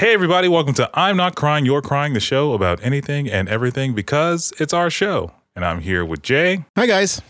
[0.00, 3.92] Hey, everybody, welcome to I'm Not Crying, You're Crying, the show about anything and everything
[3.94, 5.32] because it's our show.
[5.54, 7.20] And I'm here with Jay, Hi, guys.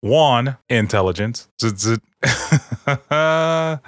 [0.00, 1.48] Juan, Intelligence.
[1.60, 1.96] Z- z-
[3.10, 3.80] Juan,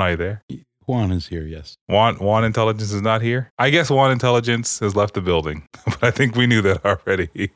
[0.00, 0.42] are you there?
[0.86, 1.76] Juan is here, yes.
[1.88, 3.50] Juan, Juan Intelligence is not here.
[3.58, 7.30] I guess Juan Intelligence has left the building, but I think we knew that already.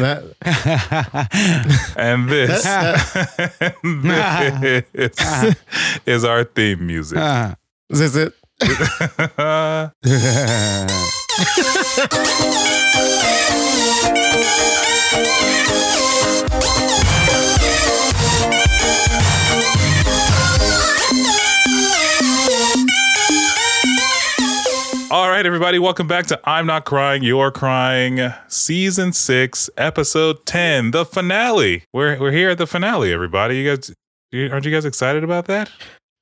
[0.00, 0.22] That,
[1.96, 3.12] and this, That's-
[4.92, 5.56] this
[6.06, 7.18] is our theme music.
[7.20, 7.54] Ah.
[7.98, 8.34] Is it?
[25.12, 30.92] All right, everybody, welcome back to I'm Not Crying, You're Crying, Season 6, Episode 10,
[30.92, 31.82] the finale.
[31.92, 33.56] We're, we're here at the finale, everybody.
[33.56, 33.92] You guys,
[34.52, 35.68] aren't you guys excited about that?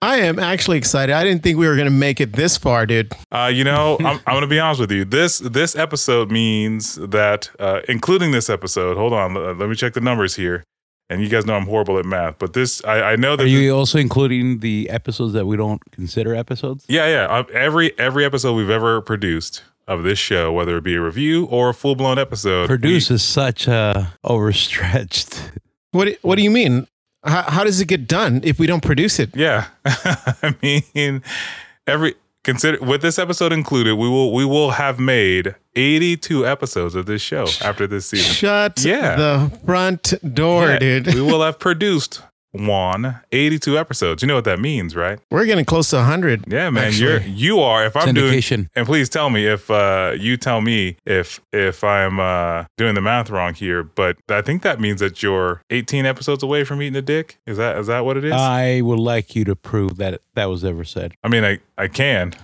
[0.00, 1.12] I am actually excited.
[1.12, 3.12] I didn't think we were going to make it this far, dude.
[3.32, 5.04] Uh, you know, I'm, I'm going to be honest with you.
[5.04, 9.94] This this episode means that, uh, including this episode, hold on, let, let me check
[9.94, 10.62] the numbers here.
[11.10, 13.44] And you guys know I'm horrible at math, but this, I, I know that.
[13.44, 16.84] Are you also including the episodes that we don't consider episodes?
[16.86, 17.26] yeah, yeah.
[17.26, 21.46] uh, Every every episode we've ever produced of this show, whether it be a review
[21.46, 25.50] or a full blown episode, Produce is such a overstretched.
[25.92, 26.86] What What do you mean?
[27.24, 29.30] How, how does it get done if we don't produce it?
[29.34, 31.22] Yeah, I mean,
[31.86, 37.06] every consider with this episode included, we will we will have made 82 episodes of
[37.06, 38.32] this show after this season.
[38.32, 39.16] Shut Yeah.
[39.16, 41.14] the front door, Yeah, dude.
[41.14, 44.22] we will have produced one 82 episodes.
[44.22, 45.18] You know what that means, right?
[45.30, 46.44] We're getting close to 100.
[46.50, 46.88] Yeah, man.
[46.88, 47.00] Actually.
[47.00, 47.84] You're you are.
[47.86, 48.68] If I'm doing Syndication.
[48.74, 53.00] and please tell me if uh, you tell me if if I'm uh, doing the
[53.00, 56.96] math wrong here, but I think that means that you're 18 episodes away from eating
[56.96, 57.38] a dick.
[57.46, 58.32] Is that is that what it is?
[58.32, 61.14] I would like you to prove that that was ever said.
[61.22, 62.34] I mean, I I can.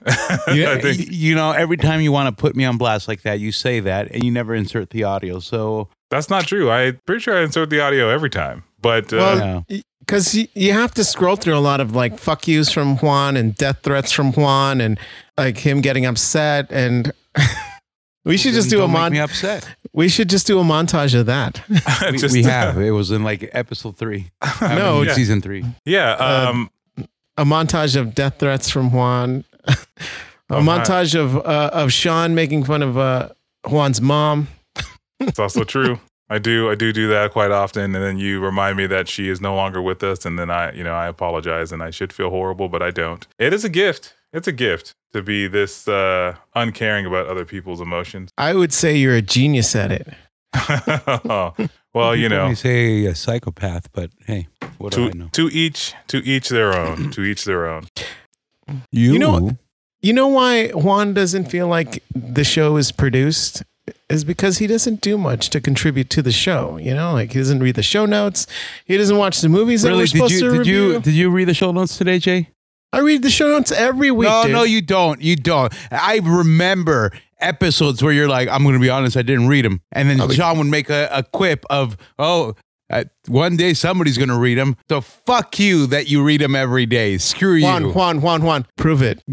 [0.52, 3.22] You, I think you know, every time you want to put me on blast like
[3.22, 5.41] that, you say that and you never insert the audio.
[5.41, 6.70] So that's not true.
[6.70, 9.81] I'm pretty sure I insert the audio every time, but uh, Well, Yeah.
[10.00, 13.37] because you, you have to scroll through a lot of like fuck yous from Juan
[13.37, 14.99] and death threats from Juan and
[15.39, 16.71] like him getting upset.
[16.71, 17.11] And
[18.25, 19.67] we should just do a don't mon- upset.
[19.93, 21.62] We should just do a montage of that.
[22.12, 22.78] We, just, we have.
[22.81, 24.31] It was in like episode three.
[24.61, 25.15] No, mean, yeah.
[25.15, 25.65] season three.
[25.84, 26.12] yeah.
[26.19, 26.71] Uh, Um,
[27.37, 29.77] a montage of death threats from Juan, a
[30.50, 30.78] Oh, my.
[30.78, 33.31] montage of uh, of Sean making fun of uh,
[33.67, 34.47] Juan's mom.
[35.21, 35.99] It's also true.
[36.31, 39.29] I do I do do that quite often and then you remind me that she
[39.29, 42.12] is no longer with us and then I you know I apologize and I should
[42.12, 43.27] feel horrible but I don't.
[43.39, 44.15] It is a gift.
[44.33, 48.31] It's a gift to be this uh uncaring about other people's emotions.
[48.39, 50.09] I would say you're a genius at it.
[51.95, 54.49] well, you know, You say a psychopath, but hey,
[54.79, 55.29] what do I know?
[55.33, 57.11] to each to each their own.
[57.12, 57.87] to each their own.
[58.91, 59.59] You, know-
[60.01, 63.62] You know why Juan doesn't feel like the show is produced?
[64.09, 66.78] Is because he doesn't do much to contribute to the show.
[66.78, 68.47] You know, like he doesn't read the show notes.
[68.87, 70.06] He doesn't watch the movies that we're really?
[70.06, 70.93] supposed Did to you did review.
[70.93, 72.49] you did you read the show notes today, Jay?
[72.93, 74.28] I read the show notes every week.
[74.28, 74.53] no, dude.
[74.53, 75.21] no, you don't.
[75.21, 75.75] You don't.
[75.91, 79.81] I remember episodes where you're like, I'm going to be honest, I didn't read them,
[79.93, 82.55] and then John would make a, a quip of, oh.
[82.91, 84.77] Uh, one day somebody's gonna read them.
[84.91, 87.17] So fuck you that you read them every day.
[87.17, 87.93] Screw Juan, you.
[87.93, 89.23] Juan, Juan, Juan, prove it.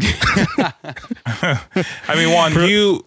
[1.26, 3.04] I mean, Juan, you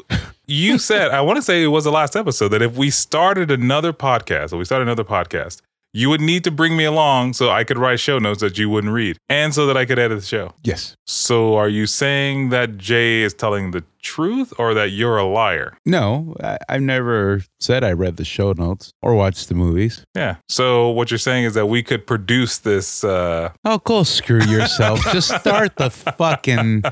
[0.48, 3.52] you said I want to say it was the last episode that if we started
[3.52, 5.62] another podcast, or we started another podcast,
[5.94, 8.70] you would need to bring me along so I could write show notes that you
[8.70, 10.52] wouldn't read, and so that I could edit the show.
[10.62, 10.96] Yes.
[11.08, 15.78] So, are you saying that Jay is telling the truth, or that you're a liar?
[15.86, 20.04] No, I, I've never said I read the show notes or watched the movies.
[20.14, 20.36] Yeah.
[20.50, 23.06] So, what you're saying is that we could produce this.
[23.06, 25.00] Uh, Oh, go screw yourself.
[25.14, 26.84] Just start the fucking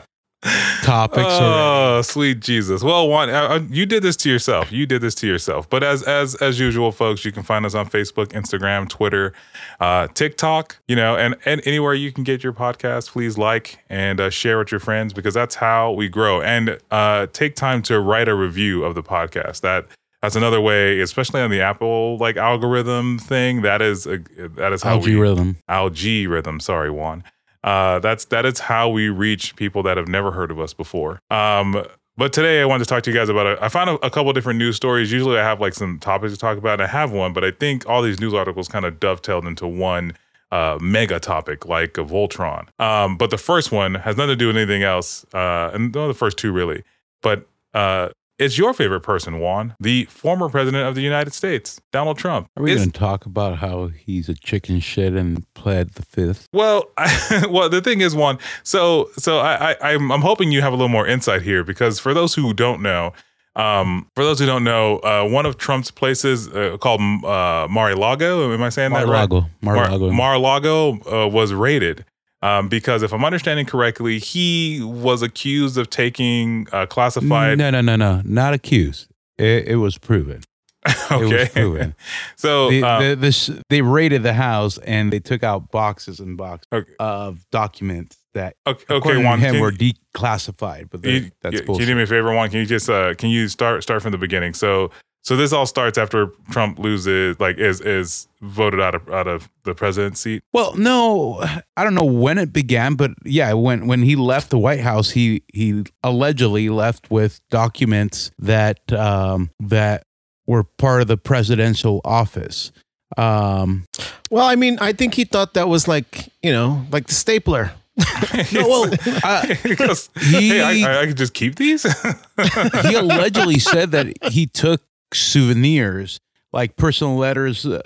[0.84, 1.28] topics.
[1.30, 2.84] oh, sweet Jesus!
[2.84, 4.72] Well, Juan, uh, you did this to yourself.
[4.72, 5.70] You did this to yourself.
[5.70, 9.34] But as as as usual, folks, you can find us on Facebook, Instagram, Twitter,
[9.80, 10.78] uh, TikTok.
[10.88, 14.58] You know, and and anywhere you can get your podcast, please like and uh, share
[14.58, 16.42] with your friends because that's how we grow.
[16.42, 19.62] And uh, take time to write a review of the podcast.
[19.62, 19.86] That
[20.22, 23.62] that's another way, especially on the Apple like algorithm thing.
[23.62, 24.20] That is a,
[24.56, 25.58] that is how Algae we rhythm.
[25.68, 26.60] algae rhythm.
[26.60, 27.24] Sorry, Juan.
[27.64, 31.20] Uh, that's that is how we reach people that have never heard of us before.
[31.30, 33.48] Um, but today I wanted to talk to you guys about.
[33.48, 35.12] A, I found a, a couple different news stories.
[35.12, 36.74] Usually I have like some topics to talk about.
[36.74, 39.66] And I have one, but I think all these news articles kind of dovetailed into
[39.68, 40.14] one
[40.52, 42.68] uh, mega topic like a Voltron.
[42.80, 46.08] Um, but the first one has nothing to do with anything else, uh, and well,
[46.08, 46.84] the first two really.
[47.24, 48.10] But uh,
[48.44, 52.50] it's your favorite person, Juan, the former president of the United States, Donald Trump.
[52.58, 56.48] Are we going to talk about how he's a chicken shit and pled the fifth?
[56.52, 58.40] Well, I, well, the thing is, Juan.
[58.64, 62.00] So, so I, I, I'm, I'm hoping you have a little more insight here because
[62.00, 63.14] for those who don't know,
[63.56, 68.52] um, for those who don't know, uh, one of Trump's places uh, called uh, Mar-a-Lago.
[68.52, 69.30] Am I saying that right?
[69.30, 69.50] Mar-a-Lago.
[69.62, 70.06] Mar-a-Lago.
[70.08, 72.04] Mar- Mar-a-Lago uh, was raided.
[72.44, 77.58] Um, because if I'm understanding correctly, he was accused of taking uh, classified.
[77.58, 78.22] No, no, no, no.
[78.26, 79.08] Not accused.
[79.38, 80.44] It, it was proven.
[81.10, 81.50] It was okay.
[81.54, 81.96] proven.
[82.36, 86.36] so, the, um, the, this, they raided the house and they took out boxes and
[86.36, 86.92] boxes Okay.
[87.00, 90.90] of documents that, okay, okay, Juan, him, were declassified.
[90.90, 92.50] But you, that's you- can you do me a favor, Juan?
[92.50, 94.54] Can you just uh, can you start start from the beginning?
[94.54, 94.92] So
[95.24, 99.50] so this all starts after Trump loses, like is is voted out of out of
[99.64, 100.44] the president's seat.
[100.52, 101.42] Well, no,
[101.78, 105.12] I don't know when it began, but yeah, when when he left the White House,
[105.12, 110.04] he he allegedly left with documents that um, that
[110.46, 112.72] were part of the presidential office.
[113.18, 113.86] Um,
[114.30, 117.72] Well, I mean, I think he thought that was like, you know, like the stapler.
[118.52, 118.92] no, well,
[119.24, 121.84] uh, he goes, He- hey, I, I can just keep these.
[122.84, 124.82] he allegedly said that he took
[125.16, 126.20] souvenirs
[126.52, 127.82] like personal letters uh,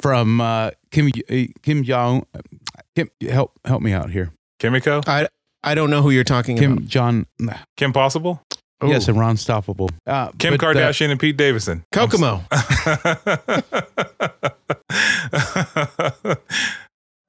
[0.00, 2.26] from uh, Kim uh, Kim Jong.
[2.94, 4.30] Kim, help help me out here.
[4.60, 5.28] Kimiko, I
[5.62, 6.62] I don't know who you're talking about.
[6.62, 6.88] Kim about.
[6.88, 7.26] John.
[7.76, 8.42] Kim Possible,
[8.80, 9.90] Oh, Yes, and Ron Stoppable.
[10.06, 11.84] Uh, Kim but, uh, Kardashian, and Pete Davidson.
[11.92, 12.42] Kokomo.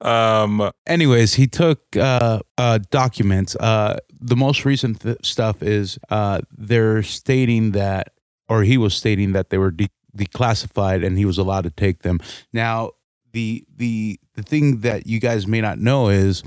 [0.00, 3.56] um, anyways, he took uh, uh, documents.
[3.56, 8.12] Uh, the most recent th- stuff is uh, they're stating that,
[8.48, 12.02] or he was stating that they were de- declassified, and he was allowed to take
[12.02, 12.20] them.
[12.52, 12.92] Now,
[13.32, 16.42] the the the thing that you guys may not know is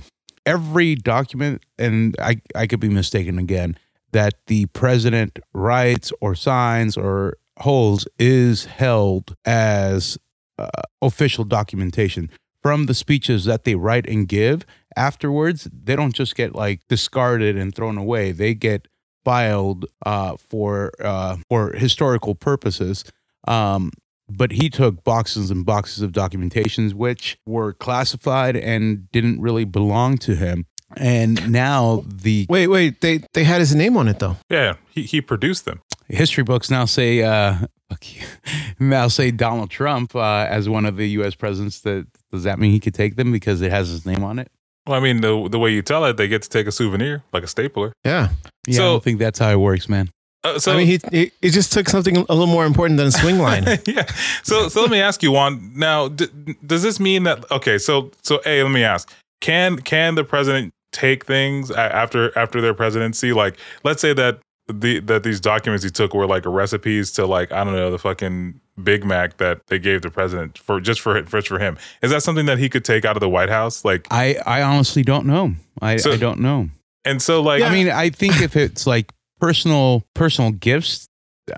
[0.46, 3.78] every document, and I I could be mistaken again,
[4.12, 10.18] that the president writes or signs or holds is held as
[10.58, 10.70] uh,
[11.02, 12.30] official documentation
[12.62, 14.66] from the speeches that they write and give
[14.96, 18.88] afterwards they don't just get like discarded and thrown away they get
[19.26, 23.04] filed uh, for uh, for historical purposes
[23.48, 23.92] um,
[24.32, 30.18] but he took boxes and boxes of documentations which were classified and didn't really belong
[30.18, 30.66] to him
[30.98, 33.02] and now the Wait, wait.
[33.02, 34.38] They they had his name on it though.
[34.50, 35.82] yeah, he he produced them.
[36.08, 37.58] history books now say uh
[38.80, 41.36] now say Donald Trump uh, as one of the U.S.
[41.36, 41.82] presidents.
[41.82, 44.52] That does that mean he could take them because it has his name on it?
[44.88, 47.24] Well, I mean, the the way you tell it, they get to take a souvenir,
[47.34, 47.94] like a stapler.
[48.04, 48.30] Yeah.
[48.68, 50.10] Yeah, I don't think that's how it works, man.
[50.44, 53.08] Uh, so I mean, he, he he just took something a little more important than
[53.08, 53.66] a swing line.
[53.86, 54.06] yeah.
[54.44, 55.72] So so let me ask you, Juan.
[55.76, 56.28] Now, d-
[56.66, 57.78] does this mean that okay?
[57.78, 59.12] So so a let me ask:
[59.42, 63.34] Can can the president take things after after their presidency?
[63.34, 67.52] Like, let's say that the that these documents he took were like recipes to like
[67.52, 71.22] I don't know the fucking Big Mac that they gave the president for just for
[71.22, 71.78] just for him.
[72.02, 73.84] Is that something that he could take out of the White House?
[73.86, 75.54] Like, I I honestly don't know.
[75.82, 76.70] I So- I don't know.
[77.06, 81.08] and so like I mean, I think if it's like personal personal gifts.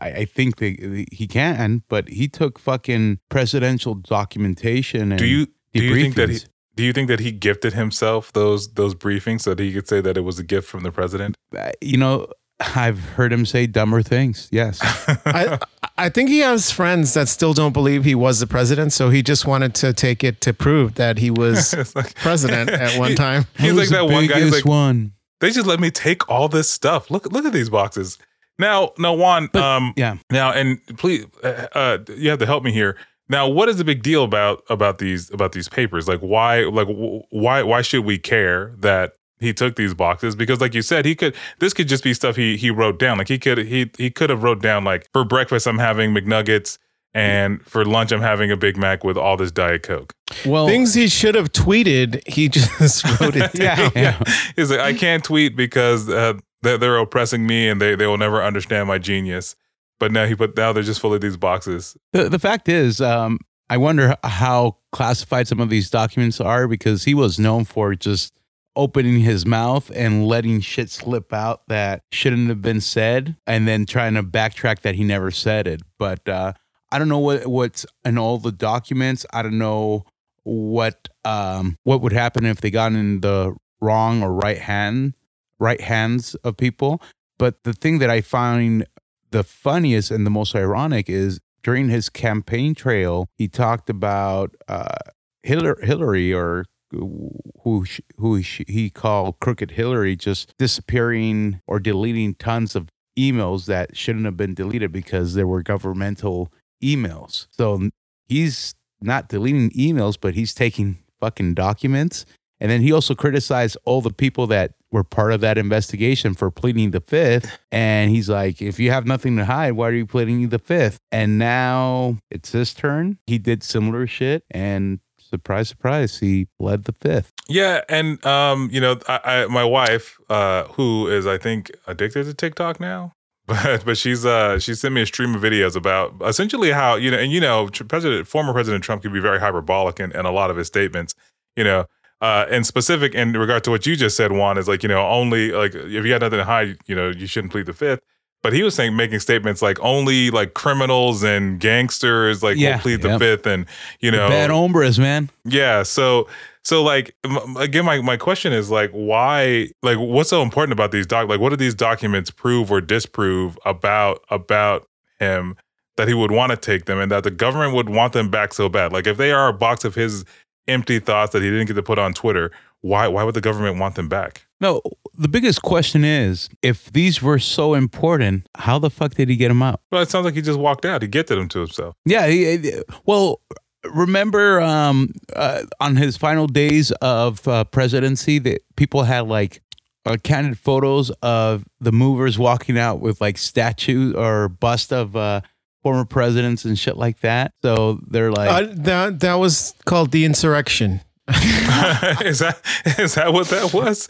[0.02, 5.12] I, I think that he can, but he took fucking presidential documentation.
[5.12, 6.40] And do you do you think that he,
[6.76, 10.00] do you think that he gifted himself those those briefings so that he could say
[10.02, 11.36] that it was a gift from the president?
[11.58, 12.28] Uh, you know,
[12.76, 14.48] I've heard him say dumber things.
[14.52, 14.80] Yes.
[15.26, 15.58] I
[15.98, 19.22] I think he has friends that still don't believe he was the president, so he
[19.22, 23.46] just wanted to take it to prove that he was like- president at one time.
[23.58, 24.36] He's like that one guy.
[24.40, 25.14] He's biggest like, one.
[25.40, 27.12] they just let me take all this stuff.
[27.12, 28.18] Look, look at these boxes.
[28.60, 29.50] Now, now, Juan.
[29.52, 30.18] But- um, Yeah.
[30.32, 32.98] now, and please, uh, uh, you have to help me here.
[33.30, 36.08] Now, what is the big deal about about these about these papers?
[36.08, 36.88] Like, why, like,
[37.30, 40.36] why, why should we care that he took these boxes?
[40.36, 41.36] Because, like you said, he could.
[41.60, 43.18] This could just be stuff he he wrote down.
[43.18, 46.78] Like he could he he could have wrote down like for breakfast I'm having McNuggets.
[47.14, 50.14] And for lunch, I'm having a Big Mac with all this Diet Coke.
[50.46, 52.48] Well, Things he should have tweeted, he
[52.80, 53.92] just wrote it down.
[53.94, 54.18] yeah.
[54.56, 58.18] He's like, I can't tweet because uh, they're, they're oppressing me and they, they will
[58.18, 59.58] never understand my genius.
[60.00, 61.98] But now he put now they're just full of these boxes.
[62.14, 67.04] The, the fact is, um, I wonder how classified some of these documents are because
[67.04, 68.34] he was known for just
[68.76, 73.86] opening his mouth and letting shit slip out that shouldn't have been said and then
[73.86, 75.82] trying to backtrack that he never said it.
[75.98, 76.54] But uh,
[76.92, 79.26] I don't know what what's in all the documents.
[79.34, 80.06] I don't know
[80.44, 85.16] what um, what would happen if they got in the wrong or right hand
[85.60, 87.02] right hands of people.
[87.38, 88.86] But the thing that I find
[89.30, 94.96] the funniest and the most ironic is during his campaign trail, he talked about uh,
[95.44, 97.86] Hillary, Hillary or who
[98.18, 104.38] who he called crooked Hillary just disappearing or deleting tons of emails that shouldn't have
[104.38, 106.52] been deleted because there were governmental
[106.84, 107.48] emails.
[107.52, 107.90] So
[108.28, 112.26] he's not deleting emails, but he's taking fucking documents.
[112.60, 116.52] And then he also criticized all the people that were part of that investigation for
[116.52, 117.58] pleading the fifth.
[117.72, 121.00] And he's like, if you have nothing to hide, why are you pleading the fifth?
[121.12, 123.18] And now it's his turn.
[123.26, 124.44] He did similar shit.
[124.52, 125.00] And
[125.32, 127.32] surprise, surprise, he pled the fifth.
[127.48, 132.26] Yeah, and um, you know, I, I my wife, uh, who is I think addicted
[132.26, 133.14] to TikTok now,
[133.48, 137.10] but but she's uh she sent me a stream of videos about essentially how you
[137.10, 140.32] know and you know President former President Trump could be very hyperbolic in, in a
[140.32, 141.16] lot of his statements,
[141.56, 141.86] you know.
[142.22, 145.08] Uh, and specific in regard to what you just said, Juan, is like, you know,
[145.08, 148.02] only like if you got nothing to hide, you know, you shouldn't plead the fifth.
[148.44, 152.82] But he was saying making statements like only like criminals and gangsters like Yeah, will
[152.82, 153.66] plead the fifth, and
[154.00, 155.30] you know, Bad hombres, man.
[155.46, 155.84] yeah.
[155.84, 156.28] So
[156.64, 160.92] so like m- again, my my question is like why like what's so important about
[160.92, 164.88] these doc like what do these documents prove or disprove about about
[165.20, 165.56] him
[165.98, 168.54] that he would want to take them and that the government would want them back
[168.54, 168.92] so bad?
[168.92, 170.26] Like if they are a box of his
[170.68, 173.78] empty thoughts that he didn't get to put on Twitter, why why would the government
[173.78, 174.46] want them back?
[174.60, 174.82] No,
[175.22, 179.48] the biggest question is if these were so important, how the fuck did he get
[179.50, 179.82] them out?
[179.92, 181.02] Well, it sounds like he just walked out.
[181.02, 181.96] He gifted them to himself.
[182.06, 182.28] Yeah.
[182.28, 183.42] he- he- well,
[183.84, 189.62] remember um, uh, on his final days of uh, presidency that people had like
[190.06, 195.42] uh, candid photos of the movers walking out with like statue or bust of uh,
[195.84, 197.54] former presidents and shit like that.
[197.62, 201.02] So they're like, Uh, that that was called the insurrection.
[202.26, 202.60] is that
[203.00, 204.08] is that what that was?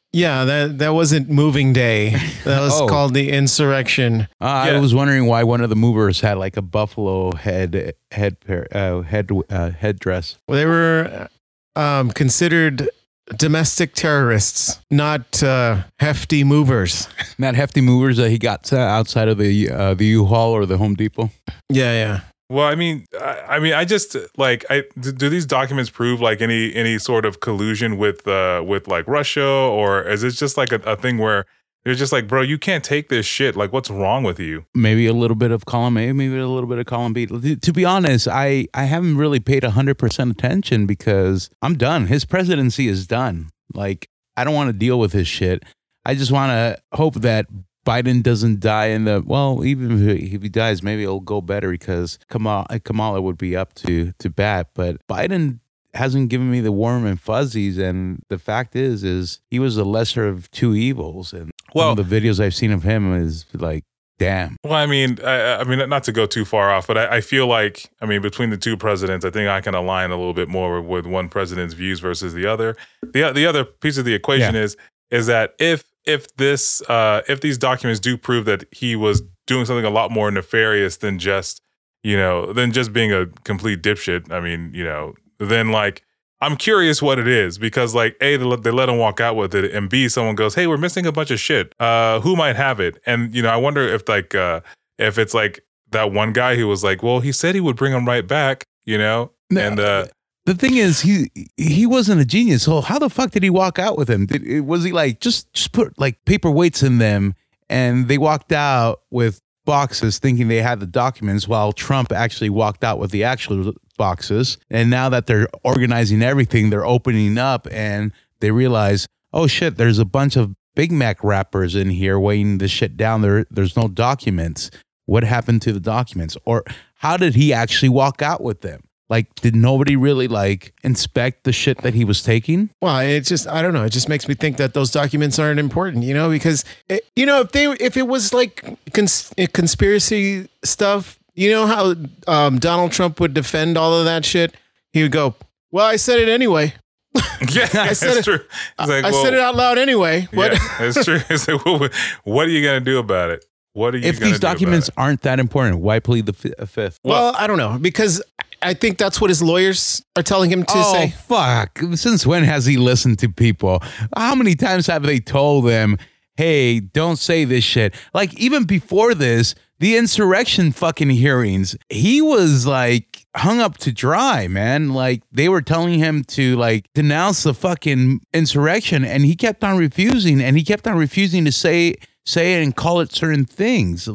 [0.12, 2.16] Yeah, that that wasn't moving day.
[2.44, 2.86] That was Oh.
[2.88, 4.28] called the insurrection.
[4.40, 8.40] Uh, I was wondering why one of the movers had like a buffalo head head
[8.40, 10.38] pair, uh, head uh, headdress.
[10.48, 11.28] They were
[11.74, 12.88] um, considered
[13.36, 17.08] domestic terrorists, not uh, hefty movers.
[17.38, 20.78] Not hefty movers that he got uh, outside of the uh, the U-Haul or the
[20.78, 21.28] Home Depot.
[21.68, 22.20] Yeah, yeah.
[22.48, 26.40] Well, I mean, I, I mean, I just like, I do, these documents prove like
[26.40, 30.70] any any sort of collusion with uh with like Russia, or is it just like
[30.70, 31.44] a, a thing where
[31.84, 33.54] you're just like, bro, you can't take this shit.
[33.54, 34.66] Like, what's wrong with you?
[34.74, 37.26] Maybe a little bit of column A, maybe a little bit of column B.
[37.26, 42.06] To to be honest, I I haven't really paid hundred percent attention because I'm done.
[42.06, 43.50] His presidency is done.
[43.72, 45.64] Like I don't want to deal with his shit.
[46.04, 47.46] I just want to hope that
[47.86, 49.64] Biden doesn't die in the well.
[49.64, 53.56] Even if he, if he dies, maybe it'll go better because Kamala Kamala would be
[53.56, 54.68] up to to bat.
[54.74, 55.60] But Biden
[55.94, 57.78] hasn't given me the warm and fuzzies.
[57.78, 61.32] And the fact is, is he was the lesser of two evils.
[61.32, 63.84] And Well- the videos I've seen of him is like,
[64.18, 64.56] damn.
[64.64, 67.20] Well, I mean, I, I mean, not to go too far off, but I, I
[67.22, 70.34] feel like, I mean, between the two presidents, I think I can align a little
[70.34, 72.76] bit more with one president's views versus the other.
[73.02, 74.62] the The other piece of the equation Yeah.
[74.62, 74.76] is
[75.10, 79.64] is that if if this uh, if these documents do prove that he was doing
[79.64, 81.60] something a lot more nefarious than just
[82.02, 86.02] you know than just being a complete dipshit, I mean, you know, then like.
[86.38, 89.36] I'm curious what it is because, like, a they let, they let him walk out
[89.36, 91.72] with it, and b someone goes, "Hey, we're missing a bunch of shit.
[91.80, 94.60] Uh, who might have it?" And you know, I wonder if like uh,
[94.98, 97.92] if it's like that one guy who was like, well, he said he would bring
[97.92, 100.06] him right back, you know, No, and uh,
[100.46, 102.62] The thing is, he he wasn't a genius.
[102.62, 104.26] So how the fuck did he walk out with him?
[104.26, 107.34] Did, was he like just just put like paperweights in them,
[107.68, 112.84] and they walked out with boxes thinking they had the documents, while Trump actually walked
[112.84, 114.56] out with the actual boxes.
[114.70, 119.98] And now that they're organizing everything, they're opening up, and they realize, oh shit, there's
[119.98, 123.22] a bunch of Big Mac wrappers in here weighing this shit down.
[123.22, 124.70] There, there's no documents.
[125.06, 126.36] What happened to the documents?
[126.44, 126.62] Or
[126.96, 128.85] how did he actually walk out with them?
[129.08, 132.70] Like, did nobody really like inspect the shit that he was taking?
[132.82, 133.84] Well, it just I don't know.
[133.84, 137.24] It just makes me think that those documents aren't important, you know, because it, you
[137.24, 141.94] know if they if it was like cons- conspiracy stuff, you know how
[142.26, 144.56] um, Donald Trump would defend all of that shit.
[144.92, 145.36] He would go,
[145.70, 146.74] "Well, I said it anyway.
[147.50, 148.40] yeah, that's said it- true.
[148.78, 150.52] It's like, I well, said it out loud anyway." What?
[150.52, 151.20] Yeah, that's true.
[151.30, 151.94] It's like, what,
[152.24, 153.44] what are you gonna do about it?
[153.72, 154.08] What are you?
[154.08, 156.98] If these do documents aren't that important, why plead the fi- uh, fifth?
[157.04, 158.22] Well, I don't know because
[158.66, 161.10] I think that's what his lawyers are telling him to oh say.
[161.10, 161.78] fuck!
[161.94, 163.80] Since when has he listened to people?
[164.16, 165.98] How many times have they told him,
[166.36, 167.94] "Hey, don't say this shit"?
[168.12, 174.48] Like even before this, the insurrection fucking hearings, he was like hung up to dry,
[174.48, 174.92] man.
[174.94, 179.78] Like they were telling him to like denounce the fucking insurrection, and he kept on
[179.78, 181.94] refusing, and he kept on refusing to say
[182.24, 184.08] say it and call it certain things.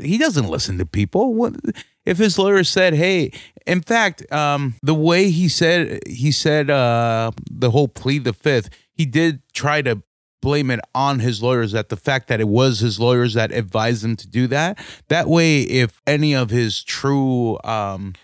[0.00, 1.34] He doesn't listen to people.
[1.34, 1.54] What
[2.04, 3.32] if his lawyer said, "Hey"?
[3.66, 8.70] In fact, um, the way he said he said uh, the whole plead the fifth,
[8.92, 10.02] he did try to
[10.42, 14.02] blame it on his lawyers that the fact that it was his lawyers that advised
[14.04, 14.78] him to do that
[15.08, 18.14] that way if any of his true um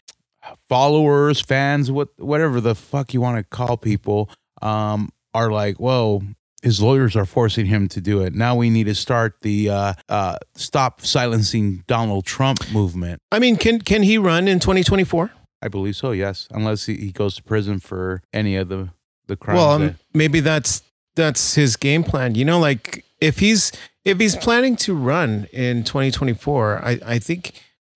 [0.68, 4.30] followers fans what whatever the fuck you want to call people
[4.62, 6.22] um are like whoa
[6.66, 9.92] his lawyers are forcing him to do it now we need to start the uh
[10.08, 15.30] uh stop silencing donald trump movement I mean, can can he run in 2024?
[15.62, 18.88] i believe so yes unless he, he goes to prison for any of the
[19.28, 20.82] the crimes Well, that- um, maybe that's
[21.14, 22.34] that's his game plan.
[22.34, 23.72] You know, like if he's
[24.04, 27.52] if he's planning to run in 2024, I I think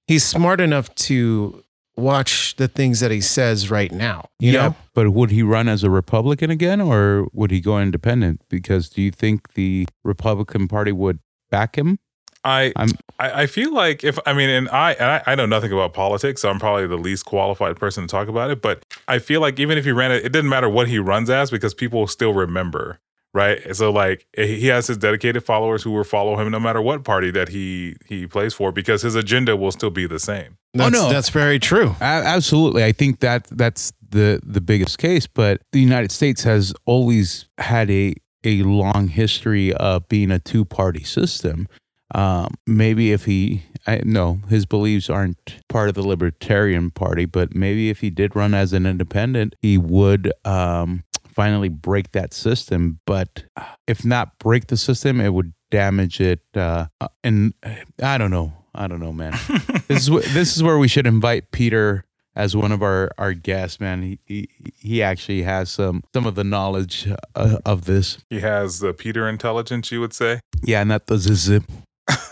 [0.09, 1.63] he's smart enough to
[1.97, 4.29] watch the things that he says right now.
[4.39, 7.79] You yeah, know, but would he run as a Republican again, or would he go
[7.79, 8.43] independent?
[8.49, 11.19] Because do you think the Republican Party would
[11.51, 11.99] back him?
[12.43, 15.45] I, I'm- I I feel like if I mean, and I and I, I know
[15.45, 18.63] nothing about politics, so I'm probably the least qualified person to talk about it.
[18.63, 21.29] But I feel like even if he ran it, it didn't matter what he runs
[21.29, 22.99] as because people will still remember,
[23.33, 23.75] right?
[23.75, 27.31] So like he has his dedicated followers who will follow him no matter what party
[27.33, 30.57] that he he plays for because his agenda will still be the same.
[30.75, 31.09] that's, no.
[31.09, 31.95] that's very true.
[32.01, 35.27] A- absolutely, I think that that's the the biggest case.
[35.27, 40.65] But the United States has always had a a long history of being a two
[40.65, 41.69] party system.
[42.13, 47.55] Um, maybe if he, I no, his beliefs aren't part of the Libertarian Party, but
[47.55, 51.05] maybe if he did run as an independent, he would um,
[51.41, 53.01] finally break that system.
[53.07, 53.45] But
[53.87, 56.41] if not break the system, it would damage it.
[56.55, 56.87] Uh,
[57.25, 57.55] and
[58.03, 58.53] I don't know.
[58.75, 59.33] I don't know, man.
[59.89, 62.05] this is wh- this is where we should invite Peter
[62.37, 64.03] as one of our our guests, man.
[64.03, 68.19] He he, he actually has some some of the knowledge uh, of this.
[68.29, 70.41] He has the Peter intelligence, you would say.
[70.63, 71.65] Yeah, and that does his zip.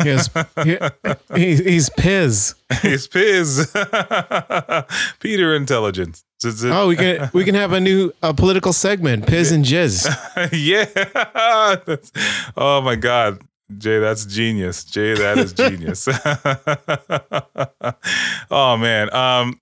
[0.02, 0.30] He has,
[0.64, 0.78] he,
[1.34, 2.54] he- he's Piz.
[2.82, 3.70] He's Piz.
[5.20, 6.24] Peter intelligence.
[6.42, 9.64] Z- z- Oh, we can we can have a new uh, political segment, Piz and
[9.64, 10.06] Jizz.
[10.70, 10.84] yeah.
[11.84, 12.12] That's-
[12.56, 13.40] oh my God.
[13.76, 14.82] Jay, that's genius.
[14.84, 16.08] Jay, that is genius.
[18.50, 19.12] oh man.
[19.14, 19.60] Um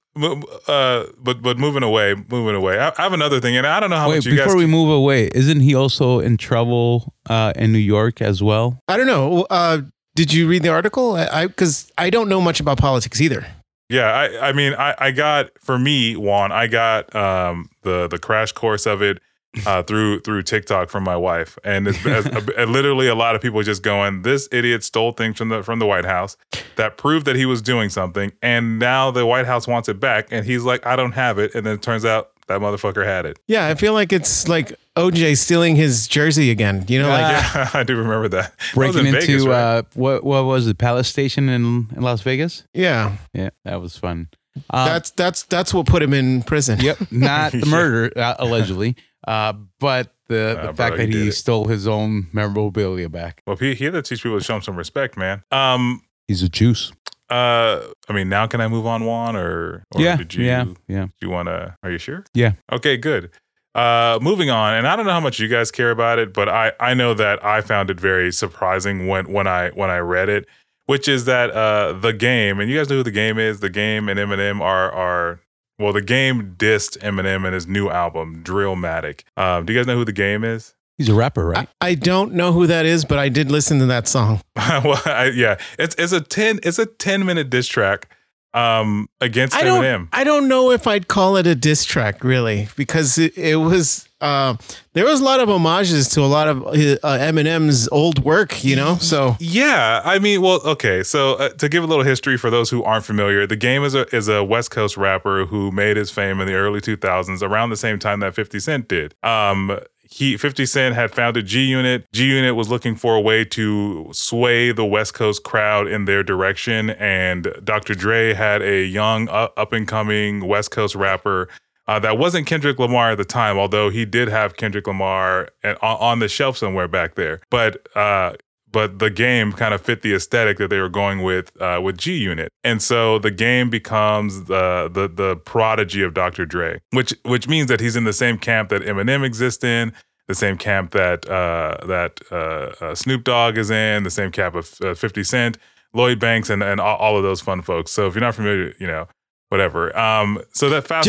[0.69, 2.79] uh but but moving away, moving away.
[2.79, 4.57] I, I have another thing, and I don't know how Wait, much you before guys
[4.57, 8.79] we move away, isn't he also in trouble uh, in New York as well?
[8.89, 9.47] I don't know.
[9.51, 9.83] Uh,
[10.17, 11.15] did you read the article?
[11.15, 13.47] I because I, don't know much about politics either.
[13.89, 18.19] Yeah, I, I mean, I, I got for me, Juan, I got um, the the
[18.19, 19.21] crash course of it
[19.65, 22.27] uh, through through TikTok from my wife, and it's as,
[22.59, 25.79] uh, literally a lot of people just going, "This idiot stole things from the from
[25.79, 26.37] the White House
[26.77, 30.29] that proved that he was doing something, and now the White House wants it back."
[30.31, 33.27] And he's like, "I don't have it," and then it turns out that motherfucker had
[33.27, 33.39] it.
[33.47, 36.85] Yeah, I feel like it's like OJ stealing his jersey again.
[36.89, 37.21] You know, like
[37.55, 38.57] Yeah, I do remember that.
[38.57, 39.55] That Breaking in into Vegas, right?
[39.55, 42.65] uh, what what was it, Palace Station in, in Las Vegas?
[42.73, 44.29] yeah, Yeah, that was fun.
[44.71, 46.81] Um, that's that's that's what put him in prison.
[46.81, 48.97] Yep, not the murder uh, allegedly,
[49.29, 53.09] uh, but the, Nah, the bro, fact he that did he stole his own memorabilia
[53.11, 53.43] back.
[53.47, 55.43] well, he, he had to teach people to show him some respect, man.
[55.53, 56.91] Um, He's a juice.
[57.31, 60.45] Uh, I mean, now can I move on, Juan, or, or yeah, did you?
[60.45, 61.07] yeah, yeah.
[61.07, 61.77] Do you want to?
[61.83, 62.25] Are you sure?
[62.35, 62.53] Yeah.
[62.73, 63.31] Okay, good.
[63.75, 66.49] Uh, moving on, and I don't know how much you guys care about it, but
[66.49, 70.29] I I know that I found it very surprising when when I when I read
[70.29, 70.47] it,
[70.87, 73.61] which is that uh the game, and you guys know who the game is.
[73.61, 75.41] The game and Eminem are are
[75.79, 79.25] well, the game dissed Eminem and his new album Drillmatic.
[79.37, 80.76] Um, do you guys know who the game is?
[80.99, 81.69] He's a rapper, right?
[81.81, 84.41] I, I don't know who that is, but I did listen to that song.
[84.57, 88.09] well, I, yeah, it's it's a ten it's a ten minute diss track
[88.55, 89.85] um against I don't.
[89.85, 90.09] Eminem.
[90.13, 94.09] I don't know if I'd call it a diss track, really, because it, it was.
[94.19, 94.57] Uh,
[94.95, 98.65] there was a lot of homages to a lot of uh, Eminem's old work.
[98.65, 101.03] You know, so Yeah, I mean, well, okay.
[101.03, 103.95] So uh, to give a little history for those who aren't familiar, the game is
[103.95, 107.69] a is a West Coast rapper who made his fame in the early 2000s, around
[107.69, 109.15] the same time that 50 Cent did.
[109.23, 109.79] Um,
[110.11, 112.07] he 50 Cent had founded G Unit.
[112.13, 116.23] G Unit was looking for a way to sway the West Coast crowd in their
[116.23, 117.95] direction, and Dr.
[117.95, 121.49] Dre had a young, up and coming West Coast rapper.
[121.89, 125.77] Uh, that wasn't Kendrick Lamar at the time, although he did have Kendrick Lamar on,
[125.83, 127.41] on the shelf somewhere back there.
[127.49, 128.33] But uh,
[128.77, 131.97] but the game kind of fit the aesthetic that they were going with uh, with
[131.97, 136.45] G Unit, and so the game becomes the the the prodigy of Dr.
[136.45, 139.95] Dre, which which means that he's in the same camp that Eminem exists in,
[140.29, 144.55] the same camp that uh, that uh, uh, Snoop Dogg is in, the same camp
[144.55, 145.57] of uh, Fifty Cent,
[145.95, 147.93] Lloyd Banks, and and all of those fun folks.
[147.93, 149.09] So if you're not familiar, you know,
[149.49, 149.97] whatever.
[149.97, 151.07] Um, so that fast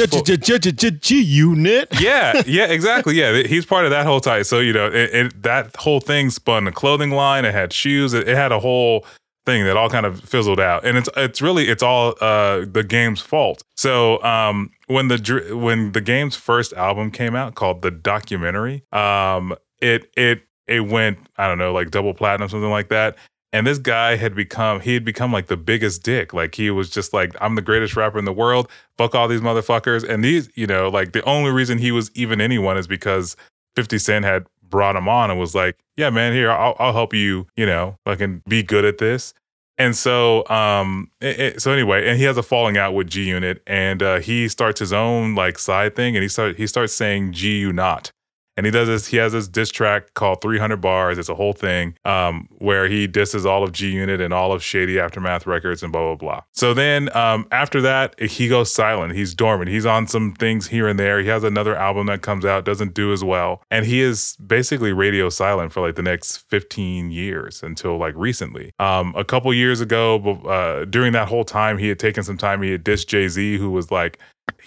[0.91, 1.89] G Unit.
[1.99, 3.15] yeah, yeah, exactly.
[3.15, 4.41] Yeah, he's part of that whole tie.
[4.41, 7.45] So you know, it, it that whole thing spun a clothing line.
[7.45, 8.13] It had shoes.
[8.13, 9.05] It, it had a whole
[9.47, 10.85] thing that all kind of fizzled out.
[10.85, 13.63] And it's it's really it's all uh, the game's fault.
[13.75, 19.55] So um, when the when the game's first album came out called the documentary, um,
[19.81, 23.17] it it it went I don't know like double platinum something like that.
[23.53, 26.33] And this guy had become he had become like the biggest dick.
[26.33, 28.69] Like he was just like I'm the greatest rapper in the world.
[28.97, 30.07] Fuck all these motherfuckers.
[30.07, 33.35] And these you know like the only reason he was even anyone is because
[33.75, 37.13] 50 Cent had brought him on and was like, yeah man here I'll, I'll help
[37.13, 39.33] you you know fucking be good at this.
[39.79, 43.25] And so, um, it, it- so anyway, and he has a falling out with G
[43.25, 46.93] Unit, and uh, he starts his own like side thing, and he start he starts
[46.93, 48.11] saying G U not,
[48.57, 49.07] and he does this.
[49.07, 51.17] He has this diss track called 300 Bars.
[51.19, 54.63] It's a whole thing um, where he disses all of G Unit and all of
[54.63, 56.41] Shady Aftermath Records and blah blah blah.
[56.51, 59.13] So then um, after that, he goes silent.
[59.13, 59.69] He's dormant.
[59.69, 61.19] He's on some things here and there.
[61.19, 64.91] He has another album that comes out, doesn't do as well, and he is basically
[64.91, 68.71] radio silent for like the next 15 years until like recently.
[68.79, 70.17] Um, a couple years ago,
[70.47, 72.63] uh, during that whole time, he had taken some time.
[72.63, 74.17] He had dissed Jay Z, who was like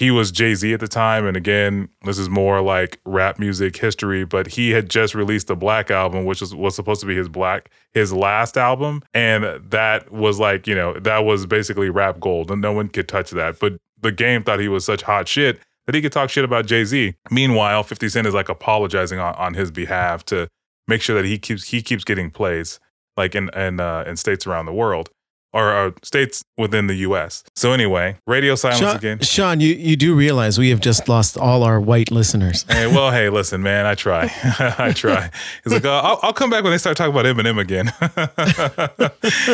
[0.00, 1.26] he was Jay Z at the time.
[1.26, 5.56] And again, this is more like rap music history, but he had just released the
[5.56, 9.02] Black album, which was, was supposed to be his Black, his last album.
[9.12, 13.08] And that was like, you know, that was basically rap gold and no one could
[13.08, 13.58] touch that.
[13.58, 16.66] But the game thought he was such hot shit that he could talk shit about
[16.66, 17.14] Jay Z.
[17.30, 20.48] Meanwhile, 50 Cent is like apologizing on, on his behalf to
[20.88, 22.80] make sure that he keeps, he keeps getting plays
[23.16, 25.10] like in, in, uh, in states around the world.
[25.52, 27.42] Or uh, states within the U.S.
[27.56, 29.20] So anyway, radio silence Sean, again.
[29.20, 32.64] Sean, you, you do realize we have just lost all our white listeners.
[32.68, 34.30] Hey, well, hey, listen, man, I try.
[34.78, 35.28] I try.
[35.64, 37.92] He's like, oh, I'll, I'll come back when they start talking about Eminem again.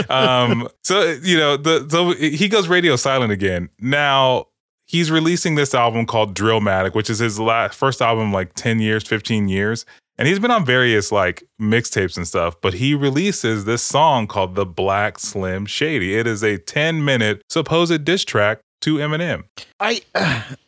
[0.10, 3.70] um, so, you know, the so he goes radio silent again.
[3.80, 4.48] Now,
[4.86, 9.06] he's releasing this album called Drillmatic, which is his last first album, like 10 years,
[9.06, 9.84] 15 years.
[10.18, 14.54] And he's been on various like mixtapes and stuff, but he releases this song called
[14.54, 16.14] The Black Slim Shady.
[16.14, 19.44] It is a 10 minute supposed diss track to Eminem.
[19.80, 20.00] I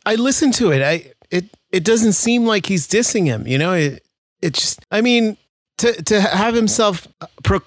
[0.07, 0.83] I listened to it.
[0.83, 3.47] I it it doesn't seem like he's dissing him.
[3.47, 4.07] You know, it
[4.43, 4.85] it just.
[4.91, 5.37] I mean,
[5.79, 7.09] to to have himself
[7.43, 7.61] pro,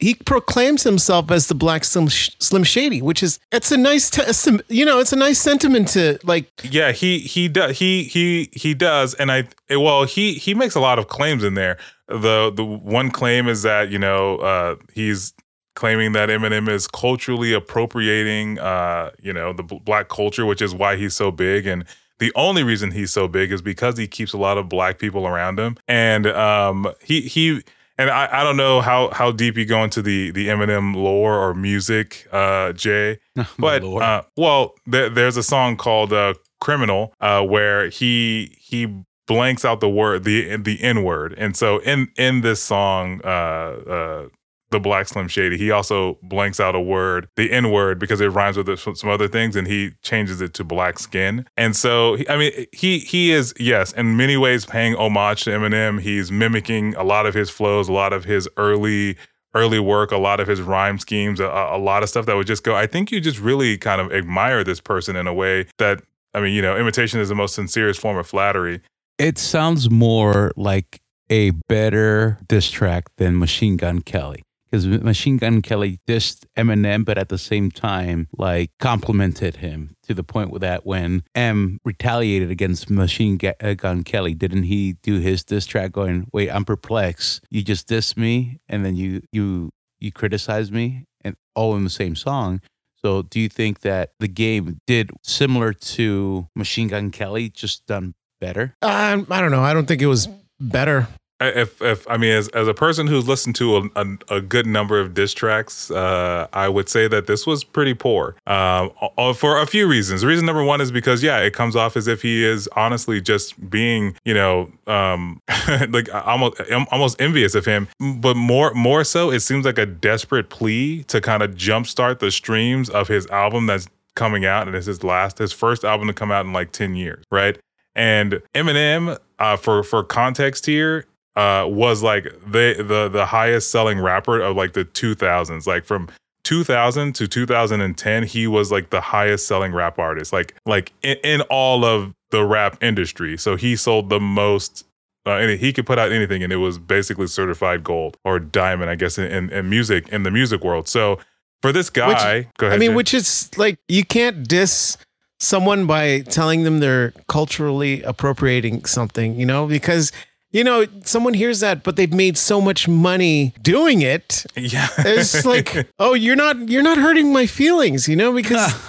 [0.00, 4.60] he proclaims himself as the Black Slim, Slim Shady, which is it's a nice te-
[4.68, 6.48] you know it's a nice sentiment to like.
[6.62, 10.80] Yeah, he he does he he he does, and I well he he makes a
[10.80, 11.78] lot of claims in there.
[12.06, 15.34] The the one claim is that you know uh, he's
[15.74, 20.96] claiming that Eminem is culturally appropriating uh, you know the black culture, which is why
[20.96, 21.84] he's so big and.
[22.18, 25.26] The only reason he's so big is because he keeps a lot of black people
[25.26, 27.62] around him, and um, he he
[27.98, 31.36] and I, I don't know how how deep you go into the the Eminem lore
[31.36, 33.18] or music, uh, Jay,
[33.58, 39.64] but uh, well, there, there's a song called uh, "Criminal" uh, where he he blanks
[39.64, 44.28] out the word the the N word, and so in in this song, uh, uh,
[44.70, 48.28] the Black Slim Shady, he also blanks out a word, the N word, because it
[48.28, 51.46] rhymes with some other things, and he changes it to black skin.
[51.56, 56.00] And so, I mean, he he is yes, in many ways paying homage to Eminem.
[56.00, 59.16] He's mimicking a lot of his flows, a lot of his early
[59.54, 62.46] early work, a lot of his rhyme schemes, a, a lot of stuff that would
[62.46, 62.76] just go.
[62.76, 66.02] I think you just really kind of admire this person in a way that.
[66.34, 68.82] I mean, you know, imitation is the most sincerest form of flattery.
[69.18, 71.00] It sounds more like
[71.30, 74.42] a better diss track than Machine Gun Kelly.
[74.70, 80.14] Because Machine Gun Kelly dissed Eminem, but at the same time, like complimented him to
[80.14, 85.18] the point with that when M retaliated against Machine uh, Gun Kelly, didn't he do
[85.18, 87.44] his diss track going, "Wait, I'm perplexed.
[87.50, 91.90] You just dissed me, and then you you you criticize me, and all in the
[91.90, 92.60] same song."
[93.00, 98.14] So, do you think that the game did similar to Machine Gun Kelly, just done
[98.40, 98.74] better?
[98.82, 99.62] Um, I don't know.
[99.62, 100.28] I don't think it was
[100.58, 101.06] better.
[101.40, 104.66] If if I mean as as a person who's listened to a, a, a good
[104.66, 108.34] number of diss tracks, uh, I would say that this was pretty poor.
[108.46, 108.90] Um,
[109.34, 110.24] for a few reasons.
[110.24, 113.70] Reason number one is because yeah, it comes off as if he is honestly just
[113.70, 115.40] being you know um,
[115.88, 117.88] like almost almost envious of him.
[118.00, 122.30] But more more so, it seems like a desperate plea to kind of jumpstart the
[122.30, 126.14] streams of his album that's coming out, and it's his last his first album to
[126.14, 127.58] come out in like ten years, right?
[127.94, 131.04] And Eminem, uh, for for context here,
[131.38, 135.68] uh, was like the the the highest selling rapper of like the 2000s.
[135.68, 136.08] Like from
[136.42, 140.32] 2000 to 2010, he was like the highest selling rap artist.
[140.32, 143.38] Like like in, in all of the rap industry.
[143.38, 144.84] So he sold the most.
[145.26, 148.88] Uh, and he could put out anything, and it was basically certified gold or diamond,
[148.88, 150.88] I guess, in, in, in music in the music world.
[150.88, 151.18] So
[151.60, 152.76] for this guy, which, go ahead.
[152.76, 152.96] I mean, Jay.
[152.96, 154.96] which is like you can't diss
[155.38, 160.12] someone by telling them they're culturally appropriating something, you know, because
[160.50, 164.44] you know someone hears that, but they've made so much money doing it.
[164.56, 168.74] yeah, It's like, oh, you're not you're not hurting my feelings, you know, because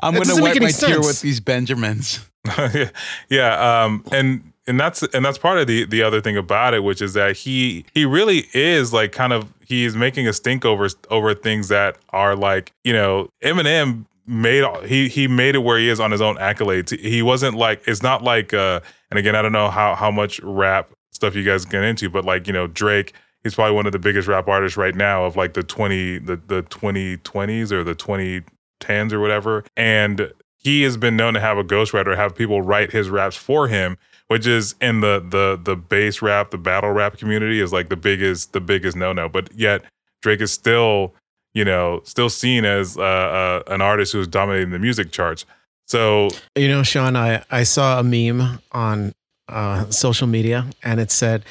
[0.00, 2.28] I'm going to wipe any my tear with these Benjamins.
[2.46, 2.90] yeah,
[3.30, 3.82] yeah.
[3.84, 7.00] Um, and and that's and that's part of the the other thing about it, which
[7.00, 11.34] is that he he really is like kind of he's making a stink over over
[11.34, 16.00] things that are like you know Eminem made he he made it where he is
[16.00, 16.98] on his own accolades.
[16.98, 18.80] He wasn't like it's not like uh
[19.10, 22.24] and again I don't know how how much rap stuff you guys get into, but
[22.24, 23.14] like you know Drake.
[23.42, 26.36] He's probably one of the biggest rap artists right now of like the twenty the
[26.36, 28.42] the twenty twenties or the twenty
[28.80, 29.64] tens or whatever.
[29.76, 33.66] And he has been known to have a ghostwriter, have people write his raps for
[33.66, 33.96] him,
[34.28, 37.96] which is in the the the bass rap, the battle rap community is like the
[37.96, 39.28] biggest the biggest no no.
[39.28, 39.84] But yet
[40.20, 41.14] Drake is still
[41.54, 45.44] you know still seen as uh, uh, an artist who's dominating the music charts.
[45.86, 49.12] So you know, Sean, I I saw a meme on
[49.48, 51.44] uh, social media, and it said,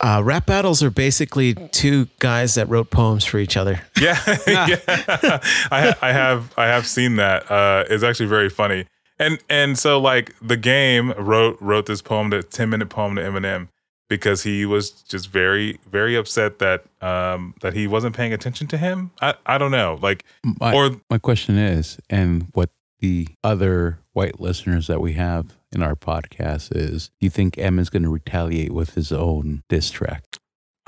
[0.00, 3.82] uh, rap battles are basically two guys that wrote poems for each other.
[4.00, 5.40] Yeah, yeah.
[5.70, 7.50] I, I have I have seen that.
[7.50, 8.86] Uh, it's actually very funny.
[9.18, 13.22] And and so like the game wrote wrote this poem, the ten minute poem to
[13.22, 13.68] Eminem,
[14.08, 18.76] because he was just very very upset that um that he wasn't paying attention to
[18.76, 19.10] him.
[19.20, 20.24] I I don't know like
[20.60, 25.82] My, or my question is, and what the other white listeners that we have in
[25.82, 29.90] our podcast is, do you think M is going to retaliate with his own diss
[29.90, 30.24] track?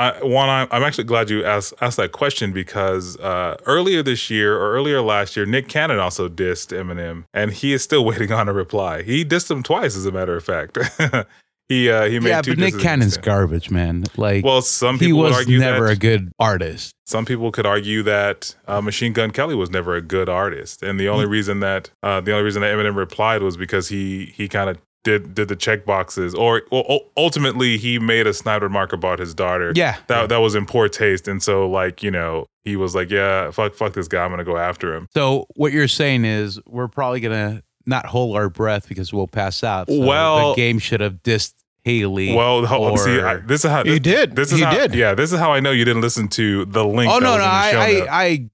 [0.01, 4.31] I, one, I'm, I'm actually glad you asked asked that question because uh, earlier this
[4.31, 8.31] year or earlier last year, Nick Cannon also dissed Eminem, and he is still waiting
[8.33, 9.03] on a reply.
[9.03, 10.79] He dissed him twice, as a matter of fact.
[11.69, 14.05] he uh, he made yeah, two but Nick Cannon's garbage, man.
[14.17, 16.95] Like, Well, some he people would was argue never that a good artist.
[17.07, 20.99] some people could argue that uh, Machine Gun Kelly was never a good artist, and
[20.99, 21.31] the only Mm.
[21.31, 24.79] reason that uh, the only reason that Eminem replied was because he he kind of
[25.05, 29.35] did did the check boxes, or well, ultimately he made a snide remark about his
[29.35, 29.73] daughter.
[29.75, 33.11] Yeah, that that was in poor taste, and so like you know he was like,
[33.11, 35.07] yeah, fuck fuck this guy, I'm gonna go after him.
[35.15, 39.65] So what you're saying is we're probably gonna not hold our breath because we'll pass
[39.65, 39.89] out.
[39.89, 41.55] So Well- the game should have dissed
[41.85, 42.35] Hailie.
[42.35, 44.37] Well, ho- or, see, I, this is how You did.
[44.37, 44.95] This is You how, did.
[44.95, 47.11] Yeah, this is how I know you didn't listen to the link.
[47.11, 48.07] oh no, no, in the show I.
[48.11, 48.49] I, I,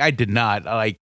[0.00, 0.64] I did not.
[0.64, 0.98] Like,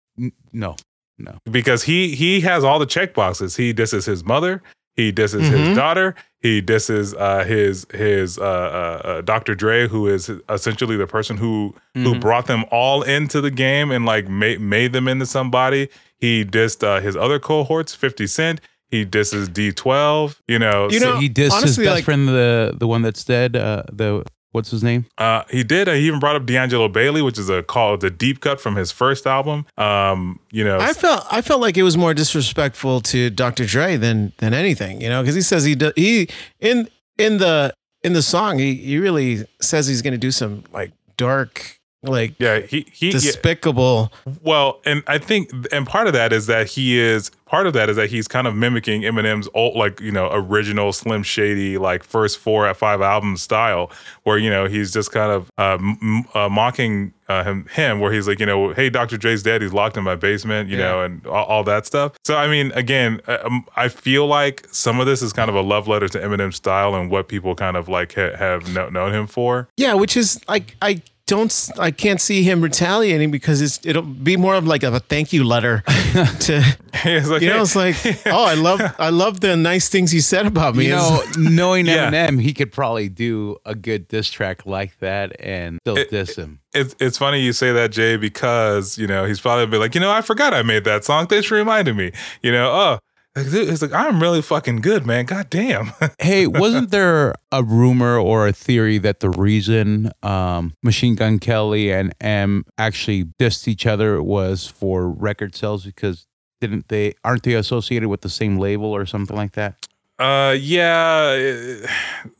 [0.54, 0.76] no,
[1.18, 1.38] no.
[1.50, 3.56] because he he has all the check boxes.
[3.56, 4.62] He disses his mother.
[4.96, 5.76] He disses his Mhm.
[5.76, 6.16] daughter.
[6.42, 9.56] He disses uh, his his uh, uh, uh, Dr.
[9.56, 12.20] Dre, who is essentially the person who who Mhm.
[12.22, 15.88] brought them all into the game and like made made them into somebody.
[16.18, 18.60] He dissed uh, his other cohorts, Fifty Cent.
[18.92, 20.36] He disses D12.
[20.48, 23.02] You know, You so- know, he dissed honestly, his best like- friend, the the one
[23.02, 23.56] that's dead.
[23.56, 25.06] Uh, the what's his name?
[25.18, 25.88] Uh, he did.
[25.88, 28.76] Uh, he even brought up D'Angelo Bailey, which is a call the deep cut from
[28.76, 29.66] his first album.
[29.78, 33.66] Um, you know, I felt I felt like it was more disrespectful to Dr.
[33.66, 36.28] Dre than than anything, you know, because he says he do, he
[36.60, 37.74] in in the
[38.04, 42.34] in the song he he really says he's going to do some like dark like
[42.40, 44.12] yeah, he he yeah, despicable.
[44.42, 47.90] well, and I think, and part of that is that he is part of that
[47.90, 52.04] is that he's kind of mimicking Eminem's old, like you know, original Slim Shady, like
[52.04, 53.92] first four at five album style,
[54.24, 58.12] where you know he's just kind of uh, m- uh, mocking uh, him, him, where
[58.12, 59.18] he's like, you know, hey, Dr.
[59.18, 62.14] Dre's dead, he's locked in my basement, you know, and all, all that stuff.
[62.26, 65.56] So I mean, again, uh, um, I feel like some of this is kind of
[65.56, 68.90] a love letter to Eminem's style and what people kind of like ha- have kno-
[68.90, 69.68] known him for.
[69.78, 74.02] Yeah, which is like I don't s- I can't see him retaliating because it's it'll
[74.02, 75.82] be more of like a thank you letter
[76.48, 76.62] to
[77.04, 77.96] like, you know it's like
[78.28, 80.86] oh I love I love the nice things you said about me.
[80.88, 82.12] You know, knowing Yeah.
[82.12, 86.36] Eminem, he could probably do a good diss track like that and still It- diss
[86.36, 86.60] him.
[86.74, 90.02] it's it's funny you say that, Jay, because you know he's probably be like, you
[90.02, 91.28] know, I forgot I made that song.
[91.28, 92.12] Thanks for reminding me.
[92.44, 93.00] You know, oh,
[93.36, 95.26] it's like I'm really fucking good, man.
[95.26, 95.92] God damn.
[96.20, 101.92] Hey, wasn't there a rumor or a theory that the reason um, Machine Gun Kelly
[101.92, 106.28] and M actually dissed each other was for record sales because
[106.60, 109.76] didn't they aren't they associated with the same label or something like that?
[110.20, 111.90] Uh, yeah, it-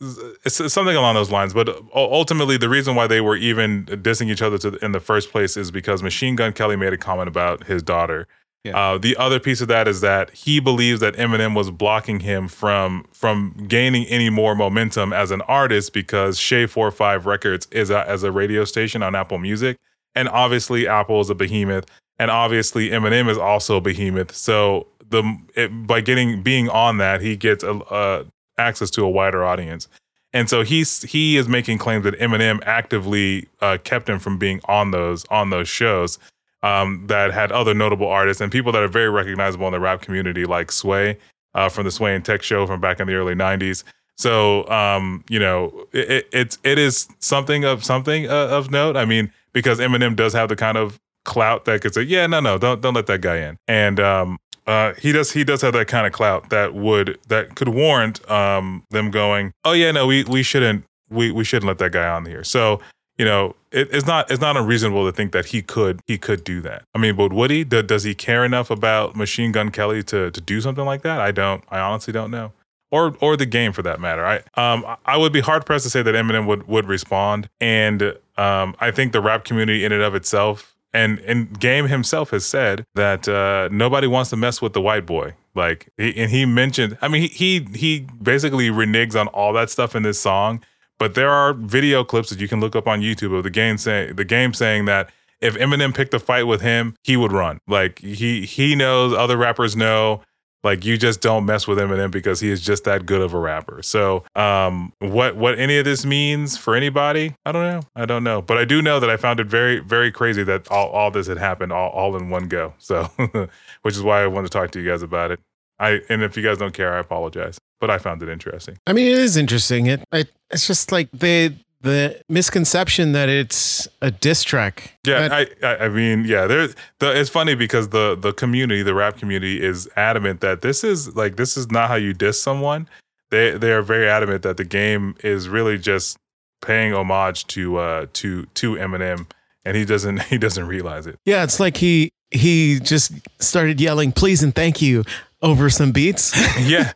[0.44, 1.52] it's, it's something along those lines.
[1.52, 5.32] But ultimately, the reason why they were even dissing each other to, in the first
[5.32, 8.28] place is because Machine Gun Kelly made a comment about his daughter.
[8.64, 8.78] Yeah.
[8.78, 12.46] Uh, the other piece of that is that he believes that Eminem was blocking him
[12.46, 17.90] from from gaining any more momentum as an artist because Shade Four Five Records is
[17.90, 19.78] a, as a radio station on Apple Music,
[20.14, 21.86] and obviously Apple is a behemoth,
[22.20, 24.32] and obviously Eminem is also a behemoth.
[24.32, 28.24] So the it, by getting being on that, he gets a, uh,
[28.58, 29.88] access to a wider audience.
[30.32, 34.60] And so he's he is making claims that Eminem actively uh, kept him from being
[34.66, 36.20] on those on those shows
[36.62, 40.00] um, that had other notable artists and people that are very recognizable in the rap
[40.00, 41.18] community, like Sway
[41.54, 43.84] uh, from the Sway and Tech Show from back in the early '90s.
[44.16, 48.96] So um, you know, it, it, it's it is something of something uh, of note.
[48.96, 52.40] I mean, because Eminem does have the kind of clout that could say, yeah, no,
[52.40, 53.56] no, don't don't let that guy in.
[53.68, 57.54] And um, uh, he does he does have that kind of clout that would that
[57.56, 61.78] could warrant um, them going, oh yeah, no, we we shouldn't we we shouldn't let
[61.78, 62.44] that guy on here.
[62.44, 62.80] So
[63.18, 66.44] you know, it, it's not it's not unreasonable to think that he could he could
[66.44, 66.84] do that.
[66.94, 67.64] I mean, but would he?
[67.64, 71.20] Do, does he care enough about Machine Gun Kelly to to do something like that?
[71.20, 71.64] I don't.
[71.70, 72.52] I honestly don't know.
[72.90, 74.24] Or or the game for that matter.
[74.24, 77.48] I um I would be hard pressed to say that Eminem would would respond.
[77.60, 78.02] And
[78.36, 82.44] um I think the rap community in and of itself and and Game himself has
[82.44, 85.34] said that uh, nobody wants to mess with the white boy.
[85.54, 89.70] Like, he, and he mentioned, I mean, he, he he basically reneges on all that
[89.70, 90.62] stuff in this song.
[91.02, 93.76] But there are video clips that you can look up on YouTube of the game
[93.76, 95.10] saying the game saying that
[95.40, 97.58] if Eminem picked a fight with him, he would run.
[97.66, 100.22] Like he he knows other rappers know
[100.62, 103.38] like you just don't mess with Eminem because he is just that good of a
[103.40, 103.82] rapper.
[103.82, 107.80] So, um, what what any of this means for anybody, I don't know.
[107.96, 110.70] I don't know, but I do know that I found it very very crazy that
[110.70, 112.74] all, all this had happened all, all in one go.
[112.78, 113.10] So,
[113.82, 115.40] which is why I wanted to talk to you guys about it.
[115.80, 118.78] I and if you guys don't care, I apologize, but I found it interesting.
[118.86, 119.86] I mean, it is interesting.
[119.86, 124.96] It, it it's just like the the misconception that it's a diss track.
[125.04, 126.68] Yeah, That- I, I I mean, yeah, there.
[127.00, 131.16] The it's funny because the the community, the rap community, is adamant that this is
[131.16, 132.88] like this is not how you diss someone.
[133.30, 136.16] They they are very adamant that the game is really just
[136.60, 139.26] paying homage to uh to to Eminem,
[139.64, 141.18] and he doesn't he doesn't realize it.
[141.24, 145.02] yeah, it's like he he just started yelling please and thank you
[145.42, 146.30] over some beats.
[146.60, 146.92] yeah.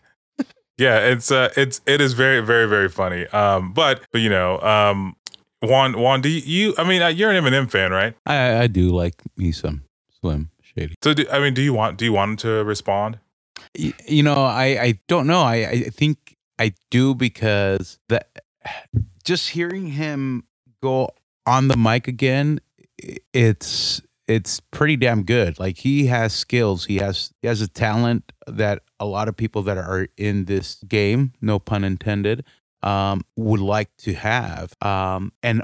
[0.79, 3.27] Yeah, it's uh it's it is very very very funny.
[3.29, 5.17] Um but but you know, um
[5.63, 8.15] Juan Juan do you I mean uh, you're an Eminem fan, right?
[8.27, 9.83] I I do like me some
[10.21, 10.95] Slim Shady.
[11.03, 13.19] So do, I mean do you want do you want him to respond?
[13.75, 15.43] You know, I I don't know.
[15.43, 18.29] I I think I do because that
[19.25, 20.45] just hearing him
[20.83, 21.11] go
[21.47, 22.61] on the mic again,
[23.33, 25.59] it's it's pretty damn good.
[25.59, 26.87] Like he has skills.
[26.87, 30.77] He has he has a talent that a lot of people that are in this
[30.89, 32.45] game, no pun intended,
[32.83, 34.73] um, would like to have.
[34.83, 35.63] Um, and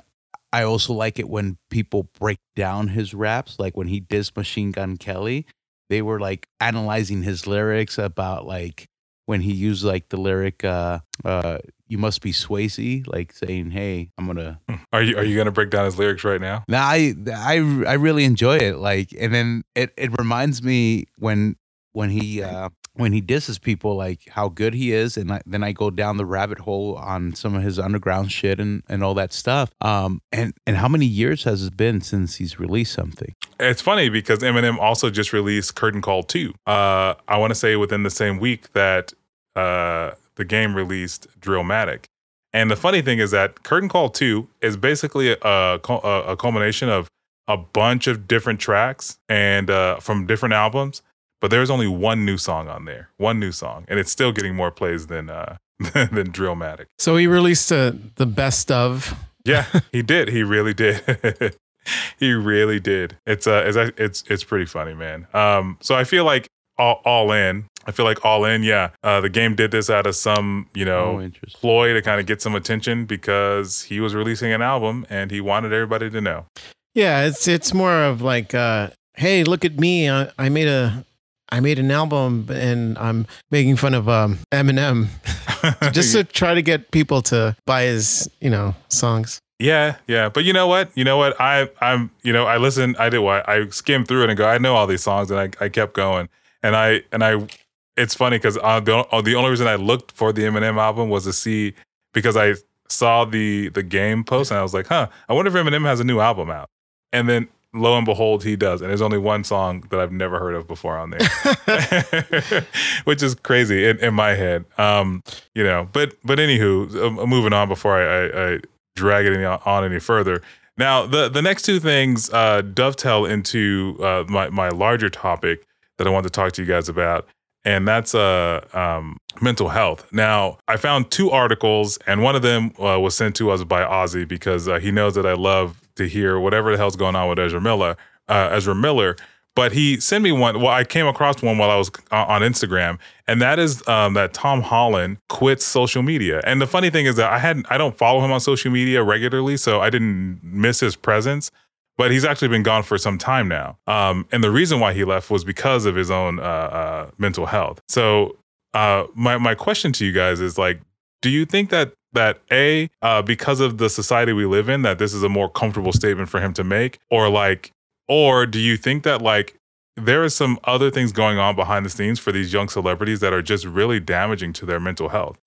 [0.53, 4.71] I also like it when people break down his raps, like when he dissed Machine
[4.73, 5.47] Gun Kelly.
[5.89, 8.89] They were like analyzing his lyrics about like
[9.33, 11.57] when he used like the lyric uh uh
[11.89, 14.61] you must be Swayze, like saying, Hey, I'm gonna
[14.93, 16.65] Are you are you to break down his lyrics right now?
[16.69, 18.77] now I I I really enjoy it.
[18.77, 21.57] Like, and then it it reminds me when
[21.93, 25.63] when he uh when he disses people like how good he is, and I, then
[25.63, 29.15] I go down the rabbit hole on some of his underground shit and and all
[29.15, 29.71] that stuff.
[29.81, 33.35] Um, and and how many years has it been since he's released something?
[33.61, 36.53] It's funny because Eminem also just released Curtain Call 2.
[36.67, 39.13] Uh, I want to say within the same week that
[39.57, 42.05] uh, the game released Drillmatic.
[42.53, 46.89] And the funny thing is that Curtain Call 2 is basically a, a, a culmination
[46.89, 47.09] of
[47.49, 51.03] a bunch of different tracks and uh, from different albums,
[51.41, 54.55] but there's only one new song on there, one new song, and it's still getting
[54.55, 56.87] more plays than uh, than Drillmatic.
[56.99, 59.15] so he released uh, the best of.
[59.45, 60.29] Yeah, he did.
[60.29, 61.57] He really did.
[62.19, 63.17] he really did.
[63.27, 65.27] It's uh, it's it's it's pretty funny, man.
[65.35, 67.67] Um, so I feel like all all in.
[67.87, 68.63] I feel like all in.
[68.63, 72.21] Yeah, uh, the game did this out of some you know Oh, ploy to kind
[72.21, 76.21] of get some attention because he was releasing an album and he wanted everybody to
[76.21, 76.47] know.
[76.95, 80.11] Yeah, it's it's more of like, uh, hey, look at me.
[80.11, 81.05] I, I made a
[81.51, 85.09] I made an album and I'm making fun of um, Eminem
[85.93, 89.39] just to try to get people to buy his, you know, songs.
[89.59, 90.91] Yeah, yeah, but you know what?
[90.97, 91.41] You know what?
[91.41, 92.97] I I'm you know I listened.
[92.99, 94.47] I did what I skimmed through it and go.
[94.47, 96.29] I know all these songs, and I I kept going,
[96.63, 97.47] and I and I.
[97.97, 101.11] It's funny because uh, the uh, the only reason I looked for the Eminem album
[101.11, 101.75] was to see
[102.15, 102.55] because I
[102.89, 106.01] saw the the game post and I was like, huh, I wonder if Eminem has
[106.01, 106.69] a new album out,
[107.13, 110.39] and then lo and behold, he does, and there's only one song that I've never
[110.39, 112.67] heard of before on there,
[113.05, 114.65] which is crazy in, in my head.
[114.79, 115.23] Um,
[115.55, 118.59] you know, but but anywho, uh, moving on before I, I, I
[118.97, 120.43] drag it any, on any further.
[120.77, 125.67] Now, the the next two things uh, dovetail into uh, my my larger topic
[125.99, 127.27] that I want to talk to you guys about,
[127.65, 130.07] and that's uh um, mental health.
[130.13, 133.83] Now, I found two articles, and one of them uh, was sent to us by
[133.83, 137.29] Ozzy because uh, he knows that I love to hear whatever the hell's going on
[137.29, 137.97] with Ezra Miller.
[138.29, 139.17] Uh, Ezra Miller.
[139.55, 140.61] But he sent me one.
[140.61, 142.99] Well, I came across one while I was uh, on Instagram,
[143.29, 146.41] and that is um, that Tom Holland quits social media.
[146.45, 149.03] And the funny thing is that I hadn't, I don't follow him on social media
[149.03, 151.51] regularly, so I didn't miss his presence.
[151.99, 153.79] But he's actually been gone for some time now.
[153.87, 157.47] Um, and the reason why he left was because of his own uh, uh, mental
[157.47, 157.81] health.
[157.89, 158.37] So
[158.75, 160.81] uh, my my question to you guys is like,
[161.21, 164.99] do you think that that a uh, because of the society we live in that
[164.99, 167.73] this is a more comfortable statement for him to make, or like,
[168.09, 169.57] or do you think that like
[169.97, 173.33] there are some other things going on behind the scenes for these young celebrities that
[173.33, 175.39] are just really damaging to their mental health.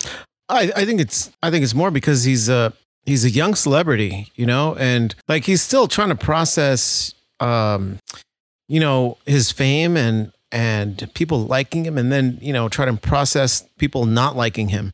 [0.49, 2.73] I, I think it's I think it's more because he's a
[3.05, 7.99] he's a young celebrity, you know, and like he's still trying to process um
[8.67, 12.93] you know his fame and and people liking him and then you know try to
[12.93, 14.93] process people not liking him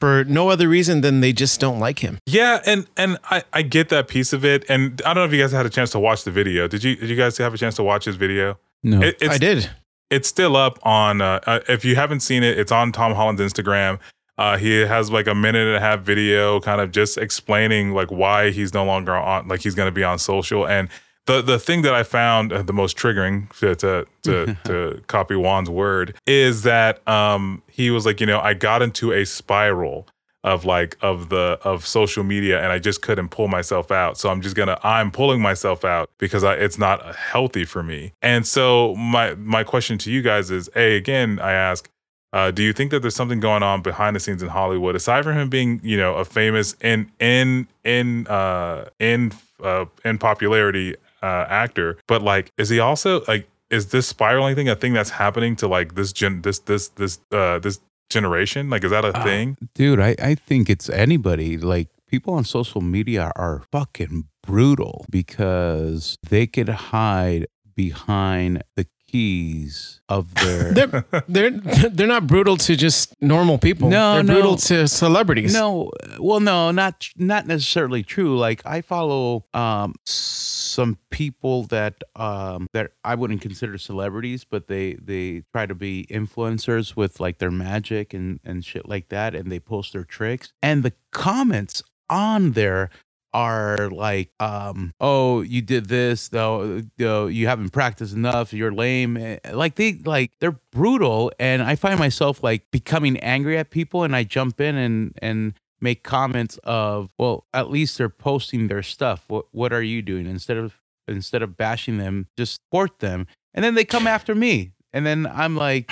[0.00, 2.18] for no other reason than they just don't like him.
[2.26, 4.64] Yeah, and and I, I get that piece of it.
[4.68, 6.66] And I don't know if you guys had a chance to watch the video.
[6.68, 8.58] Did you did you guys have a chance to watch his video?
[8.82, 9.00] No.
[9.02, 9.70] It- it's, I did.
[10.10, 11.20] It's still up on.
[11.20, 13.98] Uh, uh, if you haven't seen it, it's on Tom Holland's Instagram.
[14.36, 18.10] Uh, he has like a minute and a half video, kind of just explaining like
[18.10, 20.66] why he's no longer on, like he's going to be on social.
[20.66, 20.88] And
[21.26, 25.36] the the thing that I found uh, the most triggering to to to, to copy
[25.36, 30.06] Juan's word is that um he was like, you know, I got into a spiral
[30.44, 34.18] of like of the of social media and I just couldn't pull myself out.
[34.18, 38.12] So I'm just gonna I'm pulling myself out because I, it's not healthy for me.
[38.20, 41.88] And so my my question to you guys is, a again I ask,
[42.36, 45.22] uh, do you think that there's something going on behind the scenes in Hollywood aside
[45.24, 49.32] from him being you know a famous in in in uh in
[49.62, 50.88] uh in popularity
[51.22, 55.10] uh actor, but like is he also like is this spiraling thing a thing that's
[55.24, 57.76] happening to like this gen this this this uh this
[58.10, 58.68] generation?
[58.70, 59.56] Like is that a Uh, thing?
[59.74, 61.56] Dude, I, I think it's anybody.
[61.74, 70.00] Like people on social media are fucking brutal because they could hide behind the keys
[70.08, 73.88] of their They're they're they're not brutal to just normal people.
[73.88, 74.32] No, they're no.
[74.34, 75.54] brutal to celebrities.
[75.54, 78.36] No, well, no, not not necessarily true.
[78.36, 84.94] Like I follow um some people that um that I wouldn't consider celebrities, but they
[84.94, 89.50] they try to be influencers with like their magic and and shit like that, and
[89.52, 92.90] they post their tricks, and the comments on there
[93.34, 99.16] are like um oh you did this though though you haven't practiced enough you're lame.
[99.16, 104.04] Eh, like they like they're brutal and i find myself like becoming angry at people
[104.04, 105.54] and i jump in and and
[105.84, 109.24] make comments of well at least they're posting their stuff.
[109.28, 110.26] What what are you doing?
[110.26, 113.26] Instead of instead of bashing them just support them.
[113.52, 114.72] And then they come after me.
[114.92, 115.90] And then i'm like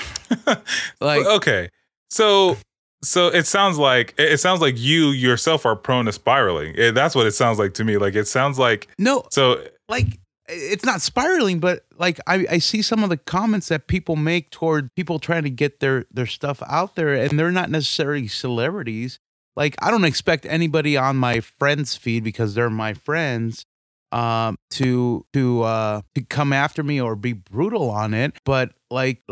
[1.01, 1.68] like okay.
[2.11, 2.57] So
[3.05, 6.78] so it sounds like it sounds like you yourself are prone to spiraling.
[6.78, 7.96] Eh, that's what it sounds like to me.
[7.96, 12.82] Like it sounds like no so like it's not spiraling but like I, I see
[12.82, 16.62] some of the comments that people make toward people trying to get their their stuff
[16.66, 19.18] out there and they're not necessarily celebrities.
[19.55, 23.66] Like i don't expect anybody on my friends feed because they're my friends
[24.11, 29.22] um to to uh to come after me or be brutal on it but like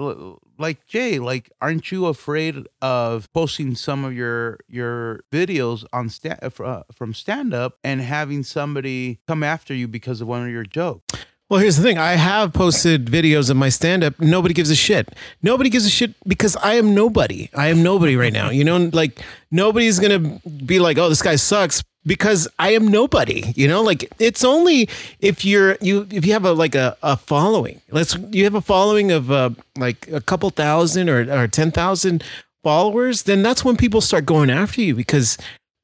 [0.60, 6.36] like jay like aren't you afraid of posting some of your your videos on sta-
[6.42, 10.64] uh, from stand up and having somebody come after you because of one of your
[10.64, 11.04] jokes
[11.50, 11.98] Well, here's the thing.
[11.98, 14.14] I have posted videos of my stand up.
[14.20, 15.08] Nobody gives a shit.
[15.42, 17.50] Nobody gives a shit because I am nobody.
[17.52, 18.50] I am nobody right now.
[18.50, 19.18] You know, like
[19.50, 23.82] nobody's going to be like, "Oh, this guy sucks." Because I am nobody, you know,
[23.82, 24.88] like it's only
[25.20, 27.82] if you're you if you have a like a, a following.
[27.90, 32.24] Let's you have a following of uh, like a couple thousand or or ten thousand
[32.62, 35.36] followers, then that's when people start going after you because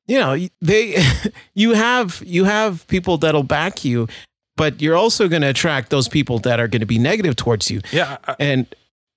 [0.07, 0.97] you know they
[1.55, 4.09] you have you have people that'll back you
[4.57, 7.71] but you're also going to attract those people that are going to be negative towards
[7.71, 7.83] you.
[7.93, 8.67] Yeah I- and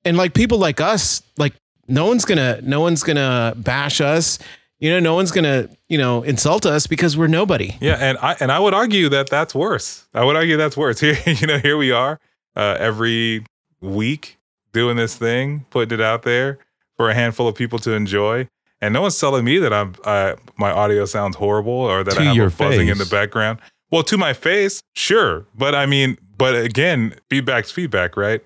[0.04, 1.54] and like people like us like
[1.88, 4.38] no one's going to no one's going to bash us
[4.80, 7.76] you know no one's to you know insult us because we're nobody.
[7.80, 10.08] Yeah and i and i would argue that that's worse.
[10.14, 11.00] I would argue that's worse.
[11.02, 12.20] Here you know here we are
[12.56, 13.46] uh every
[13.82, 14.38] week
[14.74, 16.60] doing this thing putting it out there
[16.98, 18.48] for a handful of people to enjoy.
[18.82, 22.22] And no one's telling me that i'm I, my audio sounds horrible or that To
[22.22, 23.60] i have a buzzing in the background.
[23.92, 25.46] Well to my face sure.
[25.56, 28.42] But i mean but again feedback's feedback right?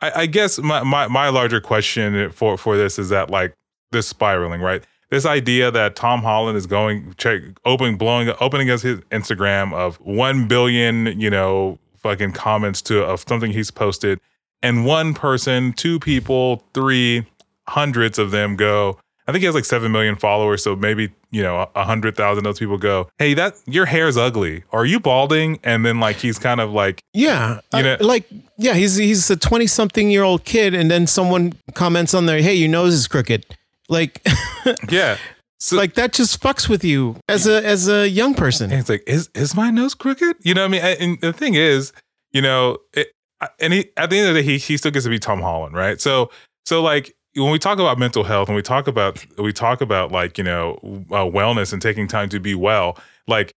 [0.00, 3.54] I, I guess my, my my larger question for for this is that like
[3.90, 4.84] this spiraling, right?
[5.14, 9.94] This idea that Tom Holland is going check opening blowing opening us his Instagram of
[10.00, 14.18] one billion, you know, fucking comments to of something he's posted,
[14.60, 17.24] and one person, two people, three
[17.68, 18.98] hundreds of them go.
[19.28, 22.44] I think he has like seven million followers, so maybe you know a hundred thousand
[22.44, 24.64] of those people go, "Hey, that your hair's ugly.
[24.72, 28.28] Are you balding?" And then like he's kind of like, yeah You uh, know- like
[28.58, 32.42] yeah he's he's a 20 something year old kid and then someone comments on there
[32.42, 33.46] hey your nose is crooked
[33.88, 34.26] like
[34.90, 35.18] yeah.
[35.60, 38.88] So like that just fucks with you as a as a young person And it's
[38.88, 40.36] like, is is my nose crooked?
[40.40, 40.96] You know what I mean?
[41.00, 41.92] And, the thing is,
[42.32, 43.12] you know, it,
[43.60, 45.40] and he at the end of the day, he he still gets to be Tom
[45.40, 46.00] Holland, right?
[46.00, 46.30] So
[46.66, 50.12] so like when we talk about mental health and we talk about we talk about
[50.12, 50.78] like you know
[51.10, 53.53] uh, wellness and taking time to be well, like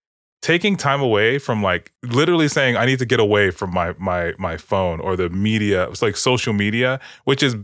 [0.48, 4.34] taking time away from like literally saying I need to get away from my my
[4.38, 5.89] my phone or the media.
[5.89, 7.58] It's like social media, which is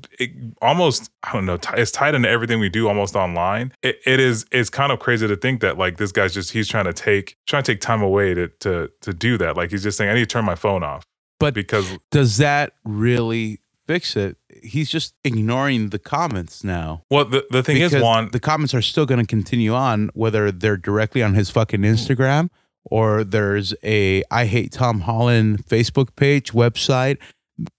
[0.62, 1.56] almost I don't know.
[1.56, 3.72] T- it's tied into everything we do almost online.
[3.84, 6.68] It, it is it's kind of crazy to think that like this guy's just he's
[6.68, 9.56] trying to take trying to take time away to to to do that.
[9.56, 11.06] Like he's just saying I need to turn my phone off.
[11.40, 14.36] But because does that really fix it?
[14.62, 17.04] He's just ignoring the comments now.
[17.10, 20.10] well the the thing because is Juan the comments are still going to continue on,
[20.14, 22.50] whether they're directly on his fucking Instagram
[22.86, 27.18] or there's a I hate Tom Holland Facebook page, website.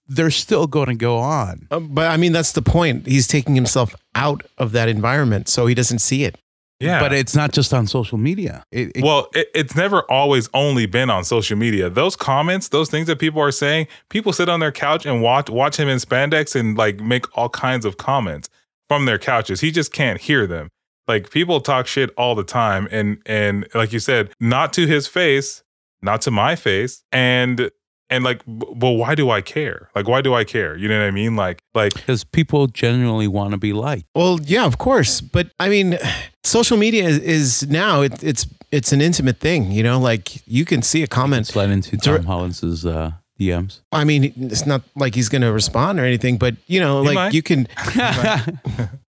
[0.07, 1.67] They're still going to go on.
[1.69, 3.07] Uh, but I mean, that's the point.
[3.07, 6.37] He's taking himself out of that environment, so he doesn't see it.
[6.79, 6.99] yeah.
[6.99, 8.63] But it's not just on social media.
[8.71, 11.89] It, it- Well, it, it's never always only been on social media.
[11.89, 15.49] Those comments, those things that people are saying, people sit on their couch and watch
[15.49, 18.49] watch him in spandex and like make all kinds of comments
[18.87, 19.59] from their couches.
[19.61, 20.69] He just can't hear them.
[21.07, 25.07] Like people talk shit all the time, and and like you said, not to his
[25.07, 25.63] face,
[26.01, 27.69] not to my face, and
[28.09, 29.89] and like, b- well, why do I care?
[29.95, 30.75] Like, why do I care?
[30.77, 31.35] You know what I mean?
[31.35, 34.05] Like, like because people genuinely want to be liked.
[34.15, 35.97] Well, yeah, of course, but I mean,
[36.43, 39.71] social media is, is now it, it's it's an intimate thing.
[39.71, 41.47] You know, like you can see a comment.
[41.47, 43.81] Slide into Dir- Tom Holland's uh, DMs.
[43.91, 47.07] I mean, it's not like he's going to respond or anything, but you know, He
[47.09, 47.33] like might.
[47.33, 47.67] you can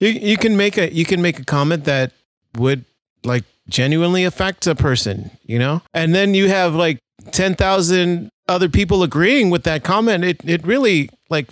[0.00, 2.12] you, you can make a you can make a comment that
[2.56, 2.84] would
[3.24, 5.82] like genuinely affect a person, you know?
[5.92, 6.98] And then you have like
[7.32, 10.24] 10,000 other people agreeing with that comment.
[10.24, 11.50] It it really like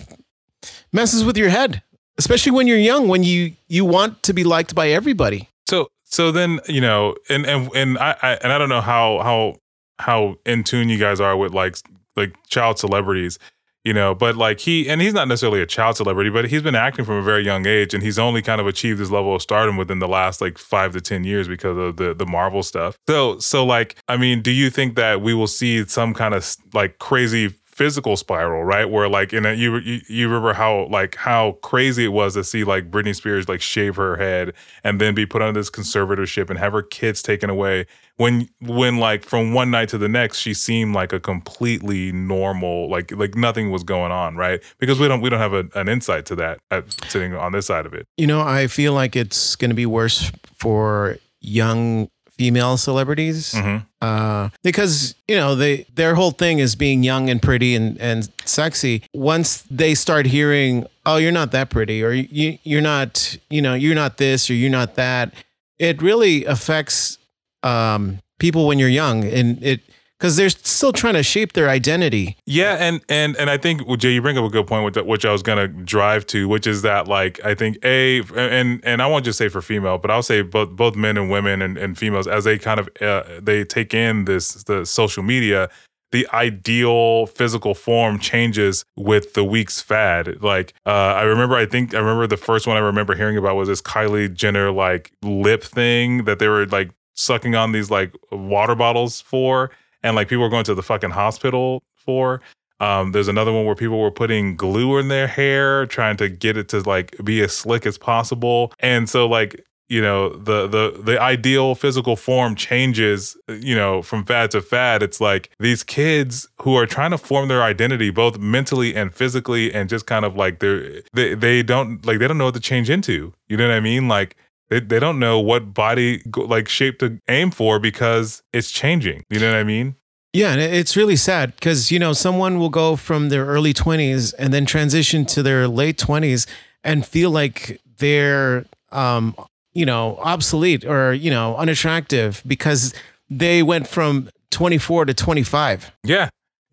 [0.92, 1.82] messes with your head,
[2.18, 5.48] especially when you're young when you you want to be liked by everybody.
[5.66, 9.20] So so then you know, and and and I, I and I don't know how
[9.22, 9.56] how
[9.98, 11.76] how in tune you guys are with like
[12.16, 13.38] like child celebrities,
[13.85, 16.74] you know, but like he and he's not necessarily a child celebrity, but he's been
[16.74, 19.43] acting from a very young age, and he's only kind of achieved this level of
[19.43, 22.97] stardom within the last like five to ten years because of the the Marvel stuff.
[23.07, 26.57] So so like I mean, do you think that we will see some kind of
[26.72, 28.89] like crazy physical spiral, right?
[28.89, 32.45] Where like in a, you, you you remember how like how crazy it was to
[32.45, 34.55] see like Britney Spears like shave her head
[34.85, 38.99] and then be put under this conservatorship and have her kids taken away when when
[38.99, 43.35] like from one night to the next she seemed like a completely normal like like
[43.35, 44.62] nothing was going on, right?
[44.79, 47.66] Because we don't we don't have a, an insight to that at, sitting on this
[47.66, 48.07] side of it.
[48.16, 52.09] You know, I feel like it's going to be worse for young
[52.39, 53.85] female celebrities Mhm.
[54.03, 58.28] uh, because you know they their whole thing is being young and pretty and and
[58.45, 59.03] sexy.
[59.14, 63.74] Once they start hearing, "Oh, you're not that pretty," or "You you're not," you know,
[63.74, 65.32] "You're not this," or "You're not that,"
[65.78, 67.18] it really affects
[67.62, 69.80] um, people when you're young, and it
[70.25, 72.39] because they're still trying to shape their identity.
[72.47, 74.97] Yeah, and and and I think well, Jay, you bring up a good point with
[75.05, 79.03] which I was gonna drive to, which is that like I think a and and
[79.03, 81.77] I won't just say for female, but I'll say both both men and women and,
[81.77, 85.68] and females as they kind of uh, they take in this the social media.
[86.12, 90.41] The ideal physical form changes with the week's fad.
[90.43, 93.57] Like uh, I remember, I think I remember the first one I remember hearing about
[93.57, 98.14] was this Kylie Jenner like lip thing that they were like sucking on these like
[98.31, 99.70] water bottles for
[100.05, 102.40] and like people were going to the fucking hospital for.
[102.78, 106.57] Um, there's another one where people were putting glue in their hair, trying to get
[106.57, 108.72] it to like be as slick as possible.
[108.80, 114.24] And so like, you know, the the the ideal physical form changes, you know, from
[114.24, 115.02] fad to fad.
[115.02, 119.72] It's like these kids who are trying to form their identity both mentally and physically
[119.72, 122.61] and just kind of like they're they they don't like they don't know what to
[122.61, 123.32] change into.
[123.48, 124.09] You know what I mean?
[124.09, 124.36] Like
[124.70, 129.24] they, they don't know what body like shape to aim for because it's changing.
[129.30, 129.96] You know what I mean?
[130.32, 134.32] Yeah, and it's really sad because you know someone will go from their early twenties
[134.32, 136.46] and then transition to their late twenties
[136.82, 139.36] and feel like they're um,
[139.74, 142.92] you know obsolete or you know unattractive because
[143.30, 145.92] they went from twenty four to twenty five.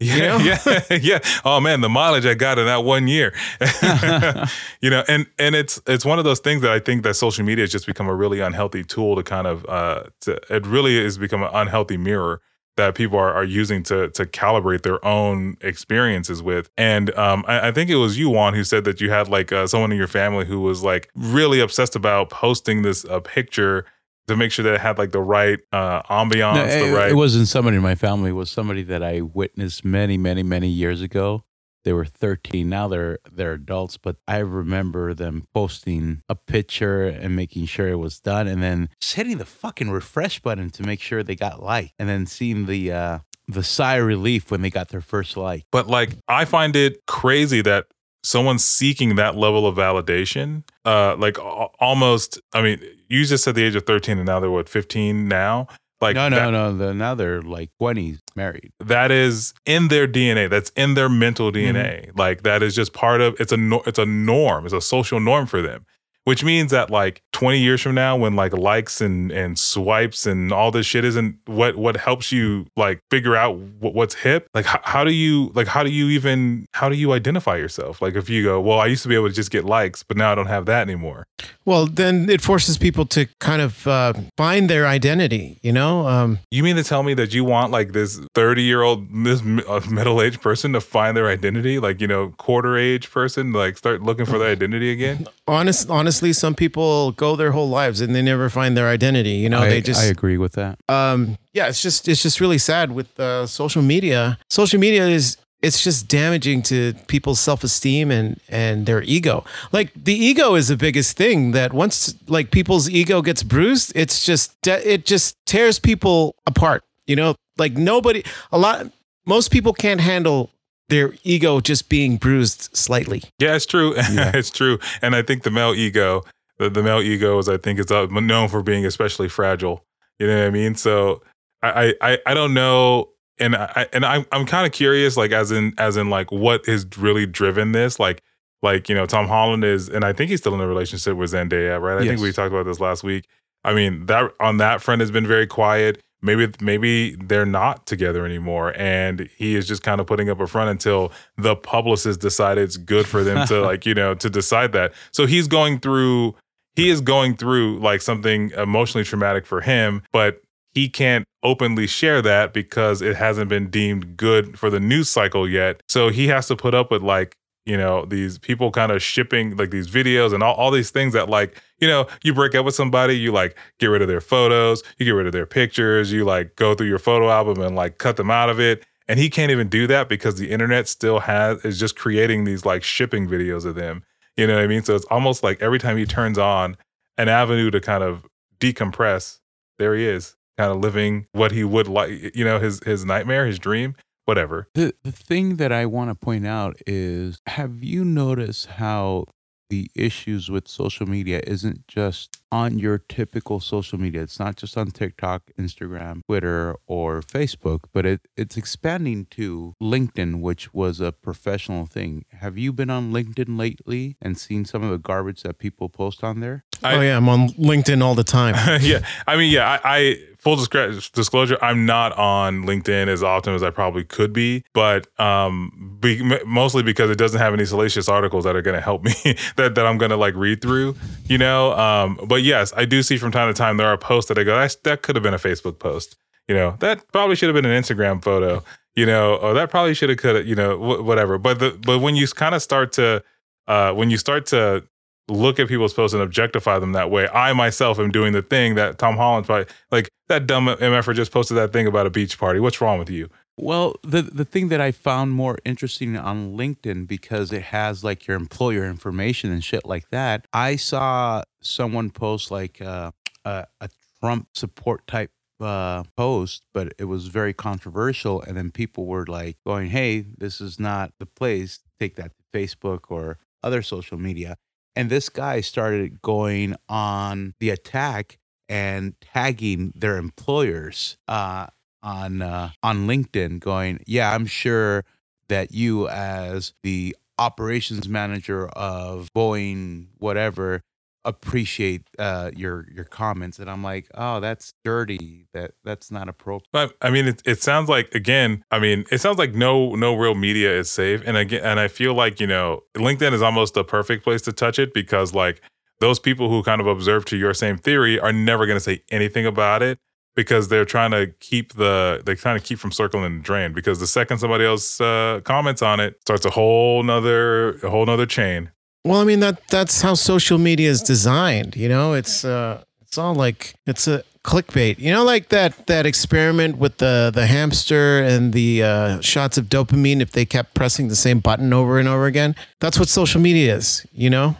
[0.01, 0.15] Yeah.
[0.39, 0.79] Yeah, know?
[0.89, 1.19] yeah, yeah.
[1.45, 3.33] Oh man, the mileage I got in that one year.
[4.81, 7.45] you know, and and it's it's one of those things that I think that social
[7.45, 11.01] media has just become a really unhealthy tool to kind of uh to, it really
[11.03, 12.41] has become an unhealthy mirror
[12.77, 16.69] that people are, are using to to calibrate their own experiences with.
[16.77, 19.51] And um, I, I think it was you, Juan, who said that you had like
[19.51, 23.85] uh, someone in your family who was like really obsessed about posting this uh, picture
[24.27, 27.11] to make sure that it had like the right uh, ambiance, No, the it, right.
[27.11, 28.29] it wasn't somebody in my family.
[28.29, 31.43] It was somebody that I witnessed many, many, many years ago.
[31.83, 32.69] They were 13.
[32.69, 37.95] Now they're they're adults, but I remember them posting a picture and making sure it
[37.95, 41.63] was done, and then just hitting the fucking refresh button to make sure they got
[41.63, 45.35] like, and then seeing the uh, the sigh of relief when they got their first
[45.35, 45.65] like.
[45.71, 47.87] But like, I find it crazy that
[48.23, 50.63] someone's seeking that level of validation.
[50.85, 51.37] Uh, like
[51.79, 55.27] almost, I mean, you just said the age of 13 and now they're what, 15
[55.27, 55.67] now?
[55.99, 56.77] Like no, no, that, no.
[56.77, 58.71] The, now they're like twenties, married.
[58.79, 60.49] that is in their DNA.
[60.49, 61.77] That's in their mental Mm-hmm.
[61.77, 62.17] DNA.
[62.17, 64.65] Like that is just part of it's a it's a norm.
[64.65, 65.85] It's a social norm for them.
[66.31, 70.53] Which means that like 20 years from now, when like likes and and swipes and
[70.53, 74.47] all this shit isn't what what helps you like figure out what, what's hip.
[74.53, 78.01] Like how, how do you like how do you even how do you identify yourself?
[78.01, 80.15] Like if you go, well, I used to be able to just get likes, but
[80.15, 81.27] now I don't have that anymore.
[81.65, 85.59] Well, then it forces people to kind of uh, find their identity.
[85.61, 88.83] You know, um, You mean to tell me that you want like this 30 year
[88.83, 91.77] old, this middle aged person to find their identity?
[91.77, 95.27] Like, you know, quarter age person, like start looking for their identity again?
[95.51, 95.89] honest,
[96.21, 99.31] honestly, some people go their whole lives and they never find their identity.
[99.31, 100.77] You know, I, they just I agree with that.
[100.89, 105.37] um yeah it's just it's just really sad with uh, social media social media is
[105.61, 109.43] it's just damaging to people's self-esteem and and their ego
[109.73, 114.23] like the ego is the biggest thing that once like people's ego gets bruised it's
[114.25, 118.87] just it just tears people apart you know like nobody a lot
[119.25, 120.49] most people can't handle
[120.91, 123.95] their ego just being bruised slightly Yeah, it's true.
[124.11, 124.31] Yeah.
[124.35, 124.77] it's true.
[125.01, 126.23] And I think the male ego,
[126.59, 129.83] the, the male ego is, I think, it's uh, known for being especially fragile.
[130.19, 130.75] You know what I mean?
[130.75, 131.23] So
[131.63, 133.09] I, I, I don't know.
[133.39, 136.65] And I, and I'm, I'm kind of curious, like, as in, as in, like, what
[136.67, 137.99] has really driven this?
[137.99, 138.21] Like,
[138.61, 141.31] like, you know, Tom Holland is, and I think he's still in a relationship with
[141.31, 141.97] Zendaya, right?
[141.99, 143.25] I think we talked about this last week.
[143.63, 146.01] I mean, that on that front has been very quiet.
[146.21, 150.47] Maybe, maybe they're not together anymore, and he is just kind of putting up a
[150.47, 154.71] front until the publicist decide it's good for them to like you know to decide
[154.73, 154.93] that.
[155.11, 156.35] So he's going through
[156.75, 160.41] he is going through like something emotionally traumatic for him but
[160.73, 165.47] he can't openly share that because it hasn't been deemed good for the news cycle
[165.47, 165.81] yet.
[165.87, 169.55] So he has to put up with like you know these people kind of shipping
[169.57, 172.63] like these videos and all, all these things that like you know you break up
[172.63, 176.11] with somebody you like get rid of their photos you get rid of their pictures
[176.11, 178.85] you like go through your photo album and like cut them out of it.
[179.07, 182.65] And he can't even do that because the internet still has is just creating these
[182.65, 184.03] like shipping videos of them.
[184.37, 184.83] You know what i mean?
[184.83, 186.77] So it's almost like every time he turns on
[187.17, 188.25] an avenue to kind of
[188.59, 189.39] decompress
[189.79, 193.47] there he is kind of living what he would like you know his his nightmare
[193.47, 194.67] his dream whatever.
[194.75, 199.25] The the thing that I want to point out is have you noticed how
[199.71, 204.21] the issues with social media isn't just on your typical social media.
[204.21, 210.41] It's not just on TikTok, Instagram, Twitter, or Facebook, but it, it's expanding to LinkedIn,
[210.41, 212.25] which was a professional thing.
[212.33, 216.21] Have you been on LinkedIn lately and seen some of the garbage that people post
[216.23, 216.65] on there?
[216.83, 220.17] I- oh yeah i'm on linkedin all the time yeah, I mean, yeah, I, I
[220.41, 225.97] full disclosure, I'm not on LinkedIn as often as I probably could be, but um,
[226.01, 229.13] be, mostly because it doesn't have any salacious articles that are going to help me
[229.55, 231.73] that that I'm going to like read through, you know.
[231.73, 234.43] Um, but yes, I do see from time to time there are posts that I
[234.43, 236.15] go, That's, that could have been a Facebook post,
[236.47, 238.63] you know, that probably should have been an Instagram photo,
[238.95, 241.37] you know, or that probably should have could have, you know, wh- whatever.
[241.37, 243.23] But the but when you kind of start to
[243.67, 244.83] uh, when you start to
[245.31, 247.27] look at people's posts and objectify them that way.
[247.29, 251.31] I myself am doing the thing that Tom Holland's probably like that dumb MFer just
[251.31, 252.59] posted that thing about a beach party.
[252.59, 253.29] What's wrong with you?
[253.57, 258.25] Well, the the thing that I found more interesting on LinkedIn because it has like
[258.27, 260.47] your employer information and shit like that.
[260.53, 263.11] I saw someone post like uh,
[263.45, 269.05] a a Trump support type uh, post, but it was very controversial, and then people
[269.05, 271.79] were like going, "Hey, this is not the place.
[271.99, 274.57] Take that to Facebook or other social media."
[274.95, 278.37] And this guy started going on the attack
[278.67, 281.17] and tagging their employers.
[281.27, 281.67] Uh,
[282.03, 285.05] on uh, on LinkedIn going, yeah, I'm sure
[285.49, 290.81] that you as the operations manager of Boeing whatever
[291.25, 295.47] appreciate uh, your your comments and I'm like, "Oh, that's dirty.
[295.53, 298.63] That that's not appropriate." But I mean, it, it sounds like again.
[298.71, 301.21] I mean, it sounds like no no real media is safe.
[301.25, 304.51] And again, and I feel like you know, LinkedIn is almost the perfect place to
[304.51, 305.61] touch it because like
[305.99, 309.03] those people who kind of observe to your same theory are never going to say
[309.09, 309.99] anything about it
[310.35, 313.99] because they're trying to keep the they're trying to keep from circling the drain because
[313.99, 318.25] the second somebody else uh, comments on it starts a whole nother a whole nother
[318.25, 318.71] chain
[319.03, 321.75] Well, I mean that that's how social media is designed.
[321.75, 324.99] You know, it's uh, it's all like it's a clickbait.
[324.99, 329.65] You know, like that that experiment with the the hamster and the uh, shots of
[329.65, 330.21] dopamine.
[330.21, 333.75] If they kept pressing the same button over and over again, that's what social media
[333.75, 334.05] is.
[334.11, 334.55] You know,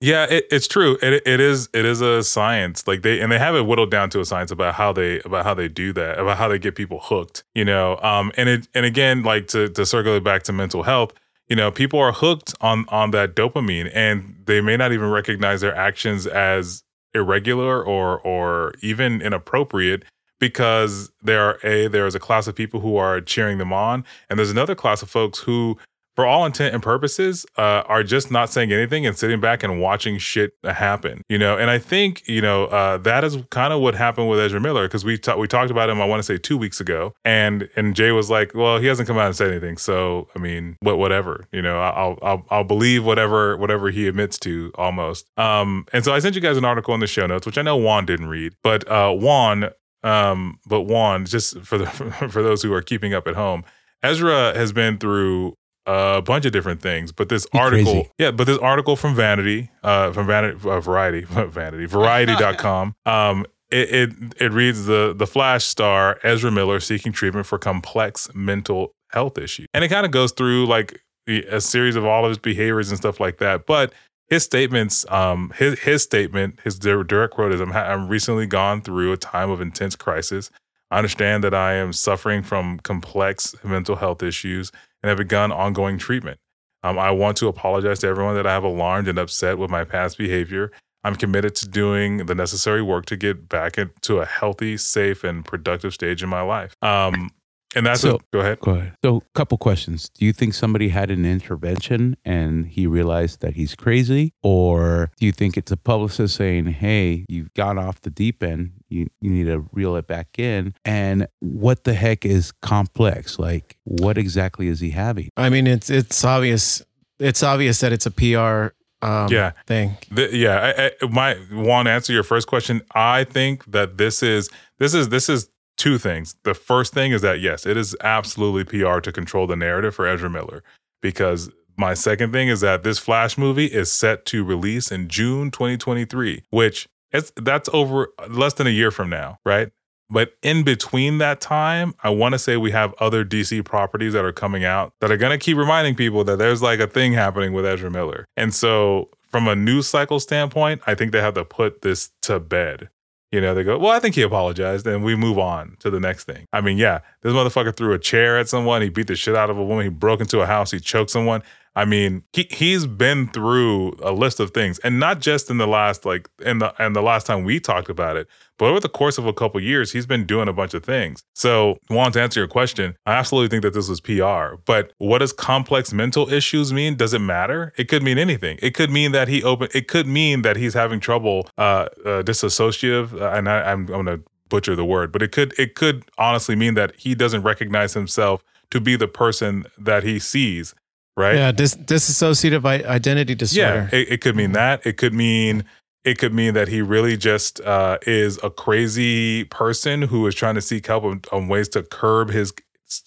[0.00, 0.98] Yeah, it, it's true.
[1.00, 2.86] It, it is it is a science.
[2.86, 5.44] Like they and they have it whittled down to a science about how they about
[5.44, 7.44] how they do that, about how they get people hooked.
[7.54, 10.82] You know, um, and it and again, like to to circle it back to mental
[10.82, 11.12] health.
[11.48, 15.60] You know, people are hooked on on that dopamine, and they may not even recognize
[15.60, 16.82] their actions as
[17.14, 20.04] irregular or or even inappropriate
[20.40, 24.04] because there are a there is a class of people who are cheering them on,
[24.28, 25.78] and there's another class of folks who
[26.14, 29.80] for all intent and purposes, uh, are just not saying anything and sitting back and
[29.80, 31.22] watching shit happen.
[31.28, 34.38] You know, and I think you know uh, that is kind of what happened with
[34.38, 36.00] Ezra Miller because we ta- we talked about him.
[36.00, 39.08] I want to say two weeks ago, and and Jay was like, "Well, he hasn't
[39.08, 41.46] come out and said anything, so I mean, what whatever.
[41.52, 46.12] You know, I'll I'll I'll believe whatever whatever he admits to almost." Um, and so
[46.14, 48.28] I sent you guys an article in the show notes, which I know Juan didn't
[48.28, 49.70] read, but uh, Juan,
[50.02, 51.86] um, but Juan, just for the
[52.30, 53.64] for those who are keeping up at home.
[54.02, 55.56] Ezra has been through
[55.86, 57.12] a bunch of different things.
[57.12, 58.10] But this article, crazy.
[58.18, 63.90] yeah, but this article from Vanity, uh, from Vanity, uh, Variety, Vanity, Variety.com, um, it,
[63.90, 64.10] it
[64.40, 69.66] it reads the the Flash star Ezra Miller seeking treatment for complex mental health issues,
[69.74, 72.98] and it kind of goes through like a series of all of his behaviors and
[72.98, 73.92] stuff like that, but.
[74.28, 78.80] His statements, um, his his statement, his direct quote is, "I'm, ha- I'm recently gone
[78.80, 80.50] through a time of intense crisis.
[80.90, 84.72] I understand that I am suffering from complex mental health issues
[85.04, 86.38] and have begun ongoing treatment.
[86.82, 89.84] Um, I want to apologize to everyone that I have alarmed and upset with my
[89.84, 90.72] past behavior.
[91.04, 95.44] I'm committed to doing the necessary work to get back into a healthy, safe, and
[95.44, 96.74] productive stage in my life.
[96.80, 97.32] Um,
[97.74, 98.60] and that's So- a, go ahead.
[98.60, 98.92] Go ahead.
[99.04, 100.08] So, a couple questions.
[100.10, 105.26] Do you think somebody had an intervention and he realized that he's crazy, or do
[105.26, 108.72] you think it's a publicist saying, "Hey, you've gone off the deep end.
[108.88, 110.74] You you need to reel it back in"?
[110.84, 113.38] And what the heck is complex?
[113.38, 115.28] Like, what exactly is he having?
[115.36, 116.82] I mean, it's it's obvious.
[117.18, 118.74] It's obvious that it's a PR
[119.06, 119.52] um, Yeah.
[119.66, 119.96] thing.
[120.10, 122.82] The, yeah, I, I, my want to answer your first question.
[122.94, 124.48] I think that this is
[124.78, 126.36] this is this is two things.
[126.44, 130.06] The first thing is that yes, it is absolutely PR to control the narrative for
[130.06, 130.62] Ezra Miller.
[131.02, 135.50] Because my second thing is that this Flash movie is set to release in June
[135.50, 139.70] 2023, which it's that's over less than a year from now, right?
[140.10, 144.24] But in between that time, I want to say we have other DC properties that
[144.24, 147.12] are coming out that are going to keep reminding people that there's like a thing
[147.12, 148.26] happening with Ezra Miller.
[148.36, 152.38] And so, from a news cycle standpoint, I think they have to put this to
[152.38, 152.90] bed.
[153.34, 155.98] You know, they go, well, I think he apologized, and we move on to the
[155.98, 156.46] next thing.
[156.52, 158.80] I mean, yeah, this motherfucker threw a chair at someone.
[158.80, 159.82] He beat the shit out of a woman.
[159.82, 160.70] He broke into a house.
[160.70, 161.42] He choked someone.
[161.76, 165.66] I mean, he he's been through a list of things, and not just in the
[165.66, 168.88] last like in the and the last time we talked about it, but over the
[168.88, 171.24] course of a couple years, he's been doing a bunch of things.
[171.34, 174.56] So, Juan, to answer your question, I absolutely think that this was PR.
[174.64, 176.96] But what does complex mental issues mean?
[176.96, 177.72] Does it matter?
[177.76, 178.58] It could mean anything.
[178.62, 179.68] It could mean that he open.
[179.74, 184.06] It could mean that he's having trouble uh, uh disassociative, uh, and I, I'm, I'm
[184.06, 187.94] to butcher the word, but it could it could honestly mean that he doesn't recognize
[187.94, 190.74] himself to be the person that he sees.
[191.16, 191.36] Right?
[191.36, 193.88] Yeah, dis- dissociative identity disorder.
[193.92, 194.84] Yeah, it, it could mean that.
[194.84, 195.64] It could mean
[196.04, 200.54] it could mean that he really just uh, is a crazy person who is trying
[200.54, 202.52] to seek help on, on ways to curb his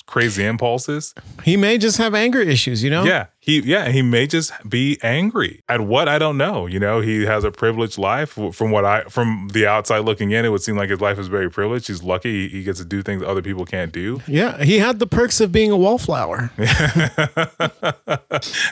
[0.05, 1.13] crazy impulses.
[1.43, 3.03] He may just have anger issues, you know?
[3.03, 6.65] Yeah, he yeah he may just be angry at what I don't know.
[6.65, 8.31] You know, he has a privileged life.
[8.31, 11.27] From what I from the outside looking in, it would seem like his life is
[11.27, 11.87] very privileged.
[11.87, 12.49] He's lucky.
[12.49, 14.21] He gets to do things other people can't do.
[14.27, 16.51] Yeah, he had the perks of being a wallflower.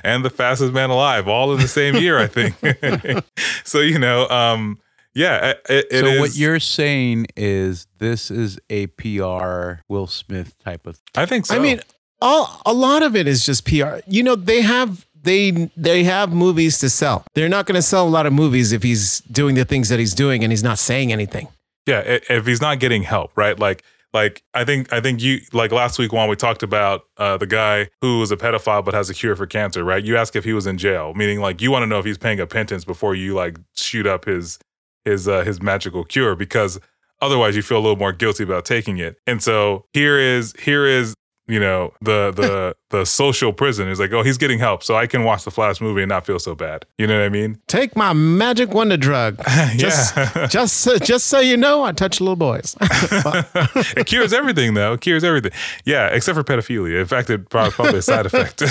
[0.03, 2.55] and the fastest man alive, all in the same year, I think.
[3.63, 4.78] so you know, um,
[5.16, 10.57] yeah, it, it so is- what you're saying is this is a PR Will Smith
[10.59, 11.55] type of I think so.
[11.55, 11.80] I mean,
[12.22, 13.99] all a lot of it is just PR.
[14.07, 17.26] You know, they have they they have movies to sell.
[17.34, 19.99] They're not going to sell a lot of movies if he's doing the things that
[19.99, 21.47] he's doing and he's not saying anything.
[21.88, 23.57] yeah, if he's not getting help, right?
[23.59, 27.38] Like, like I think I think you like last week when we talked about uh,
[27.38, 30.03] the guy who was a pedophile but has a cure for cancer, right?
[30.03, 32.18] You ask if he was in jail, meaning like you want to know if he's
[32.18, 34.57] paying a penance before you like shoot up his
[35.06, 36.80] his uh, his magical cure because
[37.22, 39.18] otherwise you feel a little more guilty about taking it.
[39.26, 41.14] And so here is here is
[41.47, 45.06] you know the the the social prison is like oh he's getting help so I
[45.06, 46.86] can watch the Flash movie and not feel so bad.
[46.97, 47.60] You know what I mean?
[47.68, 49.38] Take my magic wonder drug.
[49.76, 50.47] Just yeah.
[50.47, 52.76] just so, just so you know, I touch little boys.
[52.82, 54.93] it cures everything though.
[54.93, 55.51] It cures everything.
[55.86, 56.99] Yeah, except for pedophilia.
[56.99, 58.64] In fact, it prob- probably a side effect.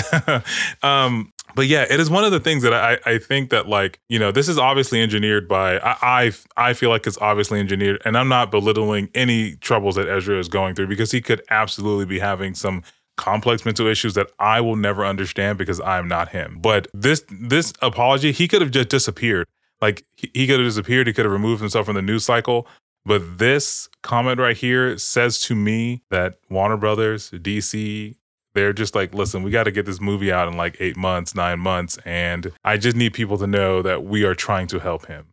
[0.83, 3.99] um, but yeah, it is one of the things that I, I think that like
[4.09, 8.01] you know this is obviously engineered by I, I I feel like it's obviously engineered,
[8.05, 12.05] and I'm not belittling any troubles that Ezra is going through because he could absolutely
[12.05, 12.83] be having some
[13.17, 16.59] complex mental issues that I will never understand because I'm not him.
[16.61, 19.47] But this this apology, he could have just disappeared.
[19.81, 21.07] Like he, he could have disappeared.
[21.07, 22.67] He could have removed himself from the news cycle.
[23.05, 28.15] But this comment right here says to me that Warner Brothers, DC,
[28.55, 31.35] they're just like, listen, we got to get this movie out in like eight months,
[31.35, 31.99] nine months.
[32.05, 35.27] And I just need people to know that we are trying to help him.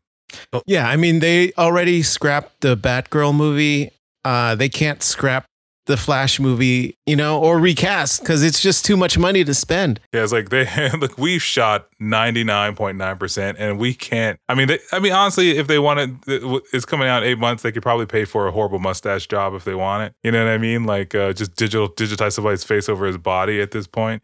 [0.66, 3.90] yeah, I mean, they already scrapped the Batgirl movie
[4.24, 5.44] uh, they can't scrap
[5.86, 10.00] the Flash movie, you know, or recast because it's just too much money to spend.
[10.12, 11.18] Yeah, it's like they look.
[11.18, 14.38] We've shot ninety nine point nine percent, and we can't.
[14.48, 17.38] I mean, they, I mean, honestly, if they wanted, it, it's coming out in eight
[17.38, 17.62] months.
[17.62, 20.14] They could probably pay for a horrible mustache job if they want it.
[20.22, 20.84] You know what I mean?
[20.84, 24.22] Like uh, just digital digitize somebody's face over his body at this point.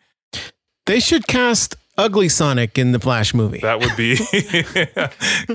[0.86, 3.58] They should cast ugly Sonic in the Flash movie.
[3.58, 4.16] That would be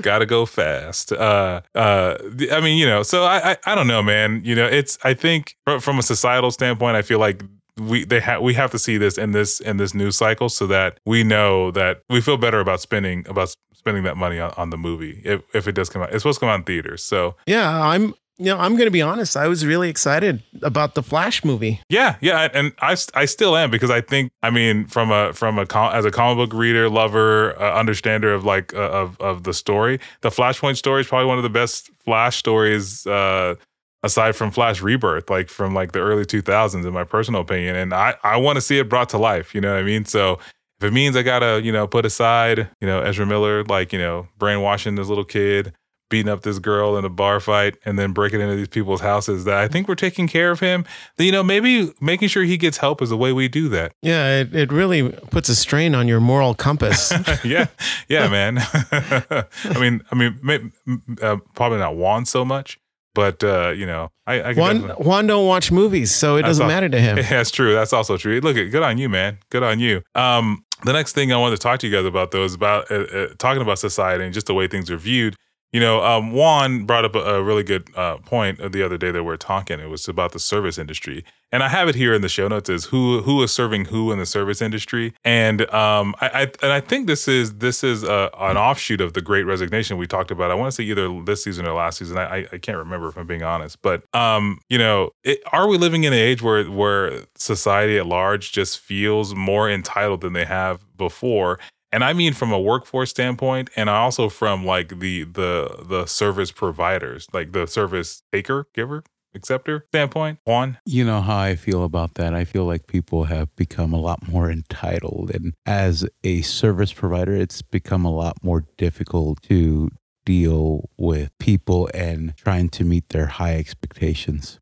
[0.00, 1.10] gotta go fast.
[1.10, 2.18] Uh, uh,
[2.52, 4.42] I mean, you know, so I, I, I don't know, man.
[4.44, 7.42] You know, it's I think from a societal standpoint, I feel like
[7.80, 10.66] we they have we have to see this in this in this news cycle so
[10.68, 14.70] that we know that we feel better about spending about spending that money on, on
[14.70, 16.10] the movie if, if it does come out.
[16.12, 17.02] It's supposed to come out in theaters.
[17.02, 19.36] So yeah, I'm you know, I'm going to be honest.
[19.36, 21.80] I was really excited about the Flash movie.
[21.88, 25.58] Yeah, yeah, and I, I still am because I think I mean from a from
[25.58, 29.54] a as a comic book reader, lover, uh, understander of like uh, of of the
[29.54, 33.06] story, the Flashpoint story is probably one of the best Flash stories.
[33.06, 33.54] Uh,
[34.02, 37.94] aside from Flash Rebirth, like from like the early 2000s, in my personal opinion, and
[37.94, 39.54] I I want to see it brought to life.
[39.54, 40.04] You know what I mean?
[40.04, 40.38] So
[40.78, 43.98] if it means I gotta you know put aside you know Ezra Miller, like you
[43.98, 45.72] know brainwashing this little kid
[46.14, 49.42] beating up this girl in a bar fight and then breaking into these people's houses
[49.46, 50.84] that I think we're taking care of him.
[51.18, 53.94] You know, maybe making sure he gets help is the way we do that.
[54.00, 57.12] Yeah, it, it really puts a strain on your moral compass.
[57.44, 57.66] yeah,
[58.08, 58.58] yeah, man.
[58.92, 60.72] I mean, I mean,
[61.20, 62.78] uh, probably not Juan so much,
[63.12, 66.68] but uh, you know, I, I Juan Juan don't watch movies, so it doesn't all,
[66.68, 67.16] matter to him.
[67.24, 67.74] Yeah, That's true.
[67.74, 68.38] That's also true.
[68.38, 69.38] Look, good on you, man.
[69.50, 70.02] Good on you.
[70.14, 72.88] Um, the next thing I wanted to talk to you guys about though is about
[72.88, 75.34] uh, uh, talking about society and just the way things are viewed.
[75.74, 79.10] You know, um, Juan brought up a, a really good uh, point the other day
[79.10, 79.80] that we are talking.
[79.80, 82.70] It was about the service industry, and I have it here in the show notes
[82.70, 86.72] is who who is serving who in the service industry, and um, I, I and
[86.72, 90.30] I think this is this is a, an offshoot of the Great Resignation we talked
[90.30, 90.52] about.
[90.52, 92.18] I want to say either this season or last season.
[92.18, 95.76] I, I can't remember if I'm being honest, but um, you know, it, are we
[95.76, 100.44] living in an age where where society at large just feels more entitled than they
[100.44, 101.58] have before?
[101.94, 106.50] And I mean from a workforce standpoint, and also from like the the the service
[106.50, 110.40] providers, like the service taker, giver, acceptor standpoint.
[110.44, 112.34] Juan, you know how I feel about that.
[112.34, 117.34] I feel like people have become a lot more entitled, and as a service provider,
[117.36, 119.88] it's become a lot more difficult to
[120.24, 124.58] deal with people and trying to meet their high expectations.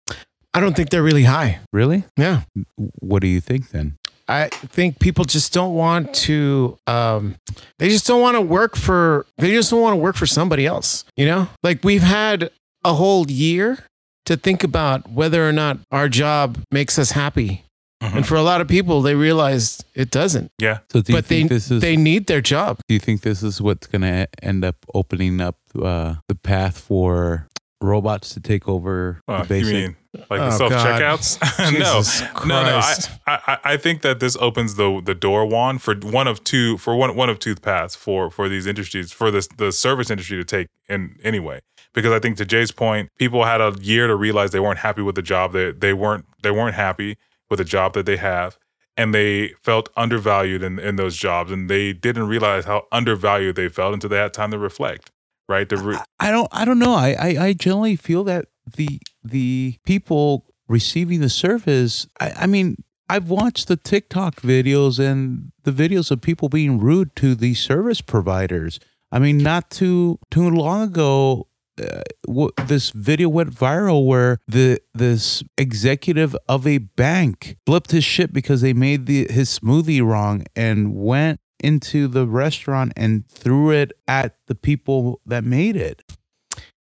[0.52, 1.60] I don't think they're really high.
[1.72, 2.04] Really?
[2.18, 2.42] Yeah.
[2.76, 3.96] What do you think then?
[4.28, 6.78] I think people just don't want to.
[6.86, 7.36] Um,
[7.78, 9.26] they just don't want to work for.
[9.38, 11.04] They just don't want to work for somebody else.
[11.16, 12.50] You know, like we've had
[12.84, 13.84] a whole year
[14.26, 17.64] to think about whether or not our job makes us happy.
[18.02, 18.16] Mm-hmm.
[18.18, 20.50] And for a lot of people, they realize it doesn't.
[20.58, 20.78] Yeah.
[20.90, 22.80] So but they, is, they need their job.
[22.88, 26.78] Do you think this is what's going to end up opening up uh, the path
[26.78, 27.48] for
[27.82, 29.68] robots to take over oh, the basic?
[29.68, 29.96] You mean
[30.30, 31.38] like oh, the self checkouts?
[32.46, 32.80] no, no, no.
[32.80, 36.78] I, I, I think that this opens the the door, Juan, for one of two
[36.78, 40.36] for one one of two paths for for these industries for this the service industry
[40.36, 41.60] to take in anyway.
[41.94, 45.02] Because I think to Jay's point, people had a year to realize they weren't happy
[45.02, 45.52] with the job.
[45.52, 47.16] They they weren't they weren't happy
[47.50, 48.58] with the job that they have
[48.96, 53.68] and they felt undervalued in, in those jobs and they didn't realize how undervalued they
[53.68, 55.10] felt until they had time to reflect
[55.48, 55.68] right?
[55.68, 56.94] The re- I don't I don't know.
[56.94, 62.06] I, I I generally feel that the the people receiving the service.
[62.20, 67.14] I, I mean, I've watched the TikTok videos and the videos of people being rude
[67.16, 68.80] to the service providers.
[69.10, 71.48] I mean, not too too long ago,
[71.80, 78.32] uh, this video went viral where the this executive of a bank flipped his shit
[78.32, 83.92] because they made the his smoothie wrong and went into the restaurant and threw it
[84.06, 86.02] at the people that made it.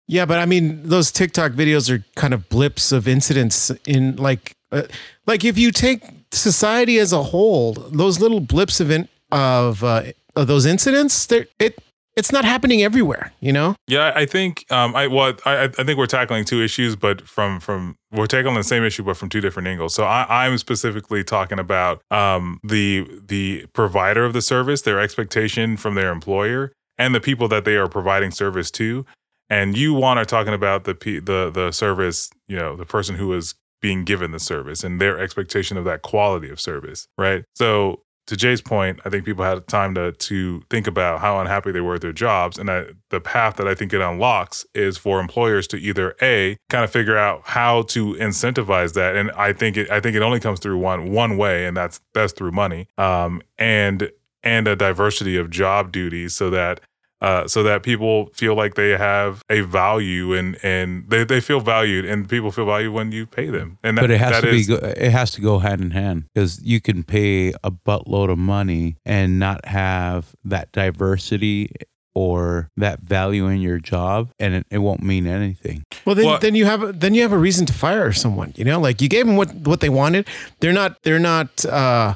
[0.06, 4.56] Yeah, but I mean, those TikTok videos are kind of blips of incidents in like,
[4.72, 4.82] uh,
[5.26, 6.02] like if you take
[6.32, 10.04] society as a whole, those little blips of in, of, uh,
[10.34, 11.78] of those incidents, they it
[12.20, 13.74] it's not happening everywhere, you know?
[13.88, 17.58] Yeah, I think um I well I I think we're tackling two issues, but from
[17.60, 19.94] from we're tackling the same issue but from two different angles.
[19.94, 25.76] So I, I'm specifically talking about um the the provider of the service, their expectation
[25.78, 29.06] from their employer, and the people that they are providing service to.
[29.48, 33.32] And you Juan are talking about the the the service, you know, the person who
[33.32, 37.44] is being given the service and their expectation of that quality of service, right?
[37.54, 41.72] So to Jay's point, I think people had time to to think about how unhappy
[41.72, 44.96] they were at their jobs, and I, the path that I think it unlocks is
[44.96, 49.52] for employers to either a kind of figure out how to incentivize that, and I
[49.52, 52.52] think it I think it only comes through one one way, and that's that's through
[52.52, 54.12] money, um, and
[54.44, 56.80] and a diversity of job duties, so that
[57.20, 61.60] uh, so that people feel like they have a value and and they, they feel
[61.60, 63.78] valued and people feel valued when you pay them.
[63.82, 65.80] And that, but it has that to is- be go, it has to go hand
[65.82, 71.70] in hand because you can pay a buttload of money and not have that diversity
[72.14, 76.38] or that value in your job and it, it won't mean anything Well, then, Well-
[76.40, 78.52] then you have a, then you have a reason to fire someone.
[78.56, 80.26] You know, like you gave them what what they wanted.
[80.60, 82.14] They're not they're not uh,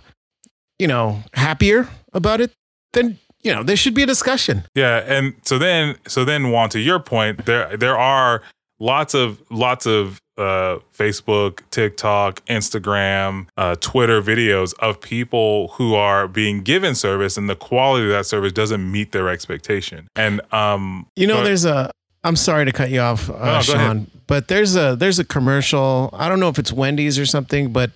[0.78, 2.52] you know happier about it.
[2.92, 4.64] Then you know there should be a discussion.
[4.74, 8.42] Yeah, and so then so then Juan, to your point, there there are
[8.80, 16.26] lots of lots of uh, Facebook, TikTok, Instagram, uh, Twitter videos of people who are
[16.26, 20.09] being given service, and the quality of that service doesn't meet their expectation.
[20.16, 21.90] And um, You know, but- there's a.
[22.26, 24.07] I'm sorry to cut you off, uh, No, Sean, ahead.
[24.26, 26.09] but there's a there's a commercial.
[26.14, 27.90] I don't know if it's Wendy's or something, but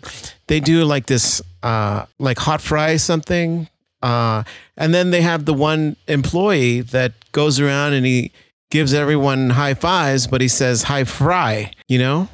[0.49, 3.71] they do like this, uh, like hot fry something,
[4.03, 4.45] uh,
[4.77, 8.33] and then they have the one employee that goes around and he
[8.71, 11.73] gives everyone high fives, but he says high fry.
[11.89, 12.29] You know,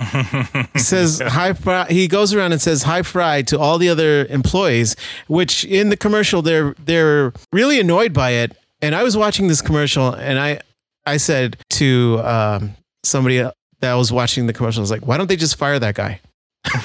[0.73, 1.87] he says high fry.
[1.89, 4.97] He goes around and says high fry to all the other employees,
[5.29, 8.57] which in the commercial they're they're really annoyed by it.
[8.83, 10.61] And I was watching this commercial, and I
[11.07, 13.39] I said to um, somebody
[13.81, 16.21] that was watching the commercial, I was like, why don't they just fire that guy?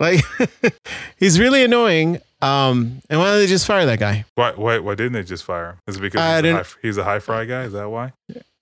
[0.00, 0.24] Like,
[1.16, 2.20] he's really annoying.
[2.40, 4.24] Um, and why don't they just fire that guy?
[4.36, 5.78] why, why why didn't they just fire him?
[5.88, 7.64] Is it because he's, a high, he's a high fry guy?
[7.64, 8.12] Is that why?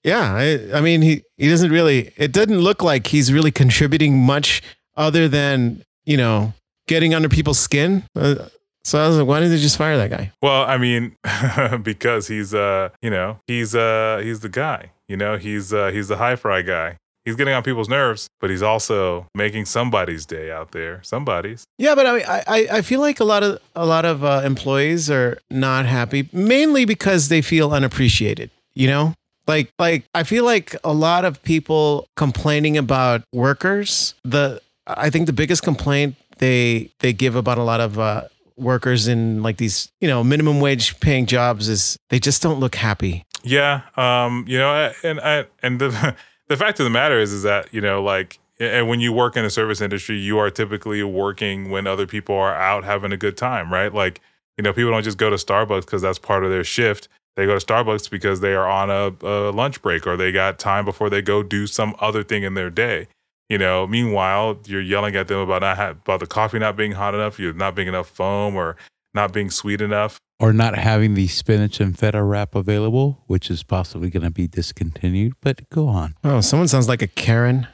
[0.03, 2.13] Yeah, I, I mean, he he doesn't really.
[2.17, 4.63] It doesn't look like he's really contributing much
[4.97, 6.55] other than you know
[6.89, 8.05] getting under people's skin.
[8.15, 8.37] Uh,
[8.85, 10.33] so I was like, why didn't they just fire that guy?
[10.41, 11.17] Well, I mean,
[11.83, 14.93] because he's uh, you know, he's uh, he's the guy.
[15.09, 16.99] You know, he's uh, he's the high fry guy.
[17.27, 21.03] He's getting on people's nerves, but he's also making somebody's day out there.
[21.03, 21.65] Somebody's.
[21.77, 24.43] Yeah, but I mean, I, I- feel like a lot of a lot of uh,
[24.45, 28.51] employees are not happy, mainly because they feel unappreciated.
[28.75, 29.15] You know,
[29.49, 34.15] like like I feel like a lot of people complaining about workers.
[34.25, 38.23] The I think the biggest complaint they they give about a lot of uh,
[38.57, 42.77] workers in like these you know minimum wage paying jobs is they just don't look
[42.77, 43.25] happy.
[43.43, 43.81] Yeah.
[43.97, 44.45] Um.
[44.47, 46.15] You know, and I and the
[46.49, 49.37] the fact of the matter is, is that you know, like, and when you work
[49.37, 53.17] in the service industry, you are typically working when other people are out having a
[53.17, 53.93] good time, right?
[53.93, 54.21] Like,
[54.57, 57.09] you know, people don't just go to Starbucks because that's part of their shift.
[57.37, 60.59] They go to Starbucks because they are on a, a lunch break or they got
[60.59, 63.09] time before they go do some other thing in their day.
[63.51, 66.93] You know, meanwhile, you're yelling at them about not ha- about the coffee not being
[66.93, 68.77] hot enough, you're not being enough foam, or
[69.17, 70.21] not being sweet enough.
[70.39, 74.47] or not having the spinach and feta wrap available which is possibly going to be
[74.47, 77.67] discontinued but go on Oh, someone sounds like a Karen.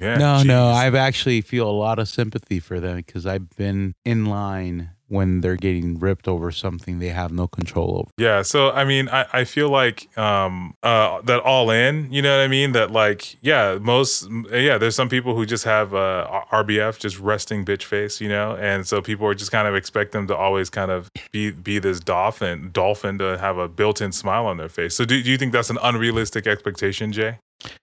[0.00, 0.16] Yeah.
[0.18, 4.26] no no i've actually feel a lot of sympathy for them because i've been in
[4.26, 8.84] line when they're getting ripped over something they have no control over Yeah, so I
[8.84, 12.72] mean, I, I feel like um uh that all in, you know what I mean?
[12.72, 17.64] That like, yeah, most yeah, there's some people who just have uh RBF, just resting
[17.64, 20.70] bitch face, you know, and so people are just kind of expect them to always
[20.70, 24.94] kind of be be this dolphin dolphin to have a built-in smile on their face.
[24.94, 27.38] So do, do you think that's an unrealistic expectation, Jay?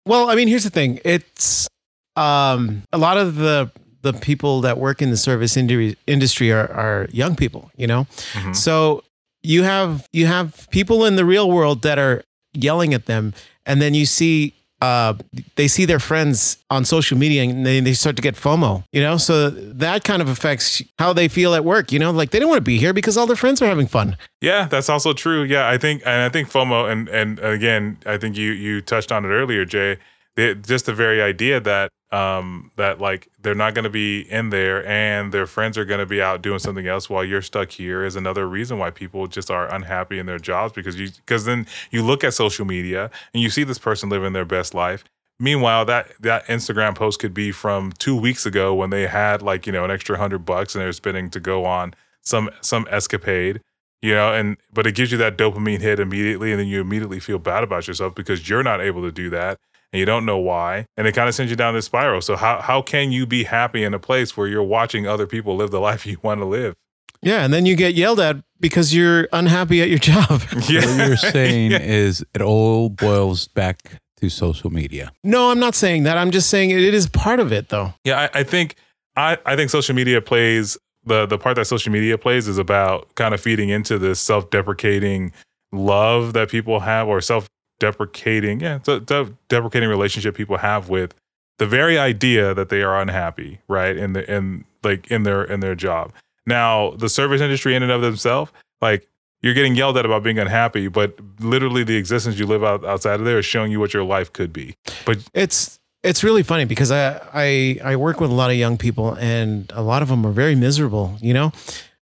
[0.05, 0.99] Well, I mean, here's the thing.
[1.03, 1.67] It's
[2.15, 3.71] um, a lot of the
[4.05, 8.05] the people that work in the service industry industry are, are young people, you know.
[8.33, 8.55] Mhm.
[8.55, 9.03] So
[9.43, 13.33] you have you have people in the real world that are yelling at them,
[13.65, 15.13] and then you see uh,
[15.55, 19.01] they see their friends on social media and they, they start to get FOMO, you
[19.01, 19.17] know.
[19.17, 22.11] So that kind of affects how they feel at work, you know.
[22.11, 24.17] Like they don't want to be here because all their friends are having fun.
[24.41, 25.43] Yeah, that's also true.
[25.43, 29.11] Yeah, I think, and I think FOMO, and and again, I think you you touched
[29.11, 29.97] on it earlier, Jay.
[30.35, 34.49] The, just the very idea that um that like they're not going to be in
[34.49, 37.71] there and their friends are going to be out doing something else while you're stuck
[37.71, 41.43] here is another reason why people just are unhappy in their jobs because you because
[41.43, 45.03] then you look at social media and you see this person living their best life.
[45.39, 49.67] Meanwhile, that that Instagram post could be from two weeks ago when they had like
[49.67, 53.59] you know an extra hundred bucks and they're spending to go on some some escapade,
[54.01, 57.19] you know, and but it gives you that dopamine hit immediately, and then you immediately
[57.19, 59.59] feel bad about yourself because you're not able to do that
[59.95, 62.19] and you don't know why, and it kind of sends you down this spiral.
[62.19, 65.55] So how how can you be happy in a place where you're watching other people
[65.55, 66.75] live the life you want to live?
[67.21, 70.41] Yeah, and then you get yelled at because you're unhappy at your job.
[70.51, 76.03] what you're saying is it all boils back to social media no, I'm not saying
[76.03, 76.17] that.
[76.17, 77.93] I'm just saying it, it is part of it, though.
[78.03, 78.75] Yeah, I, I think
[79.15, 83.15] I, I think social media plays the the part that social media plays is about
[83.15, 85.31] kind of feeding into this self deprecating
[85.71, 87.47] love that people have or self
[87.79, 91.13] deprecating yeah self deprecating relationship people have with
[91.57, 95.59] the very idea that they are unhappy right in the in like in their in
[95.59, 96.11] their job.
[96.45, 98.51] Now the service industry in and of themselves
[98.81, 99.07] like
[99.41, 103.19] you're getting yelled at about being unhappy, but literally the existence you live out, outside
[103.19, 104.75] of there is showing you what your life could be.
[105.05, 108.77] But it's it's really funny because I, I I work with a lot of young
[108.77, 111.51] people and a lot of them are very miserable, you know.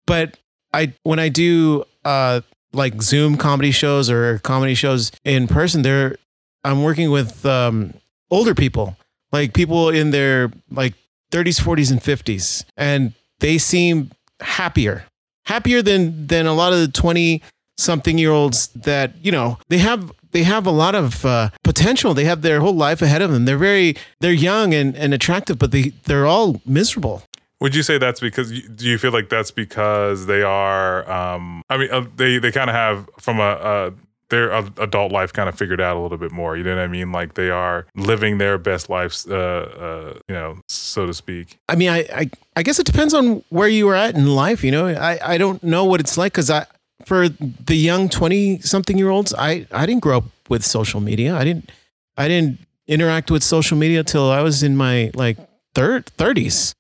[0.07, 0.39] But
[0.73, 2.43] I when I do uh
[2.73, 6.17] like Zoom comedy shows or comedy shows in person, they're
[6.65, 7.95] I'm working with um
[8.31, 8.97] older people,
[9.33, 10.95] like people in their like
[11.33, 14.11] 30s, 40s, and 50s, and they seem
[14.41, 15.05] happier,
[15.47, 17.43] happier than than a lot of the 20
[17.79, 22.15] something year olds that you know they have they have a lot of uh, potential.
[22.15, 23.45] They have their whole life ahead of them.
[23.45, 27.23] They're very they're young and, and attractive, but they they're all miserable.
[27.63, 28.51] Would you say that's because?
[28.51, 31.09] Do you feel like that's because they are?
[31.09, 33.93] Um, I mean, uh, they they kind of have from a, a
[34.31, 36.57] their adult life kind of figured out a little bit more.
[36.57, 37.13] You know what I mean?
[37.13, 41.59] Like they are living their best lives, uh, uh, you know, so to speak.
[41.69, 44.65] I mean, I, I I guess it depends on where you are at in life.
[44.65, 46.67] You know, I I don't know what it's like because I
[47.07, 51.35] for the young 20 something year olds i i didn't grow up with social media
[51.35, 51.71] i didn't
[52.17, 55.37] i didn't interact with social media till i was in my like
[55.75, 56.75] third 30s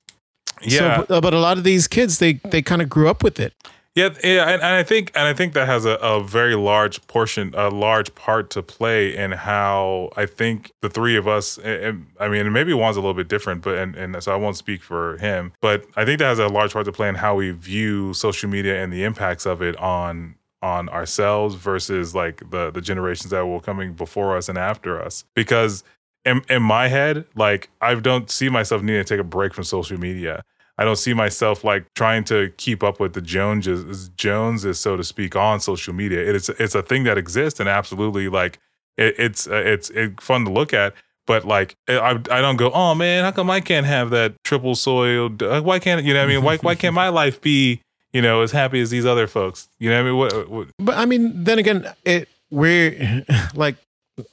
[0.63, 3.39] yeah so, but a lot of these kids they they kind of grew up with
[3.39, 3.55] it
[3.95, 7.07] yeah, yeah, and, and, I think and I think that has a, a very large
[7.09, 11.59] portion, a large part to play in how I think the three of us.
[11.59, 14.57] And, I mean, maybe Juan's a little bit different, but and, and so I won't
[14.57, 15.53] speak for him.
[15.61, 18.49] But I think that has a large part to play in how we view social
[18.49, 23.45] media and the impacts of it on on ourselves versus like the the generations that
[23.45, 25.25] will coming before us and after us.
[25.35, 25.85] Because
[26.25, 29.65] in in my head, like I don't see myself needing to take a break from
[29.65, 30.45] social media.
[30.79, 35.05] I don't see myself like trying to keep up with the Joneses, Joneses, so to
[35.05, 36.21] speak, on social media.
[36.21, 38.59] It's it's a thing that exists, and absolutely like
[38.97, 40.95] it, it's uh, it's it's fun to look at.
[41.27, 44.75] But like I, I don't go, oh man, how come I can't have that triple
[44.75, 45.43] soiled?
[45.43, 46.21] Why can't you know?
[46.21, 47.81] What I mean, why why can't my life be
[48.13, 49.69] you know as happy as these other folks?
[49.79, 50.69] You know, what I mean, what, what?
[50.79, 53.77] But I mean, then again, it we're like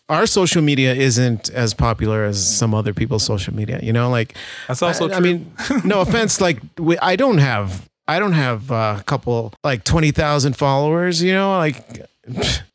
[0.10, 3.80] our social media isn't as popular as some other people's social media.
[3.82, 4.36] You know, like
[4.68, 5.10] that's also.
[5.10, 5.52] I, I mean,
[5.84, 6.42] no offense.
[6.42, 7.88] Like we, I don't have.
[8.08, 11.22] I don't have a couple like twenty thousand followers.
[11.22, 12.08] You know, like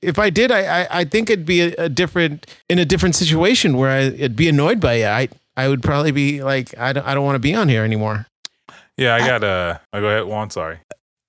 [0.01, 3.15] if I did, I I, I think it'd be a, a, different in a different
[3.15, 5.07] situation where I, it'd be annoyed by it.
[5.07, 7.85] I I would probably be like I don't I don't want to be on here
[7.85, 8.27] anymore.
[8.97, 10.79] Yeah, I got uh I go ahead, Juan, sorry.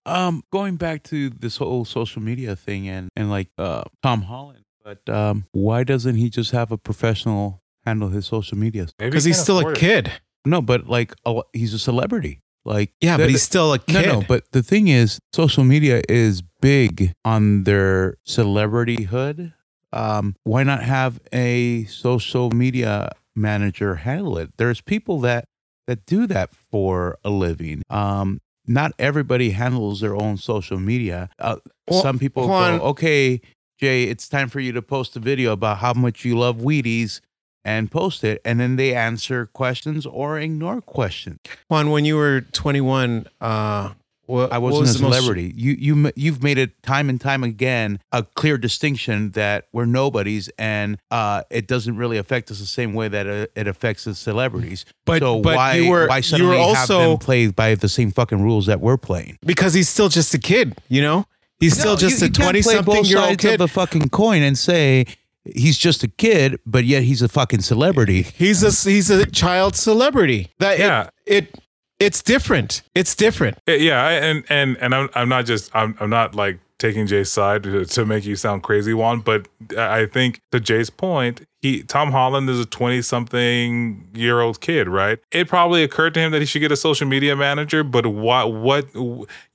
[0.05, 4.64] Um going back to this whole social media thing and and like uh Tom Holland
[4.86, 8.88] but um, why doesn't he just have a professional handle his social media?
[8.99, 10.11] Because he's still a kid.
[10.45, 12.41] No, but like a, he's a celebrity.
[12.63, 14.05] Like yeah, but he's still a kid.
[14.05, 14.25] No, no.
[14.27, 19.53] But the thing is, social media is big on their celebrityhood.
[19.91, 24.51] Um, why not have a social media manager handle it?
[24.57, 25.45] There's people that
[25.88, 27.81] that do that for a living.
[27.89, 31.29] Um, not everybody handles their own social media.
[31.39, 31.57] Uh,
[31.88, 33.41] well, some people go, okay,
[33.78, 37.19] Jay, it's time for you to post a video about how much you love Wheaties
[37.65, 38.41] and post it.
[38.45, 41.39] And then they answer questions or ignore questions.
[41.67, 43.93] Juan, when you were 21, uh,
[44.28, 45.47] what, I wasn't was a celebrity.
[45.49, 45.55] Most...
[45.57, 50.49] You you you've made it time and time again a clear distinction that we're nobodies,
[50.57, 54.15] and uh, it doesn't really affect us the same way that uh, it affects the
[54.15, 54.86] celebrities.
[55.05, 57.76] But so but why you were, why suddenly you were also, have them play by
[57.76, 59.38] the same fucking rules that we're playing?
[59.45, 61.28] Because he's still just a kid, you know.
[61.59, 63.53] He's still No, just you- a you twenty-something-year-old kid.
[63.53, 65.05] of the fucking coin and say
[65.55, 68.23] he's just a kid, but yet he's a fucking celebrity.
[68.35, 70.51] he's a he's a child celebrity.
[70.59, 71.09] That Yeah.
[71.25, 71.59] it, it
[71.99, 72.81] it's different.
[72.93, 73.57] It's different.
[73.67, 77.07] Uh, yeah, I, and and and I'm I'm not just I'm I'm not like taking
[77.07, 79.21] Jay's side to, to make you sound crazy, Juan.
[79.21, 79.47] But
[79.77, 84.89] I think to Jay's point, he Tom Holland is a twenty something year old kid,
[84.89, 85.19] right?
[85.31, 87.81] It probably occurred to him that he should get a social media manager.
[87.83, 88.87] But what what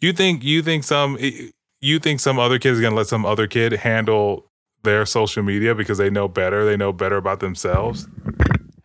[0.01, 1.18] you think you think some
[1.81, 4.47] you think some other kid is gonna let some other kid handle
[4.82, 8.07] their social media because they know better, they know better about themselves?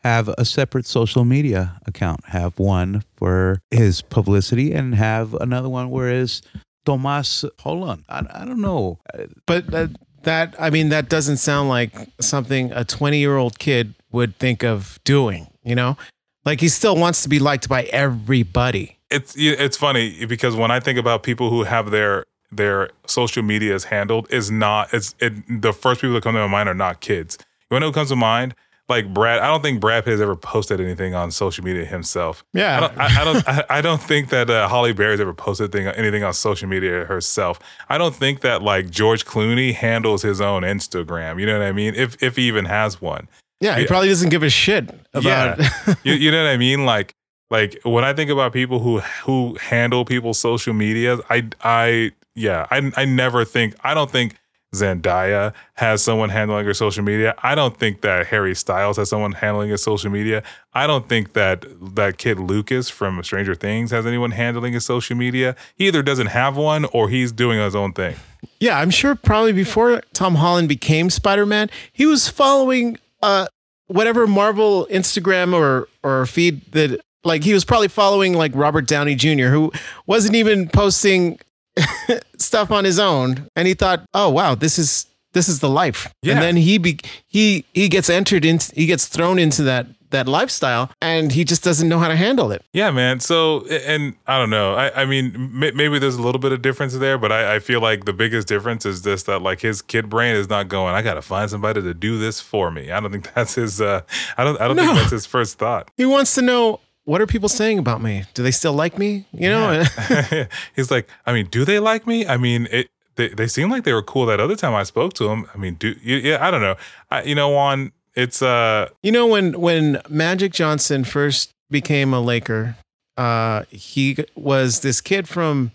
[0.03, 2.25] Have a separate social media account.
[2.25, 6.41] Have one for his publicity and have another one where his
[6.85, 8.05] Tomas Holland.
[8.07, 8.99] I, I don't know.
[9.47, 9.89] But that,
[10.23, 14.63] that I mean that doesn't sound like something a 20 year old kid would think
[14.63, 15.47] of doing.
[15.63, 15.97] You know,
[16.45, 18.99] like he still wants to be liked by everybody.
[19.09, 22.25] It's it's funny because when I think about people who have their
[22.57, 26.41] their social media is handled is not it's it the first people that come to
[26.41, 27.37] my mind are not kids.
[27.71, 28.55] You know who comes to mind?
[28.87, 32.45] Like Brad, I don't think Brad Pitt has ever posted anything on social media himself.
[32.53, 32.97] Yeah, I don't.
[32.99, 33.49] I, I don't.
[33.49, 37.03] I, I, don't think that uh, Halle Berry's ever posted thing, anything on social media
[37.05, 37.59] herself.
[37.89, 41.39] I don't think that like George Clooney handles his own Instagram.
[41.39, 41.95] You know what I mean?
[41.95, 43.27] If if he even has one.
[43.59, 43.87] Yeah, he yeah.
[43.87, 45.59] probably doesn't give a shit about.
[45.59, 45.95] Yeah.
[46.03, 46.85] you, you know what I mean?
[46.85, 47.15] Like
[47.49, 52.67] like when I think about people who who handle people's social media, I I yeah,
[52.69, 54.35] I I never think I don't think
[54.75, 57.33] Zendaya has someone handling her social media.
[57.41, 60.43] I don't think that Harry Styles has someone handling his social media.
[60.73, 65.15] I don't think that that kid Lucas from Stranger Things has anyone handling his social
[65.15, 65.55] media.
[65.75, 68.15] He either doesn't have one or he's doing his own thing.
[68.59, 73.47] Yeah, I'm sure probably before Tom Holland became Spider Man, he was following uh
[73.87, 79.15] whatever Marvel Instagram or or feed that like he was probably following like Robert Downey
[79.15, 79.47] Jr.
[79.47, 79.71] who
[80.05, 81.39] wasn't even posting
[82.37, 86.13] stuff on his own and he thought, "Oh wow, this is this is the life."
[86.21, 86.33] Yeah.
[86.33, 90.27] And then he be he he gets entered into he gets thrown into that that
[90.29, 92.61] lifestyle and he just doesn't know how to handle it.
[92.71, 93.19] Yeah, man.
[93.19, 94.73] So, and I don't know.
[94.75, 97.59] I, I mean, m- maybe there's a little bit of difference there, but I, I
[97.59, 100.93] feel like the biggest difference is this that like his kid brain is not going.
[100.93, 102.91] I got to find somebody to do this for me.
[102.91, 103.81] I don't think that's his.
[103.81, 104.01] uh
[104.37, 104.61] I don't.
[104.61, 104.85] I don't No.
[104.85, 105.89] think that's his first thought.
[105.97, 108.25] He wants to know what are people saying about me?
[108.33, 109.25] Do they still like me?
[109.31, 109.83] You know?
[110.75, 112.27] He's like, I mean, do they like me?
[112.27, 112.87] I mean, it.
[113.17, 115.49] They, they seem like they were cool that other time I spoke to them.
[115.53, 116.75] I mean, do you, yeah, I don't know.
[117.09, 122.19] I, you know, Juan, it's uh, You know when when Magic Johnson first became a
[122.19, 122.75] Laker,
[123.15, 125.71] uh, he was this kid from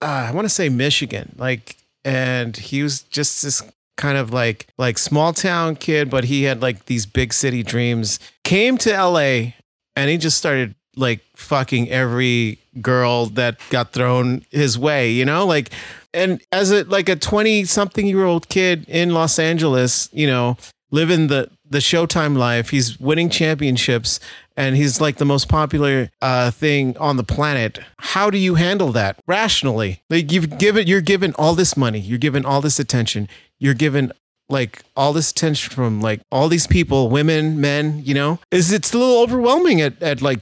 [0.00, 3.62] uh, I want to say Michigan, like, and he was just this
[3.96, 8.18] kind of like like small town kid, but he had like these big city dreams.
[8.44, 9.54] Came to L.A.
[9.96, 15.46] and he just started like fucking every girl that got thrown his way, you know,
[15.46, 15.70] like.
[16.14, 20.58] And as a like a twenty something year old kid in Los Angeles, you know,
[20.90, 22.68] living the the Showtime life.
[22.70, 24.20] He's winning championships,
[24.56, 27.78] and he's like the most popular uh, thing on the planet.
[27.98, 30.02] How do you handle that rationally?
[30.08, 33.26] Like you've given, you're given all this money, you're given all this attention,
[33.58, 34.12] you're given
[34.52, 38.02] like all this attention from like all these people, women, men.
[38.04, 40.38] You know, is it's a little overwhelming at at like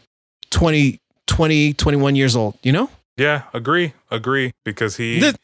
[0.51, 2.59] 20, 20, 21 years old.
[2.63, 2.91] You know.
[3.17, 5.21] yeah, agree, agree, because he.
[5.21, 5.37] This-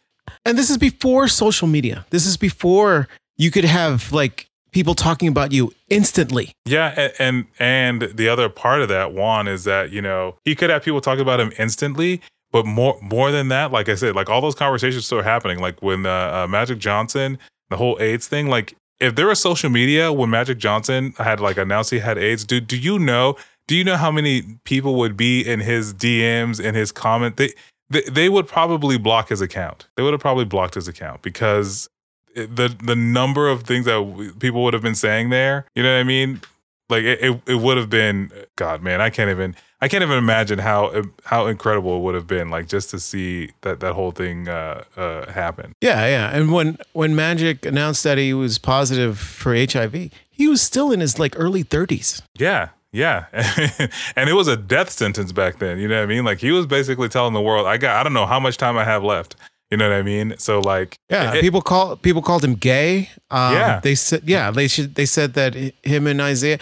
[0.44, 2.04] and this is before social media.
[2.10, 6.52] This is before you could have like people talking about you instantly.
[6.66, 10.54] Yeah, a- and and the other part of that, Juan, is that you know he
[10.54, 12.20] could have people talking about him instantly,
[12.50, 15.58] but more more than that, like I said, like all those conversations still happening.
[15.60, 16.10] Like when uh,
[16.44, 17.38] uh, Magic Johnson,
[17.70, 21.56] the whole AIDS thing, like if there was social media when Magic Johnson had like
[21.56, 23.36] announced he had AIDS, do do you know?
[23.68, 27.36] Do you know how many people would be in his DMs in his comment?
[27.36, 27.52] They
[27.90, 29.86] they, they would probably block his account.
[29.96, 31.88] They would have probably blocked his account because
[32.34, 36.00] the the number of things that people would have been saying there, you know what
[36.00, 36.40] I mean?
[36.88, 40.16] Like it, it, it would have been God, man, I can't even I can't even
[40.16, 44.10] imagine how how incredible it would have been like just to see that that whole
[44.10, 45.72] thing uh, uh, happen.
[45.82, 46.30] Yeah, yeah.
[46.36, 51.00] And when when Magic announced that he was positive for HIV, he was still in
[51.00, 52.22] his like early 30s.
[52.38, 53.26] Yeah, yeah,
[54.16, 55.78] and it was a death sentence back then.
[55.78, 56.24] You know what I mean?
[56.24, 58.78] Like he was basically telling the world, I got I don't know how much time
[58.78, 59.36] I have left.
[59.70, 60.34] You know what I mean?
[60.38, 63.10] So like, Yeah, it- people call people called him gay.
[63.30, 63.80] Um, Yeah.
[63.80, 66.58] they said yeah they should they said that him and Isiah.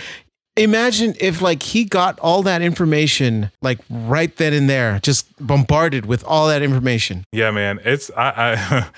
[0.56, 6.06] Imagine if like he got all that information like right then and there, just bombarded
[6.06, 7.24] with all that information.
[7.32, 8.30] yeah, man, it's I.
[8.36, 8.86] I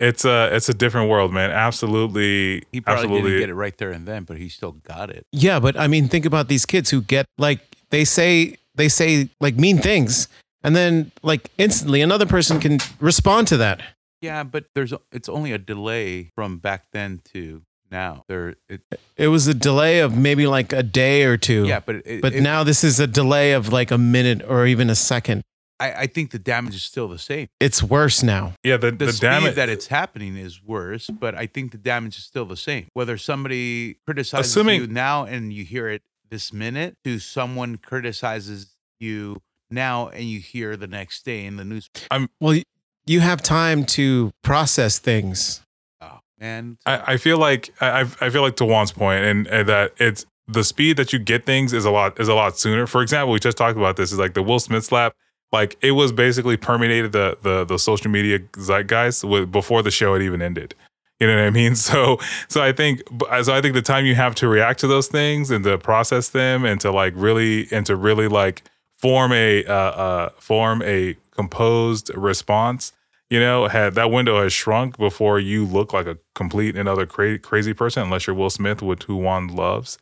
[0.00, 1.52] It's a it's a different world, man.
[1.52, 3.30] Absolutely, He probably absolutely.
[3.30, 5.24] didn't get it right there and then, but he still got it.
[5.30, 7.60] Yeah, but I mean, think about these kids who get like
[7.90, 10.26] they say they say like mean things,
[10.64, 13.80] and then like instantly another person can respond to that.
[14.20, 17.62] Yeah, but there's it's only a delay from back then to
[17.94, 18.24] now.
[18.28, 18.82] There, it,
[19.16, 21.64] It was a delay of maybe like a day or two.
[21.66, 24.66] yeah, but it, But it- now this is a delay of like a minute or
[24.66, 25.42] even a second.
[25.80, 27.48] I, I think the damage is still the same.
[27.60, 28.54] It's worse now.
[28.62, 31.78] Yeah, the The, the, speed damage that it's happening is worse, but I think the
[31.78, 32.86] damage is still the same.
[32.94, 38.66] Whether somebody criticizes Assuming- you now and you hear it this minute, to someone criticizes
[39.00, 39.40] you
[39.70, 41.90] now and you hear the next day in the news.
[42.40, 42.60] Well,
[43.06, 45.60] you have time to process things.
[46.40, 49.92] And I, I feel like I, I feel like to Juan's point, and, and that
[49.98, 52.86] it's the speed that you get things is a lot is a lot sooner.
[52.86, 54.12] For example, we just talked about this.
[54.12, 55.14] Is like the Will Smith slap.
[55.52, 60.14] Like it was basically permeated the the the social media zeitgeist with before the show
[60.14, 60.74] had even ended.
[61.20, 61.74] You know what I mean?
[61.84, 63.02] So so I think
[63.42, 66.28] so I think the time you have to react to those things and to process
[66.28, 68.62] them and to like really and to really like
[68.98, 72.92] form a uh, uh form a composed response
[73.34, 77.04] you know, had that window has shrunk before you look like a complete and other
[77.04, 79.98] cra- crazy person, unless you're Will Smith, with who Juan loves,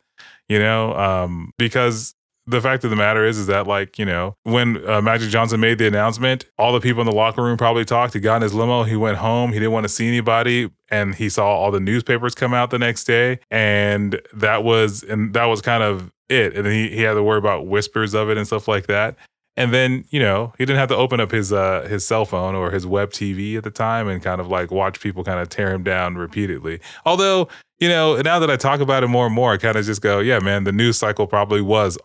[0.47, 2.13] you know, um, because
[2.45, 5.59] the fact of the matter is, is that like, you know, when uh, Magic Johnson
[5.59, 8.13] made the announcement, all the people in the locker room probably talked.
[8.13, 11.15] He got in his limo, he went home, he didn't want to see anybody, and
[11.15, 15.45] he saw all the newspapers come out the next day, and that was and that
[15.45, 16.55] was kind of it.
[16.55, 19.15] And he, he had to worry about whispers of it and stuff like that.
[19.55, 22.55] And then, you know, he didn't have to open up his uh his cell phone
[22.55, 25.49] or his web TV at the time and kind of like watch people kind of
[25.49, 26.79] tear him down repeatedly.
[27.05, 27.47] Although,
[27.79, 30.01] you know, now that I talk about it more and more, I kind of just
[30.01, 31.97] go, yeah, man, the news cycle probably was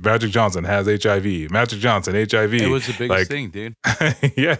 [0.00, 1.50] Magic Johnson has HIV.
[1.50, 2.54] Magic Johnson, HIV.
[2.54, 3.74] It was the biggest Like, thing, dude.
[4.36, 4.56] yeah.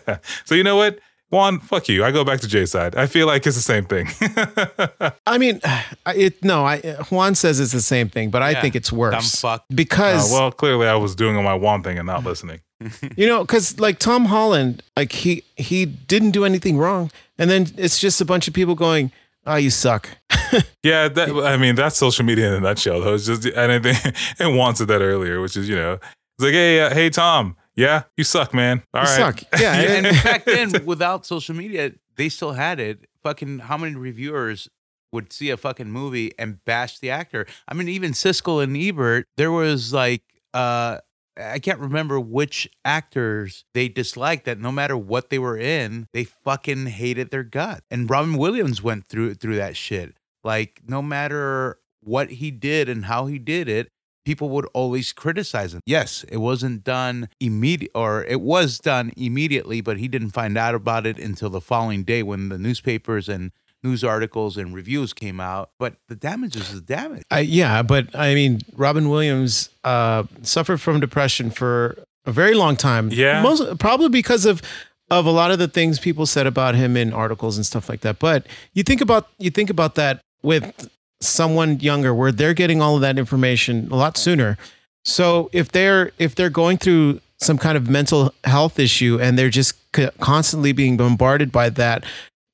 [0.46, 0.98] So you know what?
[1.32, 2.04] Juan, fuck you.
[2.04, 2.94] I go back to Jay's side.
[2.94, 4.06] I feel like it's the same thing.
[5.26, 5.60] I mean,
[6.06, 6.64] it no.
[6.66, 6.78] I
[7.10, 8.60] Juan says it's the same thing, but I Yeah.
[8.60, 9.64] think it's Dumb worse fuck.
[9.74, 12.60] because Uh, well, clearly I was doing my Juan thing and not listening.
[13.16, 17.68] you know, because like Tom Holland, like he he didn't do anything wrong, and then
[17.78, 19.10] it's just a bunch of people going,
[19.46, 20.08] "Oh, you suck."
[20.82, 23.00] Yeah, that, I mean that's social media in a nutshell.
[23.00, 25.92] Though it's just and I think and Juan said that earlier, which is you know,
[25.94, 28.82] it's like hey uh, hey Tom, yeah, you suck, man.
[28.94, 29.42] All you right, suck.
[29.60, 33.06] Yeah, and and- back then, without social media, they still had it.
[33.22, 34.68] Fucking, how many reviewers
[35.12, 37.46] would see a fucking movie and bash the actor?
[37.68, 40.22] I mean, even Siskel and Ebert, there was like,
[40.54, 40.98] uh,
[41.36, 46.24] I can't remember which actors they disliked that no matter what they were in, they
[46.24, 47.84] fucking hated their gut.
[47.90, 50.14] And Robin Williams went through through that shit.
[50.44, 53.88] Like, no matter what he did and how he did it,
[54.24, 55.80] people would always criticize him.
[55.86, 60.74] Yes, it wasn't done immediate or it was done immediately, but he didn't find out
[60.74, 65.40] about it until the following day when the newspapers and news articles and reviews came
[65.40, 65.70] out.
[65.78, 67.22] But the damage is the damage.
[67.30, 72.76] I, yeah, but I mean, Robin Williams uh, suffered from depression for a very long
[72.76, 73.10] time.
[73.10, 73.42] Yeah.
[73.42, 74.62] most probably because of
[75.10, 78.00] of a lot of the things people said about him in articles and stuff like
[78.00, 78.18] that.
[78.18, 80.88] But you think about you think about that with
[81.22, 84.58] someone younger, where they're getting all of that information a lot sooner.
[85.04, 89.50] So if they're if they're going through some kind of mental health issue and they're
[89.50, 92.04] just c- constantly being bombarded by that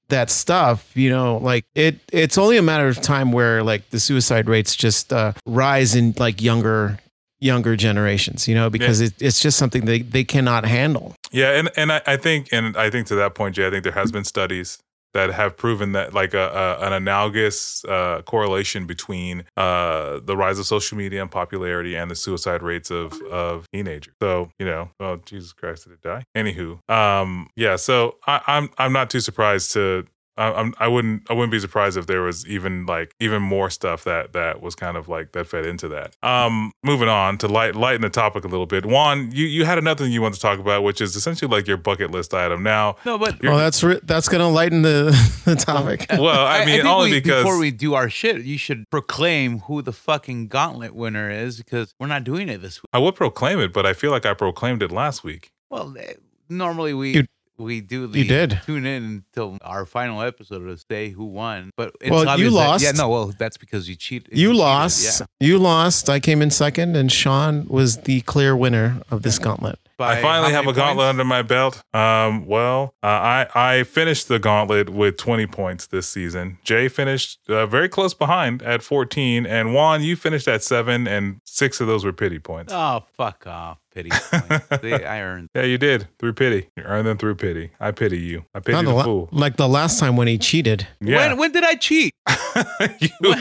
[0.09, 4.01] that stuff you know like it it's only a matter of time where like the
[4.01, 6.99] suicide rates just uh, rise in like younger
[7.40, 11.70] younger generations you know because it, it's just something they, they cannot handle Yeah, and
[11.77, 14.11] and I, I think and I think to that point, Jay, I think there has
[14.11, 14.78] been studies
[15.14, 16.48] that have proven that like a,
[16.80, 22.10] a an analogous uh, correlation between uh, the rise of social media and popularity and
[22.10, 24.14] the suicide rates of of teenagers.
[24.20, 26.24] So you know, oh Jesus Christ, did it die?
[26.36, 27.76] Anywho, um, yeah.
[27.76, 30.06] So I, I'm I'm not too surprised to.
[30.39, 33.69] I, I'm, I wouldn't I wouldn't be surprised if there was even like even more
[33.70, 36.16] stuff that that was kind of like that fed into that.
[36.23, 38.86] Um, moving on to light lighten the topic a little bit.
[38.86, 41.66] Juan, you you had another thing you want to talk about, which is essentially like
[41.66, 42.62] your bucket list item.
[42.62, 45.10] Now, No, but well that's re- that's gonna lighten the,
[45.44, 48.56] the topic well, I mean, think only we- because before we do our shit, you
[48.59, 52.89] should proclaim who the fucking gauntlet winner is because we're not doing it this week.
[52.93, 55.51] I would proclaim it, but I feel like I proclaimed it last week.
[55.70, 56.15] Well, eh,
[56.48, 57.27] normally we You-
[57.59, 58.60] we do the you did.
[58.64, 61.70] tune in until our final episode to say who won.
[61.76, 62.85] But it's Well, you obvious that- lost.
[62.85, 64.28] yeah, no, well, that's because you cheated.
[64.30, 65.26] you cheated, lost yeah.
[65.40, 69.78] you lost i came in second and sean was the clear winner of this gauntlet
[69.97, 71.82] By I finally have a many gauntlet under my belt.
[71.93, 76.59] Um, well, uh, I I finished the gauntlet with 20 points this season.
[76.62, 81.40] Jay finished uh, very close behind at 14, and Juan, you finished at seven, and
[81.44, 82.72] six of those were pity points.
[82.72, 83.78] Oh, fuck off.
[83.99, 84.66] Pity points.
[85.07, 85.49] I earned.
[85.57, 86.69] Yeah, you did through pity.
[86.77, 87.70] You earned them through pity.
[87.81, 88.45] I pity you.
[88.55, 89.29] I pity Not the the la- fool.
[89.33, 91.29] like the last time when he cheated Yeah.
[91.29, 92.12] When, when did I cheat?
[93.01, 93.35] You-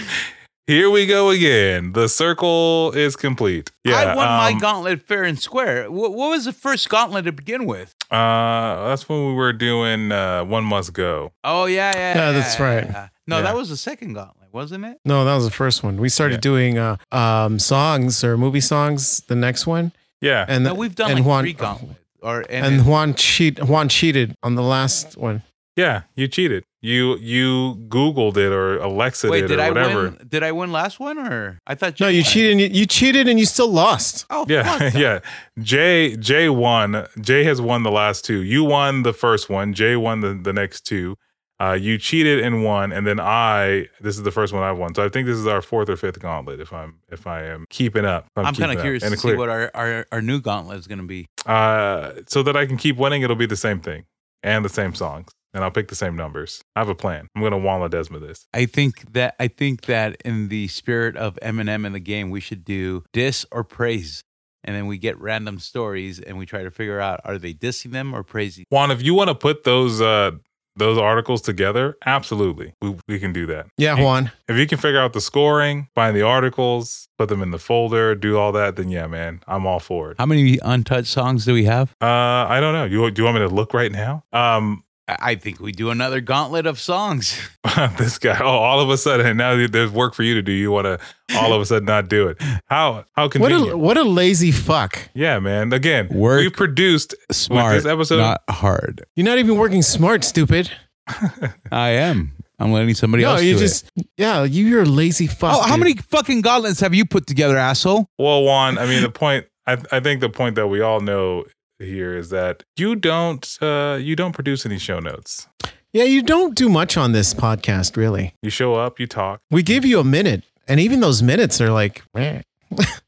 [0.65, 1.93] here we go again.
[1.93, 3.71] The circle is complete.
[3.85, 5.89] Yeah, I won my um, gauntlet fair and square.
[5.89, 7.95] What, what was the first gauntlet to begin with?
[8.11, 11.31] Uh, that's when we were doing uh, one must go.
[11.45, 12.15] Oh, yeah, yeah.
[12.17, 12.83] Yeah, that's right.
[12.85, 13.07] yeah.
[13.27, 13.43] No, Yeah.
[13.43, 14.97] that was the second gauntlet, wasn't it?
[15.05, 15.95] No, that was the first one.
[16.01, 16.51] We started Yeah.
[16.51, 19.21] doing uh, um, songs or movie songs.
[19.27, 21.99] The next one, Yeah, and No, we've done and like Juan, three gauntlets.
[22.21, 23.63] Or, and, And Juan cheat.
[23.63, 25.43] Juan cheated on the last one.
[25.75, 26.01] yeah.
[26.15, 26.63] You cheated.
[26.81, 30.03] You you Googled it or Alexa wait, it did or I whatever.
[30.03, 30.27] win?
[30.27, 32.23] Did I win last one or I thought No, you won.
[32.31, 32.51] cheated.
[32.51, 34.25] And you, you cheated, and you still lost.
[34.29, 34.93] Oh, Yeah, that.
[34.95, 35.19] yeah.
[35.61, 37.05] Jay Jay won.
[37.19, 38.41] Jay has won the last two.
[38.43, 39.73] You won the first one.
[39.73, 41.17] Jay won the, the next two.
[41.59, 43.87] Uh, you cheated and won, and then I.
[43.99, 44.93] This is the first one I've won.
[44.93, 46.59] So I think this is our fourth or fifth gauntlet.
[46.59, 48.27] If I'm if I am keeping up.
[48.37, 50.87] If I'm kind of curious And to see what our, our, our new gauntlet is
[50.87, 51.25] going to be.
[51.45, 54.05] Uh, so that I can keep winning, it'll be the same thing
[54.43, 56.61] and the same songs, and I'll pick the same numbers.
[56.75, 57.27] I have a plan.
[57.35, 58.47] I'm gonna Walla Desma this.
[58.53, 62.39] I think that I think that in the spirit of Eminem in the game, we
[62.39, 64.23] should do diss or praise,
[64.63, 67.91] and then we get random stories and we try to figure out are they dissing
[67.91, 68.65] them or praising.
[68.69, 70.31] Juan, if you want to put those uh
[70.77, 73.67] those articles together, absolutely, we we can do that.
[73.77, 74.31] Yeah, Juan.
[74.47, 78.15] If you can figure out the scoring, find the articles, put them in the folder,
[78.15, 80.17] do all that, then yeah, man, I'm all for it.
[80.17, 81.95] How many untouched songs do we have?
[82.01, 82.85] Uh, I don't know.
[82.85, 84.23] You do you want me to look right now?
[84.31, 87.39] Um, I I think we do another gauntlet of songs.
[87.97, 88.37] this guy.
[88.41, 90.51] Oh, all of a sudden now there's work for you to do.
[90.51, 90.99] You want to
[91.37, 92.37] all of a sudden not do it?
[92.65, 95.09] How how can What a what a lazy fuck.
[95.13, 95.71] yeah, man.
[95.73, 98.17] Again, Work we produced Smart, this episode.
[98.17, 99.05] not hard.
[99.15, 100.71] You're not even working smart, stupid.
[101.71, 102.33] I am.
[102.59, 103.33] I'm letting somebody else.
[103.33, 104.07] No, else you do just it.
[104.17, 105.55] yeah, you, you're a lazy fuck.
[105.55, 105.79] Oh, how dude.
[105.79, 108.09] many fucking gauntlets have you put together, asshole?
[108.17, 109.45] Well, Juan, I mean, the point.
[109.67, 111.45] I I think the point that we all know
[111.79, 115.47] here is that you don't uh you don't produce any show notes.
[115.93, 118.35] Yeah, you don't do much on this podcast, really.
[118.41, 119.39] You show up, you talk.
[119.49, 122.41] We give you a minute, and even those minutes are like, eh.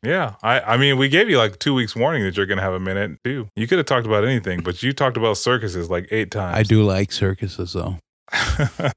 [0.01, 2.73] Yeah, I I mean, we gave you like two weeks warning that you're gonna have
[2.73, 3.49] a minute too.
[3.55, 6.57] You could have talked about anything, but you talked about circuses like eight times.
[6.57, 7.97] I do like circuses, though.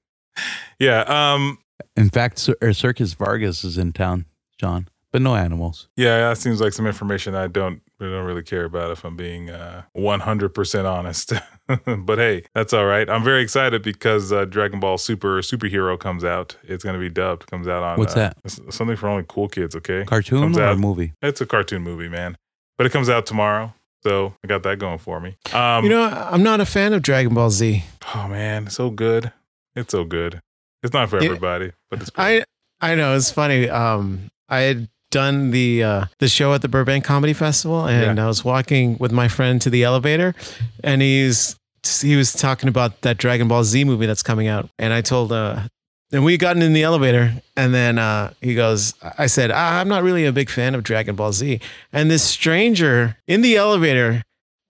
[0.79, 1.01] yeah.
[1.07, 1.59] Um.
[1.97, 4.27] In fact, Cir- Circus Vargas is in town,
[4.57, 5.89] John, but no animals.
[5.97, 9.17] Yeah, that seems like some information I don't I don't really care about if I'm
[9.17, 11.33] being uh 100% honest.
[12.05, 13.09] but hey, that's all right.
[13.09, 16.57] I'm very excited because uh, Dragon Ball Super Superhero comes out.
[16.65, 17.47] It's going to be dubbed.
[17.51, 18.51] Comes out on What's uh, that?
[18.73, 20.05] Something for only cool kids, okay?
[20.05, 21.13] Cartoon Comes or a out- movie?
[21.23, 22.37] It's a cartoon movie, man.
[22.77, 23.73] But it comes out tomorrow.
[24.03, 25.37] So I got that going for me.
[25.53, 27.85] Um, you know, I'm not a fan of Dragon Ball Z.
[28.15, 29.33] oh man, so good.
[29.77, 30.41] It's so good.
[30.83, 31.27] It's not for Yeah.
[31.27, 32.45] everybody, but it's I
[32.81, 33.69] I know it's funny.
[33.71, 38.27] Um, I had done the uh, the show at the Burbank Comedy Festival, and I
[38.27, 40.35] was walking with my friend to the elevator,
[40.83, 41.55] and he's
[42.01, 45.31] he was talking about that Dragon Ball Z movie that's coming out, and I told
[45.33, 45.69] uh,
[46.11, 49.89] and we gotten in the elevator, and then uh, he goes, I said, "Ah, I'm
[49.89, 51.61] not really a big fan of Dragon Ball Z,
[51.93, 54.23] and this stranger in the elevator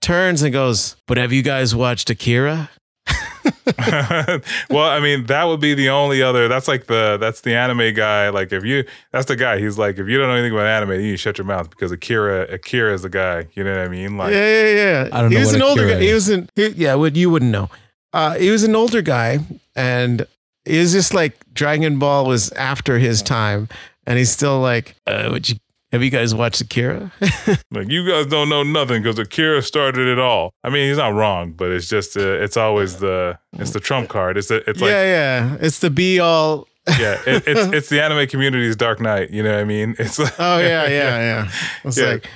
[0.02, 2.68] turns and goes, but have you guys watched Akira?
[4.70, 6.48] well, I mean, that would be the only other.
[6.48, 8.28] That's like the that's the anime guy.
[8.28, 9.58] Like if you, that's the guy.
[9.58, 12.42] He's like, if you don't know anything about anime, you shut your mouth because Akira,
[12.52, 13.48] Akira is the guy.
[13.54, 14.16] You know what I mean?
[14.16, 15.08] Like, yeah, yeah, yeah.
[15.12, 16.04] I don't he know was what an older Akira guy.
[16.04, 16.94] He was an he, yeah.
[16.94, 17.68] Would you wouldn't know.
[18.12, 19.38] Uh, he was an older guy,
[19.74, 20.26] and
[20.64, 23.68] it was just like Dragon Ball was after his time,
[24.06, 25.56] and he's still like, uh, would you
[25.92, 27.12] have you guys watched Akira?
[27.70, 30.52] like you guys don't know nothing because Akira started it all.
[30.64, 34.08] I mean, he's not wrong, but it's just uh, it's always the it's the trump
[34.08, 34.36] card.
[34.36, 35.56] It's the, it's like yeah, yeah.
[35.60, 36.66] It's the be all.
[36.98, 39.30] yeah, it, it's it's the anime community's Dark Knight.
[39.30, 39.94] You know what I mean?
[39.98, 41.52] It's like, Oh yeah, yeah, yeah.
[41.84, 42.06] It's Yeah.
[42.06, 42.26] like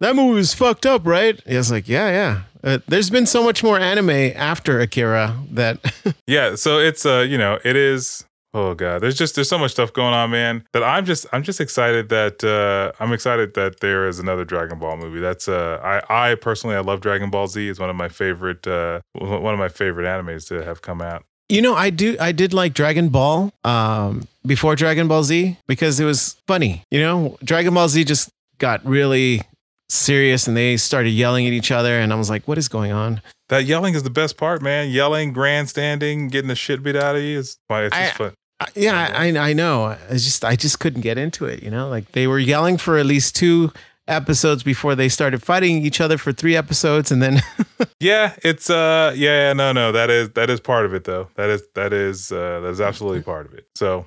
[0.00, 1.40] that movie was fucked up, right?
[1.46, 2.40] He was like, yeah, yeah.
[2.62, 5.78] Uh, there's been so much more anime after Akira that
[6.26, 8.24] Yeah, so it's uh, you know, it is
[8.56, 11.42] oh god, there's just there's so much stuff going on, man, that I'm just I'm
[11.42, 15.20] just excited that uh I'm excited that there is another Dragon Ball movie.
[15.20, 17.68] That's uh I I personally I love Dragon Ball Z.
[17.68, 21.24] It's one of my favorite uh one of my favorite animes to have come out.
[21.48, 22.16] You know, I do.
[22.18, 26.82] I did like Dragon Ball um, before Dragon Ball Z because it was funny.
[26.90, 29.42] You know, Dragon Ball Z just got really
[29.88, 32.90] serious and they started yelling at each other, and I was like, "What is going
[32.90, 34.90] on?" That yelling is the best part, man.
[34.90, 38.34] Yelling, grandstanding, getting the shit beat out of you is why it's just I- fun.
[38.60, 39.84] I- Yeah, I, I know.
[39.84, 41.62] I just I just couldn't get into it.
[41.62, 43.72] You know, like they were yelling for at least two
[44.08, 47.42] episodes before they started fighting each other for three episodes, and then
[48.00, 51.28] Yeah, it's uh yeah, no, no, that is that is part of it though.
[51.34, 53.66] That is that is uh that is absolutely part of it.
[53.74, 54.06] So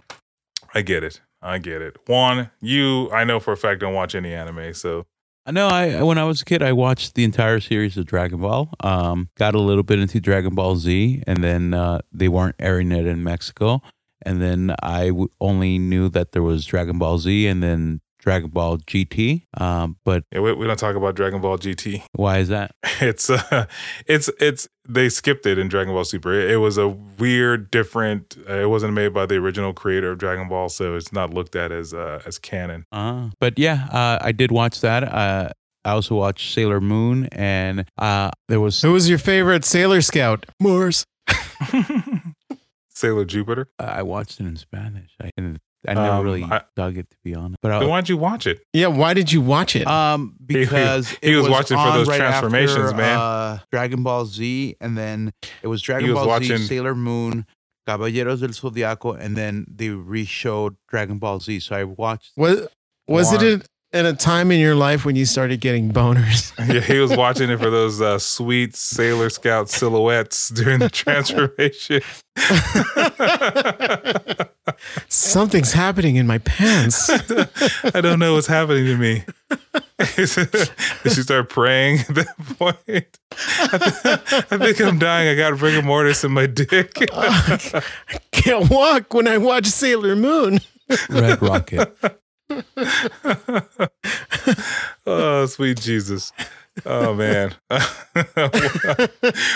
[0.74, 1.22] I get it.
[1.42, 1.98] I get it.
[2.08, 5.06] Juan, you I know for a fact don't watch any anime, so
[5.46, 5.68] I know.
[5.68, 8.72] I when I was a kid, I watched the entire series of Dragon Ball.
[8.82, 12.92] Um, got a little bit into Dragon Ball Z, and then uh, they weren't airing
[12.92, 13.82] it in Mexico.
[14.26, 18.50] And then I w- only knew that there was Dragon Ball Z, and then Dragon
[18.50, 19.44] Ball GT.
[19.60, 22.04] Um, but yeah, we, we don't talk about Dragon Ball GT.
[22.14, 22.76] why is that?
[23.02, 23.66] It's uh
[24.08, 26.34] it's it's they skipped it in Dragon Ball Super.
[26.34, 28.38] It, it was a weird, different.
[28.48, 31.56] Uh, it wasn't made by the original creator of Dragon Ball, so it's not looked
[31.56, 32.86] at as uh, as canon.
[32.92, 35.04] Uh, but yeah, uh, I did watch that.
[35.04, 35.52] Uh,
[35.86, 40.46] I also watched Sailor Moon, and uh, there was who was your favorite Sailor Scout?
[40.60, 41.06] Mars.
[43.00, 43.70] Sailor Jupiter.
[43.80, 45.12] I watched it in Spanish.
[45.22, 47.56] I, and I never Um, really I- dug it to be honest.
[47.62, 48.62] But I, Then why'd you watch it?
[48.74, 49.88] Yeah, why did you watch it?
[49.88, 53.18] Um, He- because he it was watching for on those right transformations, after, man.
[53.18, 55.32] Uh, Dragon Ball Z, and then
[55.64, 57.46] it was Dragon was Ball watching- Z, Sailor Moon,
[57.88, 61.62] Caballeros del Zodiaco, and then they re-showed Dragon Ball Z.
[61.62, 62.34] So I watched.
[62.36, 62.68] was
[63.08, 63.48] was it Why?
[63.54, 66.54] in, in a time in your life when you started getting boners?
[66.74, 72.02] Yeah, he was watching it for those uh, sweet Sailor Scout silhouettes during the transformation.
[75.08, 77.10] Something's happening in my pants.
[77.10, 79.24] I don't know what's happening to me.
[80.16, 83.20] Did she start praying at that point?
[83.32, 85.30] I, th- I think I'm dying.
[85.30, 86.94] I got rigor mortis in my dick.
[87.14, 87.82] I
[88.32, 90.60] can't walk when I watch Sailor Moon.
[91.10, 91.96] Red Rocket.
[95.06, 96.32] oh, sweet Jesus.
[96.86, 97.56] oh man,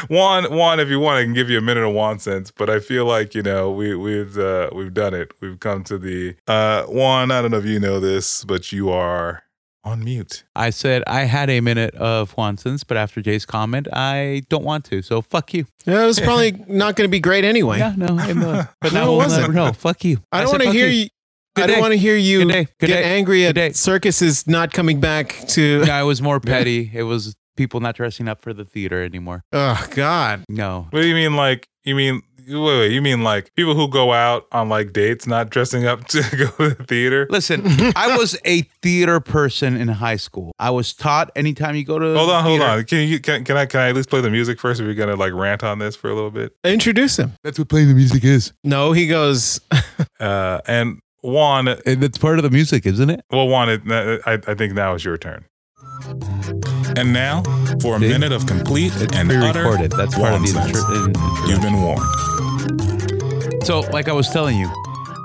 [0.09, 2.69] Juan, Juan, if you want, I can give you a minute of Juan sense, but
[2.69, 5.31] I feel like you know we we've uh, we've done it.
[5.41, 7.31] We've come to the uh, Juan.
[7.31, 9.43] I don't know if you know this, but you are
[9.85, 10.43] on mute.
[10.55, 14.63] I said I had a minute of Juan sense, but after Jay's comment, I don't
[14.63, 15.01] want to.
[15.01, 15.65] So fuck you.
[15.85, 17.77] Yeah, it was probably not going to be great anyway.
[17.83, 18.63] Yeah, no, I know.
[18.81, 19.73] But No, now we'll never know.
[19.73, 20.19] Fuck you.
[20.31, 21.07] I don't want to fuck hear you.
[21.55, 22.67] Good I don't want to hear you Good day.
[22.79, 23.03] Good get day.
[23.03, 23.71] angry at Good day.
[23.73, 25.83] circuses not coming back to.
[25.85, 26.89] Yeah, it was more petty.
[26.93, 29.43] It was people not dressing up for the theater anymore.
[29.53, 30.43] Oh God!
[30.49, 30.87] No.
[30.89, 31.35] What do you mean?
[31.35, 32.21] Like you mean?
[32.45, 36.05] Wait, wait, you mean like people who go out on like dates, not dressing up
[36.09, 37.25] to go to the theater?
[37.29, 37.61] Listen,
[37.95, 40.51] I was a theater person in high school.
[40.59, 42.83] I was taught anytime you go to Hold on, hold theater- on.
[42.83, 44.81] Can you can, can I can I at least play the music first?
[44.81, 47.31] If you're gonna like rant on this for a little bit, Introduce him.
[47.45, 48.51] That's what playing the music is.
[48.63, 49.61] No, he goes.
[50.19, 53.21] uh, and Juan, And that's part of the music, isn't it?
[53.31, 53.81] well, Juan, it,
[54.25, 55.45] I, I think now is your turn.
[56.95, 57.41] And now
[57.81, 58.07] for a See?
[58.09, 59.91] minute of complete and utter Pre-recorded.
[59.93, 60.77] That's part of the nonsense.
[60.77, 62.05] intro- You've been warned.
[63.65, 64.67] So, like I was telling you,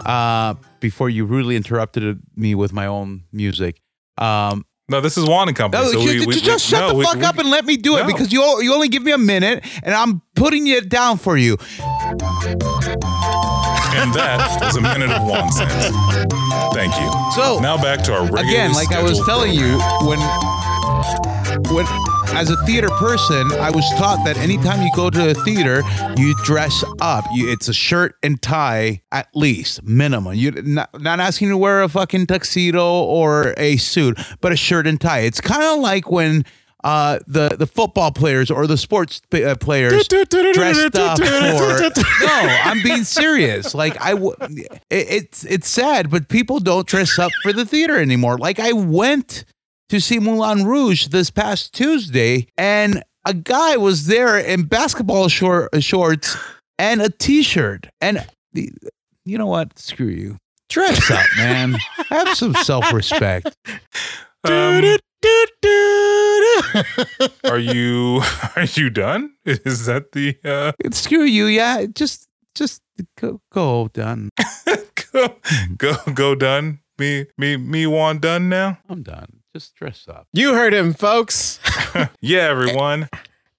[0.07, 3.81] uh, before you rudely interrupted me with my own music,
[4.17, 5.85] um, No, this is Juan and Company.
[5.85, 7.77] no, so you- we, we, just we- shut no, the fuck up and let me
[7.77, 11.19] do it because you you only give me a minute and I'm putting it down
[11.19, 11.59] for you.
[13.91, 15.73] And that was a minute of Juan sense.
[16.73, 17.11] Thank you.
[17.37, 20.19] So Now back to our regular again, like I was telling you, when
[21.75, 21.85] when
[22.35, 25.83] as a theater person, I was taught that anytime you go to a theater,
[26.17, 27.25] you dress up.
[27.35, 30.35] You, it's a shirt and tie at least, minimum.
[30.35, 34.57] You're not, not asking you to wear a fucking tuxedo or a suit, but a
[34.57, 35.21] shirt and tie.
[35.21, 36.45] It's kind of like when
[36.85, 39.93] uh, the the football players or the sports p- uh, players
[40.55, 41.19] dressed up
[41.59, 41.65] for.
[42.21, 42.29] No,
[42.65, 43.75] I'm being serious.
[43.75, 47.99] Like I, w- it, it's it's sad, but people don't dress up for the theater
[47.99, 48.39] anymore.
[48.39, 49.45] Like I went
[49.89, 55.71] to see Moulin Rouge this past Tuesday, and a guy was there in basketball short,
[55.83, 56.37] shorts
[56.79, 57.89] and a t-shirt.
[58.01, 58.73] And the,
[59.25, 59.79] you know what?
[59.79, 60.37] Screw you.
[60.69, 61.75] Dress up, man.
[62.09, 63.57] Have some self-respect.
[64.45, 64.99] Um,
[67.45, 68.23] are you
[68.57, 69.35] are you done?
[69.45, 71.47] Is that the uh Screw you.
[71.47, 72.81] Yeah, just just
[73.17, 74.31] go go done.
[75.13, 75.37] go
[75.77, 76.81] go go done?
[76.99, 78.79] Me me me Juan done now?
[78.89, 79.38] I'm done.
[79.55, 80.27] Just dress up.
[80.33, 81.59] You heard him, folks.
[82.21, 83.09] Yeah, everyone.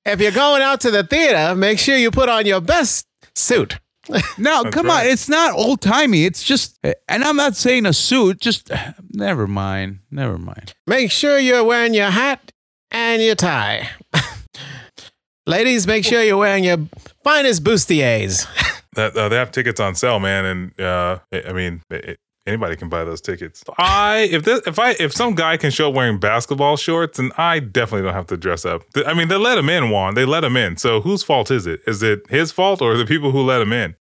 [0.05, 3.79] If you're going out to the theater, make sure you put on your best suit.
[4.37, 5.05] No, That's come right.
[5.05, 5.11] on.
[5.11, 6.25] It's not old timey.
[6.25, 8.39] It's just, and I'm not saying a suit.
[8.39, 8.71] Just,
[9.11, 9.99] never mind.
[10.09, 10.73] Never mind.
[10.87, 12.51] Make sure you're wearing your hat
[12.91, 13.89] and your tie.
[15.45, 16.77] Ladies, make sure you're wearing your
[17.23, 18.47] finest bustiers.
[18.93, 22.19] That uh, they have tickets on sale, man, and uh, I I mean, it,
[22.49, 23.63] anybody can buy those tickets.
[23.77, 27.31] I if this, if I if some guy can show up wearing basketball shorts, then
[27.37, 28.83] I definitely don't have to dress up.
[29.05, 30.15] I mean, they let him in, Juan.
[30.15, 30.77] They let him in.
[30.77, 31.79] So whose fault is it?
[31.87, 33.95] Is it his fault or the people who let him in?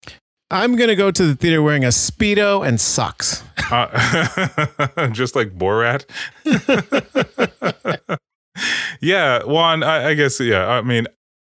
[0.49, 3.43] I'm going to go to the theater wearing a Speedo and socks.
[3.69, 6.05] Uh, just like Borat.
[9.01, 9.83] yeah, Juan.
[9.83, 10.39] I, I guess.
[10.39, 10.67] Yeah.
[10.67, 11.07] I mean,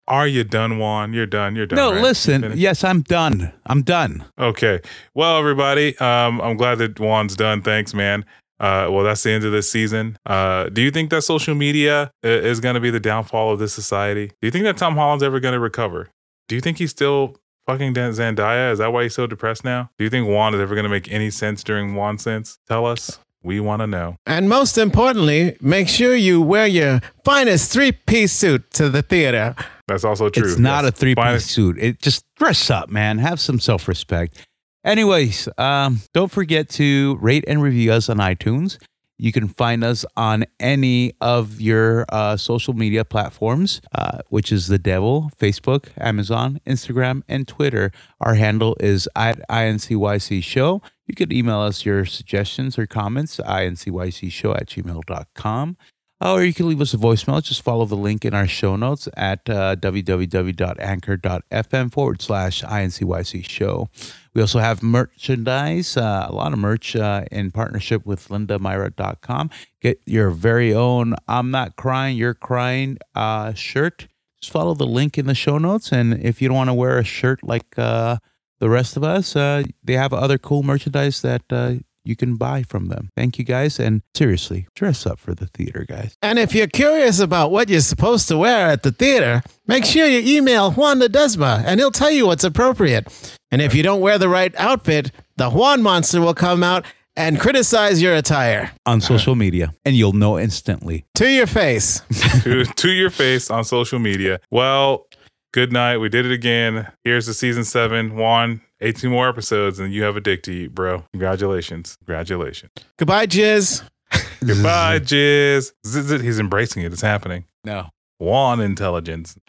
[0.10, 1.14] are you done, Juan?
[1.14, 1.56] You're done.
[1.56, 1.78] You're done.
[1.78, 2.02] no, right?
[2.02, 2.54] listen.
[2.56, 3.54] Yes, I'm done.
[3.68, 4.26] I'm done.
[4.38, 4.82] Okay.
[5.14, 7.62] Well, everybody, um, I'm glad that Juan's done.
[7.62, 8.26] Thanks, man.
[8.60, 10.18] Uh, well, that's the end of this season.
[10.26, 13.74] Uh, do you think that social media is going to be the downfall of this
[13.74, 14.28] society?
[14.42, 16.10] Do you think that Tom Holland's ever going to recover?
[16.50, 17.38] Do you think he's still
[17.68, 18.72] fucking Zendaya?
[18.72, 19.92] Is that why he's so depressed now?
[19.98, 22.58] Do you think Juan is ever going to make any sense during Juan sense?
[22.68, 23.20] Tell us.
[23.42, 24.18] We want to know.
[24.26, 29.56] And most importantly, make sure you wear your finest three piece suit to the theater.
[29.88, 30.44] That's also true.
[30.44, 30.90] It's not Yes.
[30.90, 31.78] a three piece suit.
[31.80, 33.18] It just dress up, man.
[33.20, 34.46] Have some self respect.
[34.86, 38.78] Anyways, um, don't forget to rate and review us on iTunes.
[39.22, 44.68] You can find us on any of your uh, social media platforms, uh, which is
[44.68, 47.92] the devil, Facebook, Amazon, Instagram, and Twitter.
[48.22, 50.82] Our handle is at INCYC Show.
[51.10, 55.78] You could email us your suggestions or comments, incycshow at gmail.com.
[56.22, 57.42] Or you can leave us a voicemail.
[57.42, 63.90] Just follow the link in our show notes at uh, www.anchor.fm forward slash INCYC show.
[64.36, 69.50] We also have merchandise, uh, a lot of merch uh, in partnership with lindamyra.com.
[69.82, 74.08] Get your very own I'm Not Crying, You're Crying uh, shirt.
[74.42, 75.92] Just follow the link in the show notes.
[75.92, 78.18] And if you don't want to wear a shirt like uh,
[78.60, 82.64] the rest of us, uh, they have other cool merchandise that uh, you can buy
[82.64, 83.10] from them.
[83.16, 83.80] Thank you guys.
[83.80, 86.16] And seriously, dress up for the theater, guys.
[86.22, 90.08] And if you're curious about what you're supposed to wear at the theater, make sure
[90.08, 93.38] you email Juan Ledesma and he'll tell you what's appropriate.
[93.52, 97.38] And if you don't wear the right outfit, the Juan monster will come out and
[97.38, 101.06] criticize your attire on social media, and you'll know instantly.
[101.16, 102.02] to your face.
[102.44, 104.40] to, to your face on social media.
[104.52, 105.06] Well,
[105.54, 105.98] good night.
[105.98, 106.92] We did it again.
[107.04, 108.16] Here's the season seven.
[108.16, 111.04] Juan, 18 more episodes, and you have a dick to eat, bro.
[111.14, 111.98] Congratulations.
[112.06, 112.72] Congratulations.
[112.98, 113.84] Goodbye, Jizz.
[114.46, 115.72] Goodbye, Jizz.
[115.86, 116.94] Zzz, He's embracing it.
[116.94, 117.46] It's happening.
[117.64, 117.90] No.
[118.20, 119.38] Juan intelligence.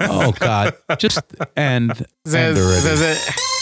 [0.00, 0.74] Oh God.
[0.98, 1.20] Just
[1.56, 2.04] end.
[2.26, 3.53] end